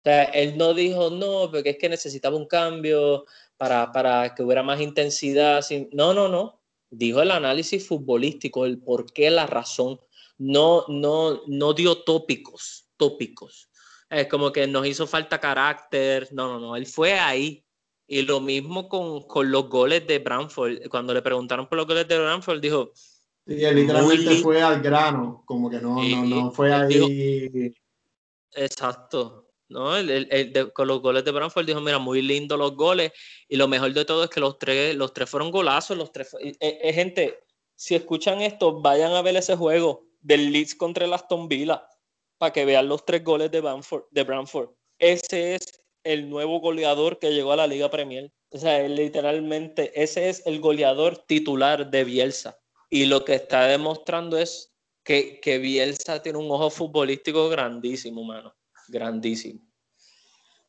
O 0.00 0.02
sea, 0.04 0.24
él 0.24 0.56
no 0.56 0.74
dijo, 0.74 1.10
no, 1.10 1.50
porque 1.50 1.70
es 1.70 1.78
que 1.78 1.88
necesitaba 1.88 2.36
un 2.36 2.46
cambio 2.46 3.26
para, 3.56 3.92
para 3.92 4.34
que 4.34 4.42
hubiera 4.42 4.62
más 4.62 4.80
intensidad. 4.80 5.64
No, 5.92 6.14
no, 6.14 6.28
no. 6.28 6.62
Dijo 6.90 7.20
el 7.22 7.32
análisis 7.32 7.86
futbolístico, 7.86 8.64
el 8.66 8.78
por 8.78 9.12
qué, 9.12 9.30
la 9.30 9.46
razón. 9.46 10.00
No, 10.38 10.84
no, 10.88 11.42
no 11.46 11.72
dio 11.74 12.02
tópicos, 12.04 12.88
tópicos 12.96 13.68
es 14.10 14.28
como 14.28 14.52
que 14.52 14.66
nos 14.66 14.86
hizo 14.86 15.06
falta 15.06 15.40
carácter. 15.40 16.28
No, 16.32 16.48
no, 16.48 16.60
no, 16.60 16.76
él 16.76 16.86
fue 16.86 17.14
ahí. 17.14 17.64
Y 18.08 18.22
lo 18.22 18.40
mismo 18.40 18.88
con, 18.88 19.22
con 19.26 19.50
los 19.50 19.68
goles 19.68 20.06
de 20.06 20.20
Branford. 20.20 20.88
Cuando 20.88 21.12
le 21.12 21.22
preguntaron 21.22 21.68
por 21.68 21.76
los 21.76 21.86
goles 21.86 22.06
de 22.08 22.18
Branford, 22.18 22.60
dijo. 22.60 22.92
Sí, 23.46 23.64
él 23.64 23.76
literalmente 23.76 24.36
fue 24.36 24.60
al 24.60 24.82
grano, 24.82 25.42
como 25.44 25.70
que 25.70 25.80
no, 25.80 26.02
no, 26.02 26.24
no 26.24 26.50
fue 26.50 26.72
ahí. 26.72 27.72
exacto. 28.52 29.46
¿no? 29.68 29.96
El, 29.96 30.72
con 30.72 30.88
los 30.88 31.00
goles 31.00 31.24
de 31.24 31.30
Branford 31.30 31.66
dijo, 31.66 31.80
mira, 31.80 31.98
muy 31.98 32.22
lindo 32.22 32.56
los 32.56 32.74
goles. 32.76 33.12
Y 33.48 33.56
lo 33.56 33.68
mejor 33.68 33.92
de 33.92 34.04
todo 34.04 34.24
es 34.24 34.30
que 34.30 34.40
los 34.40 34.58
tres, 34.58 34.94
los 34.96 35.12
tres 35.12 35.28
fueron 35.28 35.50
golazos. 35.50 35.96
Los 35.96 36.12
tres, 36.12 36.34
eh, 36.40 36.56
eh, 36.60 36.92
gente, 36.92 37.40
si 37.74 37.94
escuchan 37.94 38.40
esto, 38.40 38.80
vayan 38.80 39.12
a 39.12 39.22
ver 39.22 39.36
ese 39.36 39.56
juego 39.56 40.06
del 40.20 40.52
Leeds 40.52 40.74
contra 40.74 41.04
el 41.04 41.12
Aston 41.12 41.48
Villa 41.48 41.86
para 42.38 42.52
que 42.52 42.64
vean 42.64 42.88
los 42.88 43.04
tres 43.04 43.24
goles 43.24 43.50
de 43.50 43.60
Bamford, 43.60 44.04
de 44.10 44.24
Bramford. 44.24 44.70
Ese 44.98 45.54
es 45.54 45.82
el 46.04 46.28
nuevo 46.28 46.60
goleador 46.60 47.18
que 47.18 47.32
llegó 47.32 47.52
a 47.52 47.56
la 47.56 47.66
Liga 47.66 47.90
Premier. 47.90 48.32
O 48.50 48.58
sea, 48.58 48.86
literalmente 48.86 49.90
ese 50.00 50.28
es 50.28 50.42
el 50.46 50.60
goleador 50.60 51.18
titular 51.26 51.90
de 51.90 52.04
Bielsa. 52.04 52.58
Y 52.96 53.04
lo 53.04 53.26
que 53.26 53.34
está 53.34 53.66
demostrando 53.66 54.38
es 54.38 54.74
que, 55.04 55.38
que 55.38 55.58
Bielsa 55.58 56.22
tiene 56.22 56.38
un 56.38 56.50
ojo 56.50 56.70
futbolístico 56.70 57.50
grandísimo, 57.50 58.24
mano. 58.24 58.56
Grandísimo. 58.88 59.60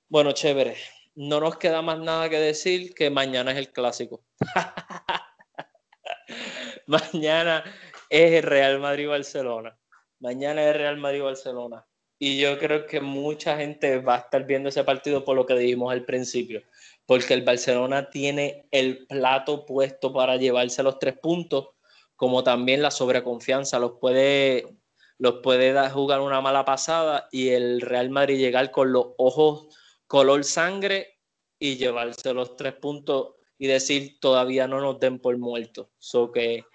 Bueno, 0.09 0.33
chévere. 0.33 0.75
No 1.15 1.39
nos 1.39 1.55
queda 1.55 1.81
más 1.81 1.99
nada 1.99 2.29
que 2.29 2.37
decir 2.37 2.93
que 2.93 3.09
mañana 3.09 3.53
es 3.53 3.59
el 3.59 3.71
clásico. 3.71 4.25
mañana 6.87 7.63
es 8.09 8.33
el 8.33 8.43
Real 8.43 8.81
Madrid-Barcelona. 8.81 9.79
Mañana 10.19 10.69
es 10.69 10.75
Real 10.75 10.97
Madrid-Barcelona. 10.97 11.87
Y 12.19 12.41
yo 12.41 12.59
creo 12.59 12.87
que 12.87 12.99
mucha 12.99 13.55
gente 13.55 13.99
va 13.99 14.15
a 14.15 14.19
estar 14.19 14.45
viendo 14.45 14.67
ese 14.67 14.83
partido 14.83 15.23
por 15.23 15.37
lo 15.37 15.45
que 15.45 15.53
dijimos 15.53 15.93
al 15.93 16.03
principio, 16.03 16.61
porque 17.05 17.35
el 17.35 17.43
Barcelona 17.43 18.09
tiene 18.09 18.67
el 18.71 19.07
plato 19.07 19.65
puesto 19.65 20.11
para 20.11 20.35
llevarse 20.35 20.83
los 20.83 20.99
tres 20.99 21.17
puntos, 21.19 21.69
como 22.17 22.43
también 22.43 22.81
la 22.81 22.91
sobreconfianza 22.91 23.79
los 23.79 23.93
puede, 23.93 24.77
los 25.17 25.35
puede 25.35 25.71
dar, 25.71 25.91
jugar 25.91 26.19
una 26.19 26.41
mala 26.41 26.65
pasada 26.65 27.29
y 27.31 27.49
el 27.49 27.79
Real 27.79 28.09
Madrid 28.09 28.37
llegar 28.37 28.71
con 28.71 28.91
los 28.91 29.07
ojos 29.17 29.73
color 30.07 30.43
sangre 30.43 31.19
y 31.57 31.77
llevarse 31.77 32.33
los 32.33 32.57
tres 32.57 32.73
puntos 32.73 33.35
y 33.57 33.67
decir 33.67 34.19
todavía 34.19 34.67
no 34.67 34.81
nos 34.81 34.99
den 34.99 35.19
por 35.19 35.37
muertos. 35.37 35.87
So 35.97 36.33
que 36.33 36.65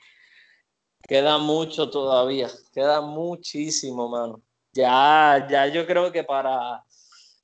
queda 1.06 1.36
mucho 1.36 1.90
todavía, 1.90 2.48
queda 2.72 3.02
muchísimo, 3.02 4.08
mano 4.08 4.42
ya, 4.72 5.46
ya 5.48 5.66
yo 5.66 5.86
creo 5.86 6.10
que 6.10 6.24
para, 6.24 6.82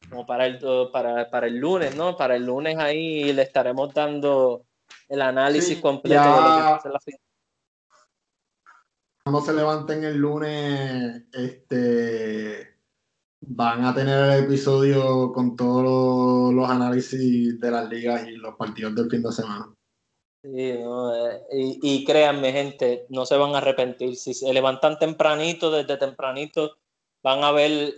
como 0.09 0.25
para, 0.27 0.47
el, 0.47 0.59
para, 0.93 1.31
para 1.31 1.47
el 1.47 1.57
lunes, 1.57 1.95
¿no? 1.95 2.17
Para 2.17 2.37
el 2.37 2.45
lunes 2.45 2.79
ahí 2.79 3.33
le 3.33 3.43
estaremos 3.43 3.93
dando 3.93 4.65
el 5.09 5.23
análisis 5.23 5.79
completo 5.79 6.23
de 6.23 6.29
lo 6.29 6.37
que 6.37 6.63
va 6.63 6.77
a 6.77 6.81
ser 6.81 6.93
la 6.93 7.01
final. 7.01 7.21
Cuando 9.31 9.45
se 9.45 9.53
levanten 9.53 10.05
el 10.05 10.17
lunes, 10.17 11.23
este 11.35 12.79
van 13.41 13.85
a 13.85 13.95
tener 13.95 14.25
el 14.25 14.45
episodio 14.45 15.33
con 15.35 15.55
todos 15.55 16.55
los 16.55 16.71
análisis 16.71 17.61
de 17.61 17.71
las 17.71 17.91
ligas 17.91 18.27
y 18.27 18.37
los 18.37 18.57
partidos 18.57 18.95
del 18.95 19.11
fin 19.11 19.23
de 19.23 19.31
semana. 19.31 19.75
Sí, 20.43 20.51
eh, 20.57 21.43
y, 21.53 21.79
y, 21.83 22.05
créanme, 22.07 22.53
gente, 22.53 23.05
no 23.11 23.27
se 23.27 23.37
van 23.37 23.55
a 23.55 23.59
arrepentir. 23.59 24.17
Si 24.17 24.33
se 24.33 24.51
levantan 24.51 24.99
tempranito, 24.99 25.71
desde 25.71 25.99
tempranito, 25.99 26.79
van 27.23 27.45
a 27.45 27.53
ver 27.53 27.97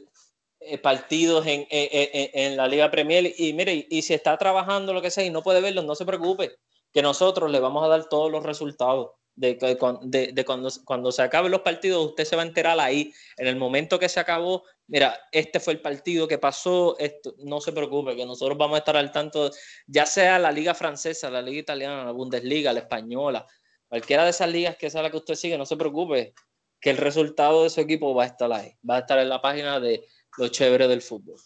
eh, 0.59 0.79
partidos 0.79 1.47
en, 1.47 1.65
en, 1.71 2.57
la 2.57 2.67
Liga 2.67 2.91
Premier 2.91 3.33
y 3.39 3.53
mire, 3.53 3.87
y 3.89 4.03
si 4.03 4.15
está 4.15 4.37
trabajando 4.37 4.93
lo 4.93 5.01
que 5.01 5.13
sea 5.13 5.25
y 5.25 5.31
no 5.31 5.45
puede 5.45 5.61
verlos, 5.61 5.85
no 5.85 5.95
se 5.95 6.05
preocupe, 6.05 6.57
que 6.93 7.03
nosotros 7.03 7.53
le 7.53 7.61
vamos 7.61 7.85
a 7.85 7.89
dar 7.89 8.09
todos 8.09 8.33
los 8.33 8.43
resultados. 8.43 9.13
De, 9.41 9.55
de, 9.55 10.45
cuando, 10.45 10.69
cuando 10.85 11.11
se 11.11 11.23
acaben 11.23 11.51
los 11.51 11.63
partidos, 11.63 12.11
usted 12.11 12.27
se 12.27 12.37
va 12.37 12.43
a 12.43 12.45
enterar 12.45 12.79
ahí. 12.79 13.11
En 13.39 13.47
el 13.47 13.57
momento 13.57 13.99
que 13.99 14.11
se 14.11 14.21
acabó, 14.21 14.65
mira, 14.87 15.19
este 15.33 15.61
fue 15.61 15.73
el 15.73 15.81
partido 15.81 16.29
que 16.29 16.37
pasó, 16.37 16.99
esto, 16.99 17.35
no 17.39 17.59
se 17.63 17.73
preocupe, 17.73 18.15
que 18.15 18.27
nosotros 18.27 18.59
vamos 18.59 18.75
a 18.75 18.81
estar 18.81 18.99
al 18.99 19.11
tanto, 19.11 19.51
ya 19.87 20.05
sea 20.05 20.39
la 20.39 20.53
liga 20.53 20.75
francesa, 20.75 21.31
la 21.31 21.41
liga 21.41 21.61
italiana, 21.61 22.05
la 22.05 22.11
Bundesliga, 22.11 22.75
la 22.75 22.81
española, 22.81 23.47
cualquiera 23.89 24.25
de 24.25 24.31
esas 24.31 24.51
ligas 24.51 24.77
que 24.77 24.91
sea 24.91 25.01
la 25.01 25.11
que 25.11 25.17
usted 25.17 25.35
sigue, 25.37 25.57
no 25.57 25.65
se 25.65 25.79
preocupe, 25.79 26.35
que 26.79 26.91
el 26.91 26.99
resultado 26.99 27.63
de 27.63 27.71
su 27.71 27.81
equipo 27.81 28.15
va 28.15 28.25
a 28.25 28.27
estar 28.27 28.53
ahí, 28.53 28.77
va 28.89 28.97
a 28.97 29.01
estar 29.01 29.19
en 29.19 29.31
la 29.31 29.41
página 29.41 29.81
de 29.81 30.05
Los 30.37 30.51
Chéveres 30.51 30.89
del 30.89 31.01
Fútbol. 31.01 31.37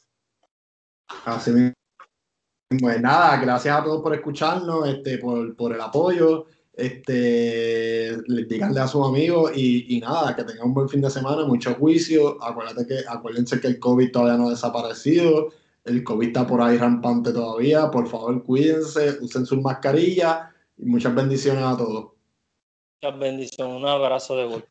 Así 1.26 1.52
mismo. 1.52 1.74
Pues 2.80 3.00
nada, 3.00 3.36
gracias 3.36 3.78
a 3.78 3.84
todos 3.84 4.02
por 4.02 4.14
escucharnos, 4.14 4.88
este, 4.88 5.18
por, 5.18 5.54
por 5.54 5.72
el 5.72 5.80
apoyo. 5.80 6.46
Este, 6.76 8.16
díganle 8.48 8.80
a 8.80 8.88
sus 8.88 9.06
amigos 9.06 9.52
y, 9.54 9.96
y, 9.96 10.00
nada, 10.00 10.34
que 10.34 10.42
tengan 10.42 10.68
un 10.68 10.74
buen 10.74 10.88
fin 10.88 11.00
de 11.00 11.10
semana, 11.10 11.44
mucho 11.46 11.74
juicio. 11.74 12.42
Acuérdate 12.42 12.86
que, 12.86 13.04
acuérdense 13.08 13.60
que 13.60 13.68
el 13.68 13.78
COVID 13.78 14.10
todavía 14.10 14.36
no 14.36 14.48
ha 14.48 14.50
desaparecido, 14.50 15.52
el 15.84 16.02
COVID 16.02 16.26
está 16.28 16.46
por 16.46 16.60
ahí 16.60 16.76
rampante 16.76 17.32
todavía. 17.32 17.90
Por 17.90 18.08
favor, 18.08 18.42
cuídense, 18.42 19.18
usen 19.20 19.46
sus 19.46 19.60
mascarillas 19.60 20.48
y 20.76 20.84
muchas 20.86 21.14
bendiciones 21.14 21.62
a 21.62 21.76
todos. 21.76 22.12
Muchas 23.00 23.20
bendiciones, 23.20 23.76
un 23.76 23.86
abrazo 23.86 24.36
de 24.36 24.46
vuelta. 24.46 24.68